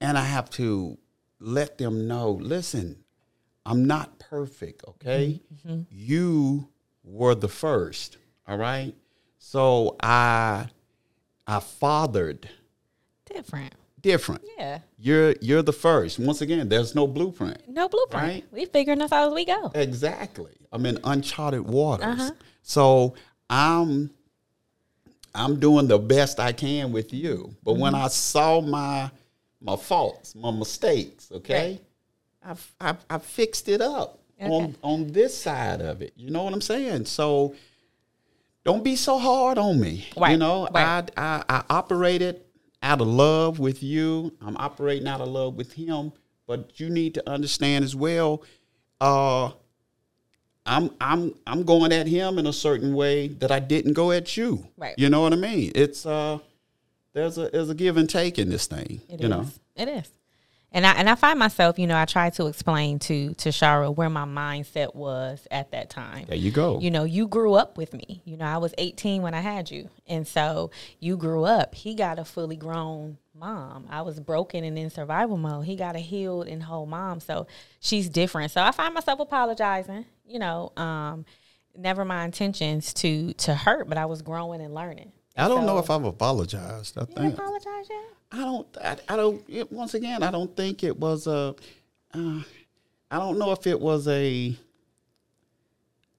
and 0.00 0.18
I 0.18 0.24
have 0.24 0.50
to 0.50 0.98
let 1.40 1.78
them 1.78 2.06
know. 2.06 2.32
Listen, 2.32 3.04
I'm 3.64 3.86
not 3.86 4.15
perfect. 4.40 4.84
Okay, 4.88 5.40
you 5.90 6.68
were 7.04 7.34
the 7.34 7.48
first. 7.48 8.18
All 8.46 8.58
right, 8.58 8.94
so 9.38 9.96
I 10.02 10.66
I 11.46 11.60
fathered 11.60 12.48
Different. 13.32 13.74
different. 14.00 14.42
Yeah. 14.58 14.78
You're 14.98 15.34
you're 15.40 15.62
the 15.62 15.72
first. 15.72 16.18
Once 16.18 16.40
again, 16.40 16.68
there's 16.68 16.94
no 16.94 17.06
blueprint. 17.06 17.68
No 17.68 17.88
blueprint. 17.88 18.22
Right. 18.24 18.44
We 18.52 18.64
figuring 18.66 18.98
this 19.00 19.12
out 19.12 19.28
as 19.28 19.34
we 19.34 19.44
go. 19.44 19.70
Exactly. 19.74 20.52
I'm 20.72 20.86
in 20.86 20.98
uncharted 21.04 21.62
waters. 21.66 22.06
Uh-huh. 22.20 22.30
So 22.62 23.14
I'm 23.50 24.10
I'm 25.34 25.60
doing 25.60 25.86
the 25.86 25.98
best 25.98 26.40
I 26.40 26.52
can 26.52 26.92
with 26.92 27.12
you. 27.12 27.54
But 27.62 27.74
when 27.74 27.92
Mm-hmm. 27.92 28.04
I 28.04 28.08
saw 28.08 28.60
my 28.60 29.10
my 29.60 29.76
faults, 29.76 30.34
my 30.34 30.50
mistakes, 30.50 31.30
okay, 31.32 31.80
I've, 32.44 32.74
I've 32.80 33.04
I 33.10 33.18
fixed 33.18 33.68
it 33.68 33.80
up 33.80 34.18
Okay. 34.40 34.52
on 34.52 34.76
on 34.82 35.12
this 35.12 35.36
side 35.36 35.80
of 35.80 36.02
it. 36.02 36.12
You 36.16 36.30
know 36.30 36.42
what 36.42 36.52
I'm 36.52 36.60
saying? 36.60 37.06
So 37.06 37.54
don't 38.64 38.84
be 38.84 38.96
so 38.96 39.18
hard 39.18 39.58
on 39.58 39.80
me. 39.80 40.06
You 40.16 40.36
know, 40.36 40.68
right. 40.72 41.10
I, 41.16 41.40
I 41.40 41.44
I 41.48 41.64
operated 41.70 42.42
out 42.82 43.00
of 43.00 43.06
love 43.06 43.58
with 43.58 43.82
you. 43.82 44.32
I'm 44.40 44.56
operating 44.56 45.08
out 45.08 45.20
of 45.20 45.28
love 45.28 45.54
with 45.54 45.72
him. 45.72 46.12
But 46.46 46.78
you 46.78 46.90
need 46.90 47.14
to 47.14 47.28
understand 47.28 47.84
as 47.84 47.96
well. 47.96 48.42
Uh, 49.00 49.50
I'm 50.64 50.90
I'm 51.00 51.34
I'm 51.46 51.62
going 51.64 51.92
at 51.92 52.06
him 52.06 52.38
in 52.38 52.46
a 52.46 52.52
certain 52.52 52.94
way 52.94 53.28
that 53.28 53.50
I 53.50 53.60
didn't 53.60 53.94
go 53.94 54.10
at 54.12 54.36
you. 54.36 54.66
Right. 54.76 54.94
You 54.98 55.08
know 55.08 55.22
what 55.22 55.32
I 55.32 55.36
mean? 55.36 55.72
It's 55.74 56.06
uh, 56.06 56.38
there's 57.12 57.38
a 57.38 57.48
there's 57.48 57.70
a 57.70 57.74
give 57.74 57.96
and 57.96 58.08
take 58.08 58.38
in 58.38 58.50
this 58.50 58.66
thing. 58.66 59.00
It 59.08 59.20
you 59.20 59.26
is. 59.26 59.30
know. 59.30 59.46
It 59.76 59.88
is. 59.88 60.10
And 60.76 60.86
I 60.86 60.92
and 60.92 61.08
I 61.08 61.14
find 61.14 61.38
myself, 61.38 61.78
you 61.78 61.86
know, 61.86 61.96
I 61.96 62.04
try 62.04 62.28
to 62.28 62.48
explain 62.48 62.98
to 62.98 63.32
to 63.32 63.48
Shara 63.48 63.92
where 63.92 64.10
my 64.10 64.26
mindset 64.26 64.94
was 64.94 65.48
at 65.50 65.70
that 65.70 65.88
time. 65.88 66.26
There 66.26 66.36
you 66.36 66.50
go. 66.50 66.78
You 66.80 66.90
know, 66.90 67.04
you 67.04 67.26
grew 67.26 67.54
up 67.54 67.78
with 67.78 67.94
me. 67.94 68.20
You 68.26 68.36
know, 68.36 68.44
I 68.44 68.58
was 68.58 68.74
18 68.76 69.22
when 69.22 69.32
I 69.32 69.40
had 69.40 69.70
you. 69.70 69.88
And 70.06 70.28
so 70.28 70.70
you 71.00 71.16
grew 71.16 71.44
up. 71.44 71.74
He 71.74 71.94
got 71.94 72.18
a 72.18 72.26
fully 72.26 72.56
grown 72.56 73.16
mom. 73.34 73.86
I 73.88 74.02
was 74.02 74.20
broken 74.20 74.64
and 74.64 74.78
in 74.78 74.90
survival 74.90 75.38
mode. 75.38 75.64
He 75.64 75.76
got 75.76 75.96
a 75.96 75.98
healed 75.98 76.46
and 76.46 76.62
whole 76.62 76.84
mom. 76.84 77.20
So 77.20 77.46
she's 77.80 78.10
different. 78.10 78.50
So 78.52 78.60
I 78.60 78.70
find 78.70 78.92
myself 78.92 79.18
apologizing, 79.18 80.04
you 80.26 80.38
know, 80.38 80.72
um, 80.76 81.24
never 81.74 82.04
my 82.04 82.26
intentions 82.26 82.92
to 82.94 83.32
to 83.32 83.54
hurt, 83.54 83.88
but 83.88 83.96
I 83.96 84.04
was 84.04 84.20
growing 84.20 84.60
and 84.60 84.74
learning. 84.74 85.12
I 85.36 85.48
don't 85.48 85.66
know 85.66 85.78
if 85.78 85.90
I've 85.90 86.04
apologized. 86.04 86.96
I 86.96 87.02
You 87.02 87.06
think 87.06 87.34
apologize 87.34 87.86
yet? 87.90 88.04
I 88.32 88.38
don't. 88.38 88.66
I, 88.82 88.96
I 89.08 89.16
don't. 89.16 89.44
It, 89.48 89.70
once 89.70 89.94
again, 89.94 90.22
I 90.22 90.30
don't 90.30 90.54
think 90.56 90.82
it 90.82 90.96
was 90.98 91.26
a. 91.26 91.54
Uh, 92.14 92.40
I 93.10 93.18
don't 93.18 93.38
know 93.38 93.52
if 93.52 93.66
it 93.66 93.80
was 93.80 94.08
a. 94.08 94.56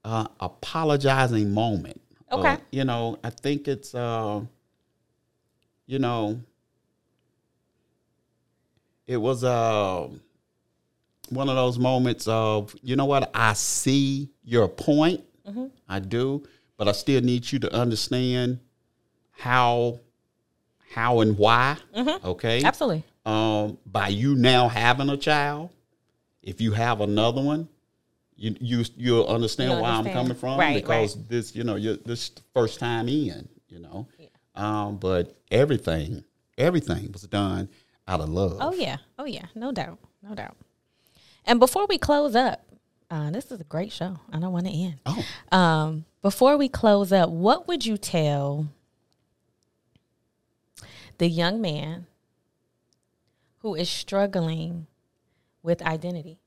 Uh, 0.04 0.26
apologizing 0.40 1.52
moment. 1.52 2.00
Okay. 2.30 2.48
Uh, 2.52 2.56
you 2.70 2.84
know, 2.84 3.18
I 3.24 3.30
think 3.30 3.68
it's. 3.68 3.94
Uh, 3.94 4.42
you 5.86 5.98
know. 5.98 6.40
It 9.06 9.16
was 9.16 9.42
uh, 9.42 10.06
one 11.30 11.48
of 11.48 11.56
those 11.56 11.78
moments 11.78 12.28
of 12.28 12.74
you 12.82 12.94
know 12.94 13.06
what 13.06 13.30
I 13.34 13.54
see 13.54 14.30
your 14.44 14.68
point. 14.68 15.24
I 15.88 15.98
do, 15.98 16.46
but 16.76 16.88
I 16.88 16.92
still 16.92 17.22
need 17.22 17.50
you 17.50 17.58
to 17.60 17.74
understand 17.74 18.58
how 19.38 20.00
how 20.90 21.20
and 21.20 21.38
why. 21.38 21.76
Okay. 22.24 22.62
Absolutely. 22.64 23.04
Um, 23.24 23.78
by 23.86 24.08
you 24.08 24.34
now 24.34 24.68
having 24.68 25.08
a 25.10 25.16
child, 25.16 25.70
if 26.42 26.60
you 26.60 26.72
have 26.72 27.00
another 27.00 27.40
one, 27.40 27.68
you 28.36 28.56
you 28.60 28.84
you'll 28.96 29.26
understand 29.26 29.72
You'll 29.72 29.82
why 29.82 29.90
I'm 29.90 30.04
coming 30.06 30.34
from 30.34 30.58
Right, 30.58 30.74
because 30.74 31.14
this 31.26 31.54
you 31.54 31.64
know 31.64 31.76
you're, 31.76 31.96
this 31.96 32.30
first 32.54 32.80
time 32.80 33.08
in 33.08 33.48
you 33.68 33.80
know. 33.80 34.08
Um, 34.54 34.96
but 34.96 35.36
everything 35.50 36.24
everything 36.56 37.12
was 37.12 37.22
done 37.22 37.68
out 38.08 38.20
of 38.20 38.28
love. 38.28 38.56
Oh 38.60 38.72
yeah, 38.72 38.96
oh 39.18 39.24
yeah, 39.24 39.46
no 39.54 39.70
doubt, 39.72 39.98
no 40.22 40.34
doubt. 40.34 40.56
And 41.44 41.60
before 41.60 41.86
we 41.86 41.98
close 41.98 42.34
up, 42.34 42.64
uh, 43.10 43.30
this 43.30 43.50
is 43.50 43.60
a 43.60 43.64
great 43.64 43.92
show. 43.92 44.18
I 44.32 44.38
don't 44.38 44.52
want 44.52 44.66
to 44.66 44.72
end. 44.72 45.00
Oh. 45.06 45.56
Um, 45.56 46.04
before 46.22 46.56
we 46.56 46.68
close 46.68 47.12
up, 47.12 47.30
what 47.30 47.68
would 47.68 47.86
you 47.86 47.96
tell 47.96 48.68
the 51.18 51.28
young 51.28 51.60
man 51.60 52.06
who 53.58 53.74
is 53.74 53.88
struggling 53.88 54.86
with 55.62 55.82
identity? 55.82 56.38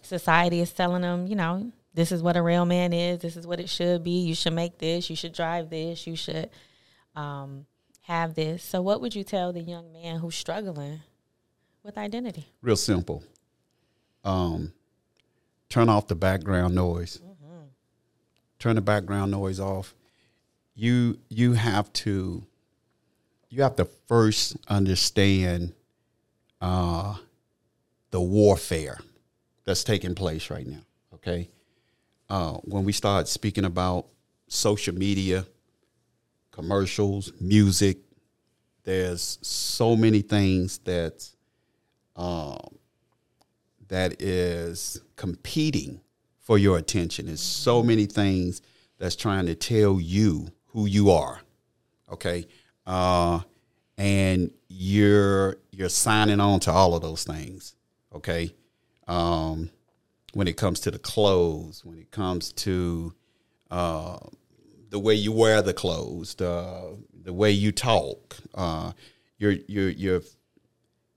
Society 0.00 0.60
is 0.60 0.72
telling 0.72 1.02
them, 1.02 1.26
you 1.26 1.36
know, 1.36 1.72
this 1.94 2.10
is 2.10 2.22
what 2.22 2.36
a 2.36 2.42
real 2.42 2.64
man 2.64 2.92
is. 2.92 3.20
This 3.20 3.36
is 3.36 3.46
what 3.46 3.60
it 3.60 3.68
should 3.68 4.02
be. 4.02 4.22
You 4.22 4.34
should 4.34 4.54
make 4.54 4.78
this. 4.78 5.10
You 5.10 5.16
should 5.16 5.32
drive 5.32 5.70
this. 5.70 6.06
You 6.06 6.16
should 6.16 6.50
um, 7.14 7.66
have 8.02 8.34
this. 8.34 8.62
So, 8.62 8.80
what 8.80 9.00
would 9.00 9.14
you 9.14 9.24
tell 9.24 9.52
the 9.52 9.60
young 9.60 9.92
man 9.92 10.18
who's 10.18 10.34
struggling 10.34 11.00
with 11.82 11.98
identity? 11.98 12.46
Real 12.62 12.76
simple. 12.76 13.22
Um, 14.24 14.72
turn 15.68 15.88
off 15.88 16.06
the 16.06 16.14
background 16.14 16.74
noise. 16.74 17.20
Turn 18.58 18.76
the 18.76 18.82
background 18.82 19.32
noise 19.32 19.58
off. 19.58 19.94
You 20.74 21.18
you 21.28 21.54
have 21.54 21.92
to 21.94 22.46
you 23.52 23.62
have 23.62 23.76
to 23.76 23.84
first 23.84 24.56
understand 24.68 25.74
uh, 26.62 27.14
the 28.10 28.20
warfare 28.20 28.98
that's 29.64 29.84
taking 29.84 30.14
place 30.14 30.48
right 30.50 30.66
now. 30.66 30.80
Okay, 31.14 31.50
uh, 32.30 32.54
when 32.64 32.84
we 32.84 32.92
start 32.92 33.28
speaking 33.28 33.66
about 33.66 34.06
social 34.48 34.94
media, 34.94 35.44
commercials, 36.50 37.30
music, 37.40 37.98
there's 38.84 39.38
so 39.42 39.94
many 39.96 40.22
things 40.22 40.78
that 40.78 41.28
um, 42.16 42.78
that 43.88 44.22
is 44.22 44.98
competing 45.14 46.00
for 46.40 46.56
your 46.56 46.78
attention. 46.78 47.26
There's 47.26 47.40
so 47.40 47.82
many 47.82 48.06
things 48.06 48.62
that's 48.98 49.14
trying 49.14 49.44
to 49.44 49.54
tell 49.54 50.00
you 50.00 50.48
who 50.68 50.86
you 50.86 51.10
are. 51.10 51.42
Okay, 52.10 52.46
uh, 52.86 53.40
and 53.98 54.50
you're 54.68 55.56
you're 55.70 55.88
signing 55.88 56.40
on 56.40 56.60
to 56.60 56.70
all 56.70 56.94
of 56.94 57.02
those 57.02 57.24
things. 57.24 57.74
Okay, 58.14 58.54
um, 59.08 59.70
when 60.34 60.48
it 60.48 60.56
comes 60.56 60.80
to 60.80 60.90
the 60.90 60.98
clothes, 60.98 61.84
when 61.84 61.98
it 61.98 62.10
comes 62.10 62.52
to 62.52 63.14
uh, 63.70 64.18
the 64.90 64.98
way 64.98 65.14
you 65.14 65.32
wear 65.32 65.62
the 65.62 65.74
clothes, 65.74 66.34
the 66.34 66.98
the 67.22 67.32
way 67.32 67.50
you 67.50 67.72
talk, 67.72 68.36
uh, 68.54 68.92
you're 69.38 69.56
you're 69.66 69.90
you're 69.90 70.22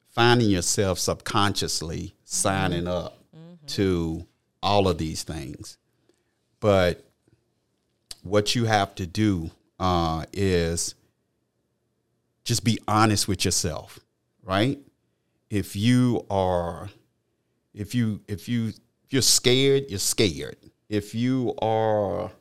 finding 0.10 0.50
yourself 0.50 0.98
subconsciously 0.98 2.16
signing 2.24 2.88
up 2.88 3.20
to 3.68 4.26
all 4.64 4.88
of 4.88 4.98
these 4.98 5.24
things. 5.24 5.78
But 6.60 7.04
what 8.24 8.56
you 8.56 8.66
have 8.66 8.96
to 8.96 9.06
do 9.06 9.52
uh, 9.80 10.26
is 10.34 10.96
just 12.46 12.64
be 12.64 12.80
honest 12.88 13.28
with 13.28 13.44
yourself, 13.44 14.00
right? 14.44 14.80
If 15.50 15.76
you 15.76 16.26
are, 16.30 16.90
if 17.74 17.94
you 17.94 18.22
if 18.28 18.48
you 18.48 18.70
if 18.70 19.12
you're 19.12 19.22
scared, 19.22 19.86
you're 19.90 20.00
scared. 20.00 20.56
If 20.88 21.16
you 21.16 21.56
are, 21.60 22.32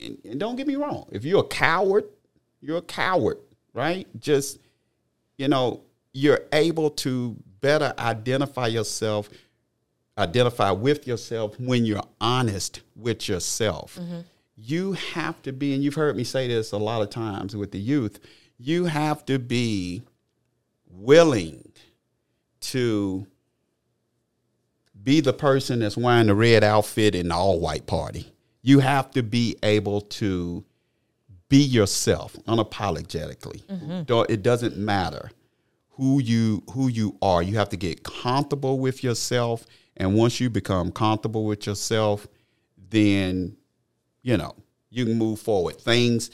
and, 0.00 0.18
and 0.24 0.38
don't 0.38 0.56
get 0.56 0.66
me 0.66 0.76
wrong, 0.76 1.08
if 1.10 1.24
you're 1.24 1.40
a 1.40 1.48
coward, 1.48 2.04
you're 2.60 2.78
a 2.78 2.82
coward, 2.82 3.38
right? 3.72 4.06
Just 4.20 4.60
you 5.38 5.48
know, 5.48 5.82
you're 6.12 6.42
able 6.52 6.90
to 6.90 7.36
better 7.60 7.94
identify 7.98 8.66
yourself, 8.66 9.30
identify 10.18 10.70
with 10.70 11.06
yourself 11.06 11.58
when 11.58 11.84
you're 11.86 12.04
honest 12.20 12.82
with 12.94 13.28
yourself. 13.28 13.98
Mm-hmm. 14.00 14.20
You 14.56 14.92
have 14.92 15.40
to 15.42 15.52
be, 15.52 15.72
and 15.72 15.82
you've 15.84 15.94
heard 15.94 16.16
me 16.16 16.24
say 16.24 16.48
this 16.48 16.72
a 16.72 16.76
lot 16.76 17.00
of 17.00 17.10
times 17.10 17.54
with 17.54 17.70
the 17.70 17.78
youth, 17.78 18.18
you 18.58 18.86
have 18.86 19.24
to 19.26 19.38
be 19.38 20.02
willing 20.90 21.72
to 22.60 23.26
be 25.02 25.20
the 25.20 25.32
person 25.32 25.78
that's 25.80 25.96
wearing 25.96 26.26
the 26.26 26.34
red 26.34 26.64
outfit 26.64 27.14
in 27.14 27.28
the 27.28 27.34
all 27.34 27.60
white 27.60 27.86
party. 27.86 28.32
You 28.62 28.80
have 28.80 29.10
to 29.12 29.22
be 29.22 29.56
able 29.62 30.00
to 30.02 30.64
be 31.48 31.58
yourself 31.62 32.36
unapologetically. 32.46 33.62
Mm-hmm. 33.66 34.02
Don't- 34.02 34.28
It 34.30 34.42
doesn't 34.42 34.76
matter 34.76 35.30
who 35.90 36.20
you 36.20 36.62
who 36.72 36.88
you 36.88 37.16
are. 37.22 37.42
You 37.42 37.56
have 37.56 37.68
to 37.70 37.76
get 37.76 38.02
comfortable 38.02 38.78
with 38.78 39.02
yourself, 39.02 39.64
and 39.96 40.14
once 40.14 40.40
you 40.40 40.50
become 40.50 40.92
comfortable 40.92 41.44
with 41.44 41.66
yourself, 41.66 42.26
then 42.90 43.56
you 44.22 44.36
know 44.36 44.54
you 44.90 45.06
can 45.06 45.16
move 45.16 45.40
forward. 45.40 45.78
Things, 45.80 46.30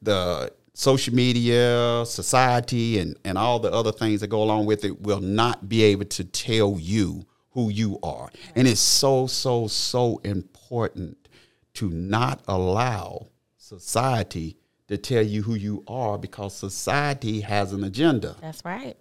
the 0.00 0.52
social 0.78 1.12
media, 1.12 2.04
society, 2.06 3.00
and 3.00 3.16
and 3.24 3.36
all 3.36 3.58
the 3.58 3.70
other 3.72 3.90
things 3.90 4.20
that 4.20 4.28
go 4.28 4.42
along 4.42 4.64
with 4.64 4.84
it 4.84 5.00
will 5.00 5.20
not 5.20 5.68
be 5.68 5.82
able 5.82 6.04
to 6.04 6.24
tell 6.24 6.78
you 6.78 7.26
who 7.50 7.68
you 7.68 7.98
are. 8.02 8.30
And 8.54 8.68
it's 8.68 8.80
so 8.80 9.26
so 9.26 9.66
so 9.66 10.18
important 10.18 11.28
to 11.74 11.90
not 11.90 12.42
allow 12.46 13.26
society 13.56 14.56
to 14.86 14.96
tell 14.96 15.22
you 15.22 15.42
who 15.42 15.54
you 15.54 15.82
are 15.88 16.16
because 16.16 16.54
society 16.54 17.40
has 17.40 17.72
an 17.72 17.82
agenda. 17.82 18.36
That's 18.40 18.64
right. 18.64 18.96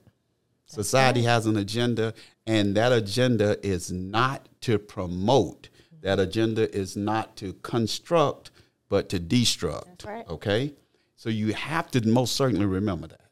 Society 0.65 1.21
has 1.21 1.45
an 1.45 1.57
agenda, 1.57 2.13
and 2.45 2.75
that 2.75 2.91
agenda 2.91 3.57
is 3.65 3.89
not 3.89 4.49
to 4.61 4.77
promote. 4.77 5.69
That 6.01 6.19
agenda 6.19 6.75
is 6.75 6.97
not 6.97 7.37
to 7.37 7.53
construct, 7.53 8.51
but 8.89 9.07
to 9.09 9.19
destruct. 9.19 9.85
That's 9.85 10.05
right. 10.05 10.27
Okay? 10.27 10.73
So 11.17 11.29
you 11.29 11.53
have 11.53 11.89
to 11.91 12.07
most 12.07 12.35
certainly 12.35 12.67
remember 12.67 13.07
that. 13.07 13.29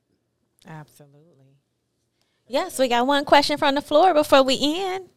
Absolutely. 0.67 1.59
Yes, 2.47 2.77
we 2.79 2.87
got 2.87 3.05
one 3.07 3.25
question 3.25 3.57
from 3.57 3.75
the 3.75 3.81
floor 3.81 4.13
before 4.13 4.43
we 4.43 4.57
end. 4.61 5.09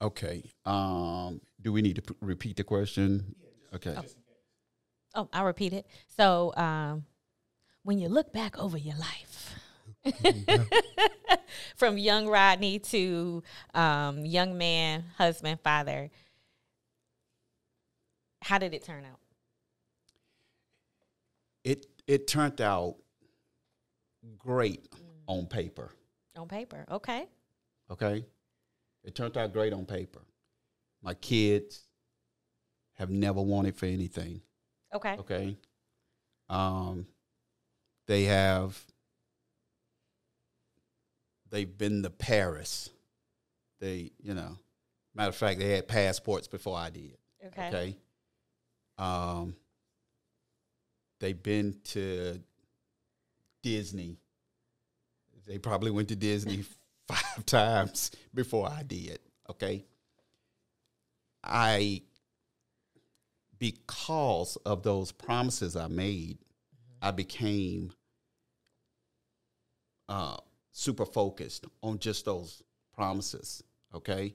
Okay. 0.00 0.44
Um, 0.66 1.40
do 1.62 1.72
we 1.72 1.80
need 1.80 1.96
to 1.96 2.02
p- 2.02 2.14
repeat 2.20 2.56
the 2.56 2.64
question? 2.64 3.34
Okay. 3.74 3.96
Oh, 5.14 5.28
I'll 5.32 5.46
repeat 5.46 5.72
it. 5.72 5.86
So, 6.16 6.52
um, 6.56 7.06
when 7.84 7.98
you 7.98 8.08
look 8.08 8.32
back 8.32 8.58
over 8.58 8.76
your 8.76 8.96
life, 8.96 9.54
from 11.76 11.96
young 11.96 12.26
Rodney 12.28 12.78
to 12.80 13.42
um, 13.72 14.26
young 14.26 14.58
man, 14.58 15.04
husband, 15.16 15.60
father, 15.60 16.10
how 18.44 18.58
did 18.58 18.74
it 18.74 18.84
turn 18.84 19.04
out? 19.06 19.18
It 21.64 21.86
it 22.06 22.26
turned 22.26 22.60
out 22.60 22.96
great 24.38 24.86
on 25.26 25.46
paper. 25.46 25.90
On 26.36 26.46
paper, 26.46 26.84
okay. 26.90 27.26
Okay. 27.90 28.26
It 29.02 29.14
turned 29.14 29.38
out 29.38 29.52
great 29.52 29.72
on 29.72 29.86
paper. 29.86 30.20
My 31.02 31.14
kids 31.14 31.86
have 32.94 33.08
never 33.08 33.40
wanted 33.40 33.76
for 33.76 33.86
anything. 33.86 34.42
Okay. 34.94 35.16
Okay. 35.18 35.56
Um, 36.50 37.06
they 38.06 38.24
have. 38.24 38.78
They've 41.50 41.78
been 41.78 42.02
to 42.02 42.10
Paris. 42.10 42.90
They, 43.80 44.12
you 44.22 44.34
know, 44.34 44.58
matter 45.14 45.30
of 45.30 45.36
fact, 45.36 45.60
they 45.60 45.70
had 45.70 45.88
passports 45.88 46.46
before 46.46 46.76
I 46.76 46.90
did. 46.90 47.16
Okay. 47.46 47.68
Okay. 47.68 47.96
Um, 48.98 49.56
they've 51.20 51.42
been 51.42 51.76
to 51.84 52.40
Disney. 53.62 54.18
They 55.46 55.58
probably 55.58 55.90
went 55.90 56.08
to 56.08 56.16
Disney 56.16 56.64
five 57.08 57.46
times 57.46 58.10
before 58.32 58.68
I 58.68 58.82
did. 58.82 59.18
Okay. 59.50 59.84
I, 61.42 62.02
because 63.58 64.56
of 64.64 64.82
those 64.82 65.12
promises 65.12 65.76
I 65.76 65.88
made, 65.88 66.38
I 67.02 67.10
became 67.10 67.92
uh, 70.08 70.36
super 70.72 71.04
focused 71.04 71.66
on 71.82 71.98
just 71.98 72.24
those 72.24 72.62
promises. 72.94 73.62
Okay. 73.94 74.34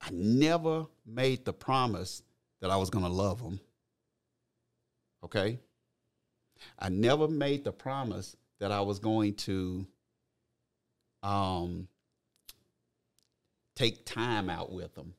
I 0.00 0.08
never 0.10 0.86
made 1.06 1.44
the 1.44 1.52
promise 1.52 2.22
that 2.62 2.70
I 2.70 2.76
was 2.76 2.88
going 2.88 3.04
to 3.04 3.10
love 3.10 3.42
them. 3.42 3.60
Okay. 5.24 5.58
I 6.78 6.88
never 6.88 7.28
made 7.28 7.64
the 7.64 7.72
promise 7.72 8.36
that 8.60 8.72
I 8.72 8.80
was 8.80 9.00
going 9.00 9.34
to 9.34 9.84
um, 11.24 11.88
take 13.74 14.06
time 14.06 14.48
out 14.48 14.72
with 14.72 14.94
them. 14.94 15.12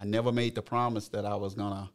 I 0.00 0.04
never 0.04 0.32
made 0.32 0.56
the 0.56 0.62
promise 0.62 1.08
that 1.10 1.24
I 1.24 1.36
was 1.36 1.54
going 1.54 1.72
to 1.72 1.88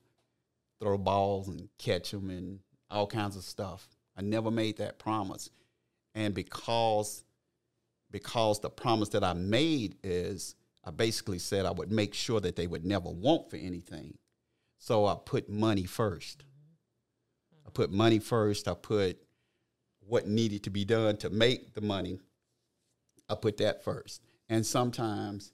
throw 0.80 0.98
balls 0.98 1.50
and 1.50 1.68
catch 1.78 2.12
them 2.12 2.30
and 2.30 2.60
all 2.90 3.06
kinds 3.06 3.36
of 3.36 3.44
stuff. 3.44 3.88
I 4.18 4.22
never 4.22 4.50
made 4.50 4.78
that 4.78 4.98
promise. 4.98 5.50
And 6.16 6.34
because 6.34 7.24
because 8.12 8.60
the 8.60 8.70
promise 8.70 9.10
that 9.10 9.24
I 9.24 9.34
made 9.34 9.98
is 10.02 10.56
I 10.84 10.92
basically 10.92 11.40
said 11.40 11.66
I 11.66 11.72
would 11.72 11.92
make 11.92 12.14
sure 12.14 12.40
that 12.40 12.56
they 12.56 12.66
would 12.66 12.86
never 12.86 13.10
want 13.10 13.50
for 13.52 13.58
anything. 13.58 14.18
So 14.80 15.06
I 15.06 15.16
put 15.24 15.50
money 15.50 15.84
first. 15.84 16.44
I 17.68 17.70
put 17.70 17.92
money 17.92 18.18
first. 18.18 18.68
I 18.68 18.74
put 18.74 19.18
what 20.00 20.28
needed 20.28 20.64
to 20.64 20.70
be 20.72 20.86
done 20.86 21.18
to 21.18 21.30
make 21.30 21.74
the 21.76 21.82
money. 21.82 22.20
I 23.30 23.36
put 23.36 23.58
that 23.58 23.84
first. 23.84 24.24
And 24.48 24.66
sometimes 24.66 25.54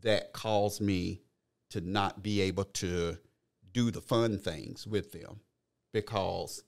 that 0.00 0.32
caused 0.32 0.80
me 0.80 1.20
to 1.70 1.80
not 1.80 2.22
be 2.22 2.40
able 2.40 2.64
to 2.64 3.18
do 3.72 3.90
the 3.90 4.00
fun 4.00 4.38
things 4.38 4.86
with 4.86 5.12
them 5.12 5.40
because 5.92 6.62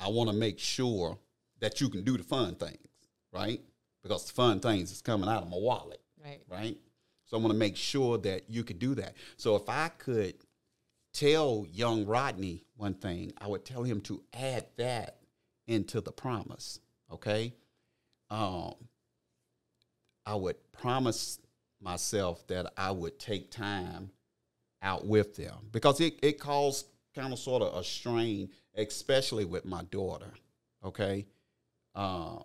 I 0.00 0.08
want 0.08 0.30
to 0.30 0.36
make 0.36 0.58
sure 0.60 1.18
that 1.60 1.80
you 1.80 1.88
can 1.88 2.04
do 2.04 2.16
the 2.16 2.22
fun 2.22 2.54
things, 2.54 2.78
right? 3.32 3.60
Because 4.02 4.24
the 4.26 4.32
fun 4.32 4.60
things 4.60 4.92
is 4.92 5.02
coming 5.02 5.28
out 5.28 5.42
of 5.42 5.50
my 5.50 5.58
wallet 5.58 6.00
Right. 6.24 6.40
right? 6.48 6.78
So 7.26 7.36
I 7.36 7.40
want 7.40 7.52
to 7.52 7.58
make 7.58 7.76
sure 7.76 8.16
that 8.18 8.48
you 8.48 8.64
could 8.64 8.78
do 8.78 8.94
that. 8.94 9.14
So 9.36 9.56
if 9.56 9.68
I 9.68 9.88
could 9.98 10.34
tell 11.12 11.66
young 11.70 12.06
Rodney 12.06 12.64
one 12.76 12.94
thing, 12.94 13.32
I 13.38 13.48
would 13.48 13.64
tell 13.64 13.82
him 13.82 14.00
to 14.02 14.22
add 14.32 14.66
that 14.76 15.18
into 15.66 16.00
the 16.00 16.12
promise. 16.12 16.80
Okay, 17.12 17.54
um, 18.30 18.74
I 20.26 20.34
would 20.34 20.56
promise 20.72 21.38
myself 21.80 22.46
that 22.48 22.72
I 22.76 22.90
would 22.90 23.18
take 23.18 23.50
time 23.50 24.10
out 24.82 25.06
with 25.06 25.34
them 25.36 25.68
because 25.72 26.00
it, 26.00 26.18
it 26.22 26.38
caused 26.38 26.86
kind 27.14 27.32
of 27.32 27.38
sort 27.38 27.62
of 27.62 27.74
a 27.74 27.82
strain, 27.82 28.50
especially 28.76 29.44
with 29.44 29.64
my 29.64 29.82
daughter. 29.84 30.30
Okay, 30.84 31.26
uh, 31.94 32.38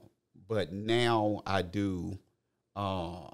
but 0.47 0.73
now 0.73 1.41
I 1.45 1.61
do. 1.61 2.17
Uh, 2.75 3.29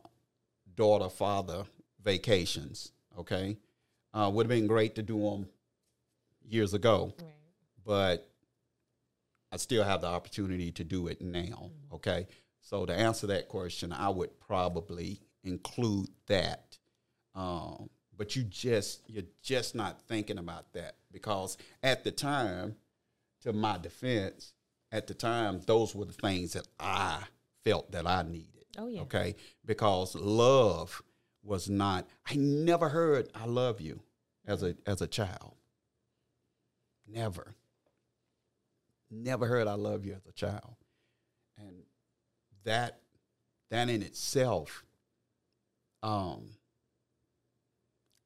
daughter 0.79 1.09
father 1.09 1.65
vacations. 2.01 2.93
Okay, 3.17 3.57
uh, 4.19 4.29
would 4.29 4.45
have 4.45 4.49
been 4.49 4.67
great 4.67 4.95
to 4.95 5.01
do 5.03 5.19
them 5.19 5.47
years 6.47 6.73
ago, 6.73 7.13
Right. 7.19 7.27
but 7.85 8.29
I 9.51 9.57
still 9.57 9.83
have 9.83 10.01
the 10.01 10.07
opportunity 10.07 10.71
to 10.73 10.83
do 10.83 11.07
it 11.07 11.21
now. 11.21 11.71
Okay, 11.93 12.27
so 12.61 12.85
to 12.85 12.93
answer 12.93 13.27
that 13.27 13.47
question, 13.47 13.91
I 13.93 14.09
would 14.09 14.39
probably 14.39 15.21
include 15.43 16.09
that. 16.27 16.77
Um, 17.35 17.89
but 18.17 18.35
you 18.35 18.43
just 18.43 19.09
you're 19.09 19.23
just 19.41 19.75
not 19.75 20.01
thinking 20.07 20.37
about 20.37 20.73
that 20.73 20.95
because 21.11 21.57
at 21.81 22.03
the 22.03 22.11
time, 22.11 22.75
to 23.41 23.53
my 23.53 23.77
defense, 23.77 24.53
at 24.91 25.07
the 25.07 25.13
time 25.13 25.61
those 25.65 25.95
were 25.95 26.05
the 26.05 26.13
things 26.13 26.53
that 26.53 26.67
I 26.79 27.23
felt 27.63 27.91
that 27.91 28.05
I 28.05 28.23
needed. 28.23 28.65
Oh, 28.77 28.87
yeah. 28.87 29.01
Okay, 29.01 29.35
because 29.65 30.15
love 30.15 31.01
was 31.43 31.69
not. 31.69 32.07
I 32.29 32.35
never 32.35 32.89
heard 32.89 33.29
"I 33.33 33.45
love 33.45 33.79
you" 33.81 34.01
as 34.49 34.63
a 34.63 34.75
as 34.85 35.01
a 35.01 35.07
child. 35.07 35.53
Never. 37.07 37.55
Never 39.11 39.47
heard 39.47 39.67
"I 39.67 39.75
love 39.75 40.05
you" 40.05 40.13
as 40.13 40.25
a 40.27 40.31
child, 40.33 40.75
and 41.57 41.83
that 42.63 42.99
that 43.69 43.89
in 43.89 44.01
itself, 44.01 44.83
um, 46.03 46.49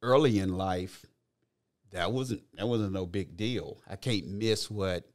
early 0.02 0.40
in 0.40 0.58
life, 0.58 1.06
that 1.92 2.12
wasn't 2.12 2.42
that 2.56 2.68
wasn't 2.68 2.94
no 2.94 3.06
big 3.06 3.38
deal. 3.38 3.82
I 3.88 3.96
can't 3.96 4.28
miss 4.28 4.70
what 4.70 5.06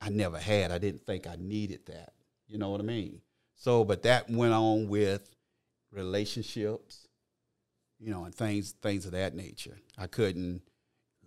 I 0.00 0.10
never 0.10 0.38
had. 0.38 0.70
I 0.70 0.78
didn't 0.78 1.04
think 1.04 1.26
I 1.26 1.36
needed 1.38 1.86
that. 1.86 2.12
You 2.46 2.58
know 2.58 2.70
what 2.70 2.80
I 2.80 2.84
mean? 2.84 3.22
So, 3.56 3.84
but 3.84 4.02
that 4.02 4.28
went 4.30 4.52
on 4.52 4.88
with 4.88 5.34
relationships, 5.90 7.01
you 8.02 8.10
know, 8.10 8.24
and 8.24 8.34
things 8.34 8.74
things 8.82 9.06
of 9.06 9.12
that 9.12 9.34
nature. 9.34 9.78
I 9.96 10.08
couldn't 10.08 10.62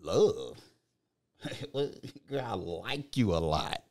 love. 0.01 0.57
Girl, 1.73 2.41
I 2.43 2.53
like 2.53 3.15
you 3.15 3.33
a 3.33 3.37
lot. 3.37 3.81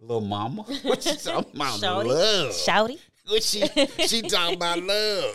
Little 0.00 0.22
mama. 0.22 0.62
What 0.82 1.04
you 1.04 1.16
talking 1.16 1.54
about? 1.54 1.80
Shouty. 1.80 2.06
Love. 2.06 2.50
Shouty. 2.52 2.98
What 3.26 3.42
she 3.42 3.66
she 4.06 4.22
talking 4.28 4.56
about 4.56 4.82
love. 4.82 5.34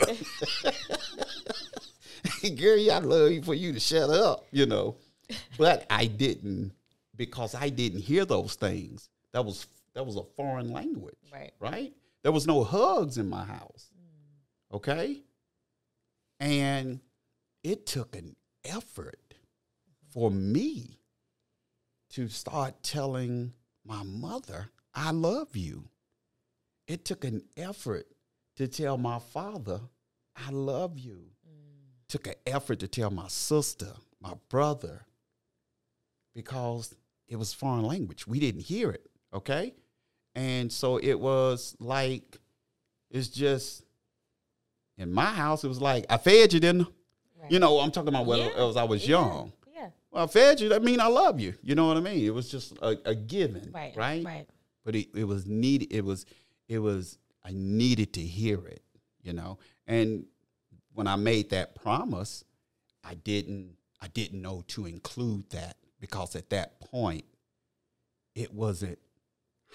Girl, 2.57 2.77
yeah, 2.77 2.97
I 2.97 2.99
love 2.99 3.31
you 3.31 3.43
for 3.43 3.53
you 3.53 3.71
to 3.73 3.79
shut 3.79 4.09
up, 4.09 4.45
you 4.51 4.65
know. 4.65 4.95
But 5.57 5.85
I 5.89 6.05
didn't 6.05 6.71
because 7.15 7.53
I 7.53 7.69
didn't 7.69 8.01
hear 8.01 8.25
those 8.25 8.55
things. 8.55 9.09
That 9.31 9.45
was 9.45 9.67
that 9.93 10.05
was 10.05 10.15
a 10.15 10.23
foreign 10.35 10.71
language. 10.71 11.15
Right. 11.31 11.51
Right? 11.59 11.93
There 12.23 12.31
was 12.31 12.47
no 12.47 12.63
hugs 12.63 13.17
in 13.17 13.29
my 13.29 13.43
house. 13.43 13.91
Mm. 13.95 14.75
Okay? 14.77 15.21
And 16.43 16.99
it 17.63 17.85
took 17.85 18.17
an 18.17 18.35
effort 18.65 19.35
for 20.11 20.29
me 20.29 20.99
to 22.09 22.27
start 22.27 22.83
telling 22.83 23.53
my 23.85 24.03
mother, 24.03 24.67
I 24.93 25.11
love 25.11 25.55
you. 25.55 25.85
It 26.85 27.05
took 27.05 27.23
an 27.23 27.43
effort 27.55 28.07
to 28.57 28.67
tell 28.67 28.97
my 28.97 29.19
father, 29.19 29.79
I 30.35 30.51
love 30.51 30.99
you. 30.99 31.29
Mm. 31.47 32.09
Took 32.09 32.27
an 32.27 32.35
effort 32.45 32.79
to 32.79 32.89
tell 32.89 33.09
my 33.09 33.29
sister, 33.29 33.93
my 34.19 34.33
brother, 34.49 35.05
because 36.35 36.93
it 37.29 37.37
was 37.37 37.53
foreign 37.53 37.85
language. 37.85 38.27
We 38.27 38.41
didn't 38.41 38.63
hear 38.63 38.91
it, 38.91 39.09
okay? 39.33 39.75
And 40.35 40.69
so 40.73 40.97
it 40.97 41.17
was 41.17 41.77
like, 41.79 42.37
it's 43.09 43.29
just, 43.29 43.85
in 44.97 45.11
my 45.11 45.25
house, 45.25 45.63
it 45.63 45.67
was 45.67 45.81
like, 45.81 46.05
I 46.09 46.17
fed 46.17 46.53
you, 46.53 46.59
didn't 46.59 46.87
Right. 47.41 47.51
You 47.51 47.59
know, 47.59 47.79
I'm 47.81 47.91
talking 47.91 48.07
about 48.07 48.25
when 48.25 48.39
Yeah. 48.39 48.51
I 48.57 48.63
was, 48.63 48.77
I 48.77 48.83
was 48.83 49.03
Yeah. 49.03 49.09
young. 49.17 49.53
Yeah. 49.75 49.89
Well, 50.11 50.23
I 50.23 50.27
fed 50.27 50.61
you, 50.61 50.69
that 50.69 50.81
mean 50.81 51.01
I 51.01 51.07
love 51.07 51.41
you. 51.41 51.53
You 51.61 51.75
know 51.75 51.87
what 51.87 51.97
I 51.97 51.99
mean? 51.99 52.23
It 52.23 52.33
was 52.33 52.49
just 52.49 52.71
a, 52.81 52.97
a 53.03 53.13
given, 53.15 53.69
Right. 53.73 53.93
right? 53.97 54.23
Right. 54.23 54.47
But 54.85 54.95
it, 54.95 55.09
it 55.13 55.25
was 55.25 55.45
needed. 55.45 55.91
It 55.91 56.05
was, 56.05 56.25
it 56.69 56.79
was, 56.79 57.17
I 57.43 57.51
needed 57.53 58.13
to 58.13 58.21
hear 58.21 58.65
it, 58.65 58.81
you 59.21 59.33
know? 59.33 59.57
And 59.87 60.25
when 60.93 61.05
I 61.07 61.17
made 61.17 61.49
that 61.49 61.75
promise, 61.75 62.45
I 63.03 63.15
didn't, 63.15 63.75
I 64.01 64.07
didn't 64.07 64.41
know 64.41 64.63
to 64.69 64.85
include 64.85 65.49
that 65.49 65.75
because 65.99 66.37
at 66.37 66.49
that 66.51 66.79
point 66.79 67.25
it 68.35 68.53
wasn't 68.53 68.99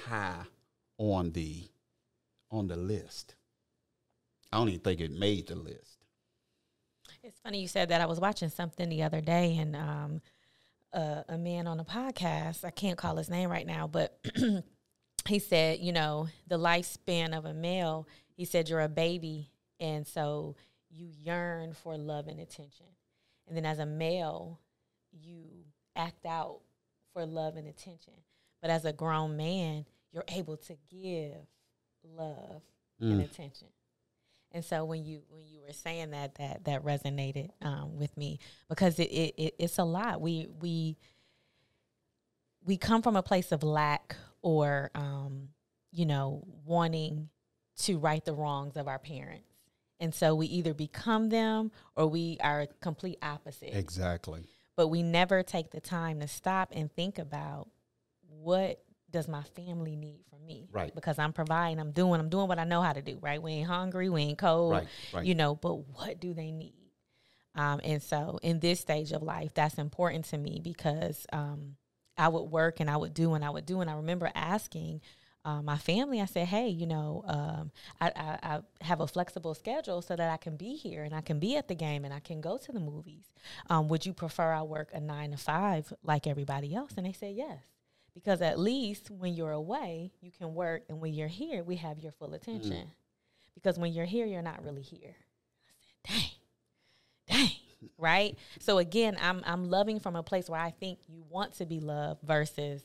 high 0.07 0.43
on 0.97 1.33
the 1.33 1.65
on 2.51 2.67
the 2.69 2.77
list. 2.77 3.35
I 4.53 4.59
don't 4.59 4.69
even 4.69 4.81
think 4.81 5.01
it 5.01 5.13
made 5.13 5.49
the 5.49 5.57
list. 5.57 5.99
It's 7.23 7.39
funny 7.41 7.61
you 7.61 7.69
said 7.69 7.91
that. 7.91 8.01
I 8.01 8.07
was 8.07 8.21
watching 8.21 8.49
something 8.49 8.89
the 8.89 9.03
other 9.03 9.21
day, 9.21 9.57
and 9.59 9.77
um, 9.77 10.21
uh, 10.93 11.23
a 11.29 11.39
man 11.39 11.67
on 11.67 11.81
a 11.81 11.85
podcast. 11.85 12.65
I 12.65 12.71
can't 12.71 12.97
call 12.97 13.17
his 13.17 13.29
name 13.29 13.51
right 13.51 13.67
now, 13.67 13.87
but 13.87 14.19
he 15.27 15.39
said, 15.39 15.81
you 15.81 15.93
know, 15.93 16.29
the 16.47 16.59
lifespan 16.59 17.37
of 17.37 17.45
a 17.45 17.55
male. 17.55 18.09
He 18.35 18.45
said 18.45 18.69
you're 18.69 18.81
a 18.81 18.89
baby, 18.89 19.51
and 19.81 20.07
so 20.07 20.57
you 20.91 21.07
yearn 21.07 21.75
for 21.75 21.99
love 21.99 22.29
and 22.29 22.41
attention, 22.41 22.87
and 23.47 23.57
then 23.57 23.67
as 23.67 23.79
a 23.79 23.87
male, 23.87 24.61
you 25.13 25.45
act 25.97 26.25
out 26.25 26.61
for 27.13 27.27
love 27.27 27.57
and 27.57 27.67
attention. 27.67 28.15
But 28.61 28.71
as 28.71 28.85
a 28.85 28.93
grown 28.93 29.37
man, 29.37 29.85
you're 30.13 30.25
able 30.29 30.57
to 30.57 30.77
give 30.91 31.37
love 32.05 32.63
mm. 33.03 33.13
and 33.13 33.21
attention. 33.21 33.69
And 34.53 34.65
so 34.65 34.85
when 34.85 35.05
you 35.05 35.23
when 35.29 35.47
you 35.47 35.61
were 35.61 35.73
saying 35.73 36.11
that 36.13 36.37
that 36.37 36.65
that 36.65 36.85
resonated 36.85 37.51
um, 37.63 37.97
with 37.99 38.17
me 38.17 38.39
because 38.69 38.99
it, 38.99 39.11
it, 39.11 39.35
it 39.37 39.55
it's 39.59 39.79
a 39.79 39.85
lot. 39.85 40.21
We 40.21 40.49
we 40.61 40.97
we 42.65 42.77
come 42.77 43.03
from 43.03 43.17
a 43.17 43.23
place 43.23 43.53
of 43.53 43.63
lack 43.63 44.17
or 44.43 44.91
um, 44.95 45.49
you 45.93 46.07
know 46.07 46.47
wanting 46.65 47.29
to 47.79 47.99
right 47.99 48.25
the 48.25 48.35
wrongs 48.35 48.77
of 48.77 48.89
our 48.89 48.99
parents. 48.99 49.45
And 50.01 50.15
so 50.15 50.35
we 50.35 50.47
either 50.47 50.75
become 50.75 51.29
them 51.29 51.73
or 51.97 52.07
we 52.07 52.39
are 52.41 52.67
complete 52.81 53.19
opposite. 53.21 53.77
Exactly. 53.77 54.45
But 54.77 54.89
we 54.89 55.03
never 55.03 55.43
take 55.43 55.71
the 55.71 55.81
time 55.81 56.21
to 56.21 56.29
stop 56.29 56.71
and 56.73 56.93
think 56.93 57.19
about 57.19 57.69
what 58.29 58.81
does 59.11 59.29
my 59.29 59.43
family 59.43 59.97
need 59.97 60.21
from 60.29 60.45
me? 60.47 60.69
Right. 60.73 60.95
Because 60.95 61.19
I'm 61.19 61.33
providing, 61.33 61.81
I'm 61.81 61.93
doing, 61.93 62.21
I'm 62.21 62.29
doing 62.29 62.49
what 62.49 62.59
I 62.59 62.65
know 62.65 62.83
how 62.83 62.93
to 62.93 63.03
do, 63.03 63.19
right? 63.21 63.43
We 63.43 63.53
ain't 63.53 63.69
hungry, 63.69 64.09
we 64.09 64.23
ain't 64.23 64.39
cold, 64.39 64.73
right, 64.73 64.89
right. 65.13 65.25
you 65.25 65.35
know, 65.35 65.55
but 65.55 65.75
what 65.95 66.21
do 66.21 66.35
they 66.35 66.51
need? 66.51 66.75
Um, 67.55 67.81
and 67.83 68.03
so 68.03 68.39
in 68.43 68.61
this 68.61 68.81
stage 68.81 69.13
of 69.13 69.23
life, 69.23 69.53
that's 69.55 69.79
important 69.79 70.27
to 70.27 70.39
me 70.39 70.61
because 70.63 71.27
um, 71.33 71.77
I 72.17 72.29
would 72.29 72.43
work 72.43 72.81
and 72.81 72.91
I 72.91 72.97
would 72.97 73.15
do 73.15 73.35
and 73.35 73.45
I 73.45 73.51
would 73.51 73.67
do. 73.67 73.81
And 73.81 73.91
I 73.91 73.95
remember 73.95 74.31
asking 74.35 75.01
uh, 75.45 75.63
my 75.63 75.79
family, 75.79 76.21
I 76.21 76.27
said, 76.27 76.47
hey, 76.47 76.69
you 76.69 76.87
know, 76.87 77.25
um, 77.27 77.71
I, 78.01 78.13
I, 78.15 78.39
I, 78.43 78.61
have 78.85 79.01
a 79.01 79.07
flexible 79.07 79.55
schedule 79.55 80.03
so 80.03 80.15
that 80.15 80.31
I 80.31 80.37
can 80.37 80.57
be 80.57 80.75
here 80.75 81.05
and 81.05 81.15
I 81.15 81.21
can 81.21 81.39
be 81.39 81.57
at 81.57 81.69
the 81.69 81.75
game 81.75 82.05
and 82.05 82.13
I 82.13 82.21
can 82.21 82.41
go 82.41 82.59
to 82.59 82.73
the 82.73 82.81
movies. 82.81 83.25
Um, 83.71 83.89
would 83.89 84.05
you 84.05 84.13
prefer 84.13 84.53
I 84.53 84.63
work 84.63 84.91
a 84.93 85.01
nine 85.01 85.31
to 85.31 85.37
five 85.37 85.93
like 86.03 86.27
everybody 86.27 86.75
else? 86.75 86.93
And 86.97 87.07
they 87.07 87.13
said, 87.13 87.35
yes 87.35 87.61
because 88.19 88.43
at 88.43 88.59
least 88.59 89.11
when 89.13 89.35
you're 89.35 89.53
away, 89.53 90.11
you 90.21 90.33
can 90.37 90.53
work, 90.53 90.83
and 90.89 91.01
when 91.01 91.15
you're 91.15 91.29
here, 91.29 91.63
we 91.63 91.77
have 91.77 92.01
your 92.01 92.11
full 92.11 92.35
attention. 92.35 92.73
Mm. 92.73 92.91
Because 93.55 93.79
when 93.79 93.93
you're 93.93 94.07
here, 94.07 94.27
you're 94.27 94.43
not 94.43 94.65
really 94.65 94.83
here. 94.83 95.15
I 96.05 96.13
said, 96.13 96.31
dang, 97.29 97.39
dang, 97.39 97.51
right? 97.99 98.37
So 98.59 98.79
again, 98.79 99.17
I'm 99.21 99.43
I'm 99.47 99.71
loving 99.71 100.01
from 100.01 100.17
a 100.17 100.23
place 100.25 100.51
where 100.51 100.61
I 100.61 100.71
think 100.71 100.99
you 101.07 101.25
want 101.29 101.55
to 101.55 101.67
be 101.67 101.79
loved 101.79 102.23
versus 102.25 102.83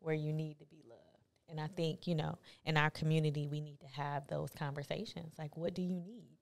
where 0.00 0.14
you 0.14 0.32
need 0.34 0.58
to 0.58 0.66
be 0.66 0.82
loved. 0.86 1.00
And 1.48 1.58
I 1.58 1.68
think 1.68 2.06
you 2.06 2.14
know, 2.14 2.38
in 2.66 2.76
our 2.76 2.90
community, 2.90 3.46
we 3.46 3.60
need 3.62 3.80
to 3.80 3.88
have 3.88 4.26
those 4.28 4.50
conversations. 4.58 5.32
Like, 5.38 5.56
what 5.56 5.74
do 5.74 5.80
you 5.80 6.02
need, 6.06 6.36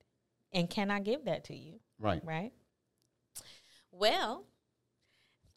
and 0.51 0.69
can 0.69 0.91
I 0.91 0.99
give 0.99 1.23
that 1.25 1.45
to 1.45 1.55
you? 1.55 1.79
Right. 1.99 2.21
Right. 2.25 2.51
Well, 3.91 4.43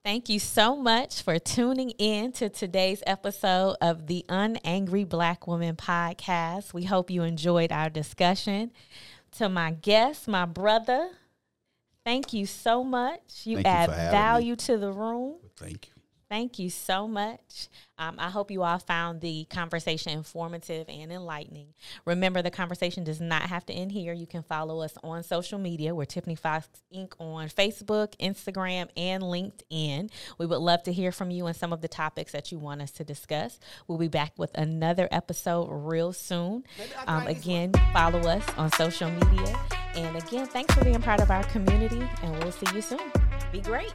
Thank 0.05 0.29
you 0.29 0.39
so 0.39 0.77
much 0.77 1.23
for 1.23 1.39
tuning 1.39 1.91
in 1.91 2.33
to 2.33 2.49
today's 2.49 3.03
episode 3.07 3.77
of 3.81 4.07
the 4.07 4.25
Unangry 4.29 5.07
Black 5.07 5.47
Woman 5.47 5.77
podcast. 5.77 6.73
We 6.73 6.85
hope 6.85 7.11
you 7.11 7.25
enjoyed 7.25 7.73
our 7.73 7.91
discussion. 7.91 8.71
To 9.33 9.49
my 9.49 9.73
guest, 9.73 10.27
my 10.27 10.47
brother, 10.47 11.11
thank 12.05 12.33
you 12.33 12.47
so 12.47 12.83
much. 12.83 13.43
You 13.45 13.57
thank 13.57 13.67
add 13.67 13.89
you 13.91 13.95
value 14.11 14.53
me. 14.53 14.57
to 14.57 14.79
the 14.79 14.93
room. 14.93 15.37
Thank 15.57 15.89
you. 15.89 15.98
Thank 16.31 16.59
you 16.59 16.69
so 16.69 17.09
much. 17.09 17.69
Um, 17.97 18.17
I 18.19 18.29
hope 18.29 18.51
you 18.51 18.63
all 18.63 18.79
found 18.79 19.23
the 19.23 19.47
conversation 19.49 20.13
informative 20.13 20.87
and 20.89 21.11
enlightening. 21.11 21.69
Remember, 22.05 22.43
the 22.43 22.51
conversation 22.51 23.03
does 23.03 23.21
not 23.21 23.43
have 23.43 23.65
to 23.67 23.73
end 23.73 23.93
here. 23.93 24.13
You 24.13 24.27
can 24.27 24.43
follow 24.43 24.83
us 24.83 24.93
on 25.03 25.23
social 25.23 25.59
media. 25.59 25.95
We're 25.95 26.05
Tiffany 26.05 26.35
Fox 26.35 26.69
Inc. 26.95 27.15
on 27.19 27.49
Facebook, 27.49 28.15
Instagram, 28.21 28.89
and 28.97 29.23
LinkedIn. 29.23 30.11
We 30.37 30.47
would 30.47 30.59
love 30.59 30.83
to 30.83 30.93
hear 30.93 31.13
from 31.13 31.31
you 31.31 31.47
on 31.47 31.55
some 31.55 31.73
of 31.73 31.81
the 31.81 31.89
topics 31.89 32.33
that 32.33 32.53
you 32.53 32.59
want 32.59 32.83
us 32.83 32.91
to 32.93 33.05
discuss. 33.05 33.59
We'll 33.87 33.99
be 33.99 34.09
back 34.09 34.33
with 34.37 34.51
another 34.57 35.09
episode 35.11 35.69
real 35.71 36.13
soon. 36.13 36.65
Um, 37.07 37.27
again, 37.27 37.73
follow 37.95 38.21
us 38.21 38.45
on 38.59 38.71
social 38.73 39.11
media. 39.11 39.59
And 39.95 40.15
again, 40.17 40.47
thanks 40.47 40.75
for 40.75 40.85
being 40.85 41.01
part 41.01 41.21
of 41.21 41.31
our 41.31 41.45
community, 41.45 42.07
and 42.23 42.39
we'll 42.43 42.53
see 42.53 42.67
you 42.75 42.83
soon. 42.83 43.01
Be 43.51 43.61
great. 43.61 43.95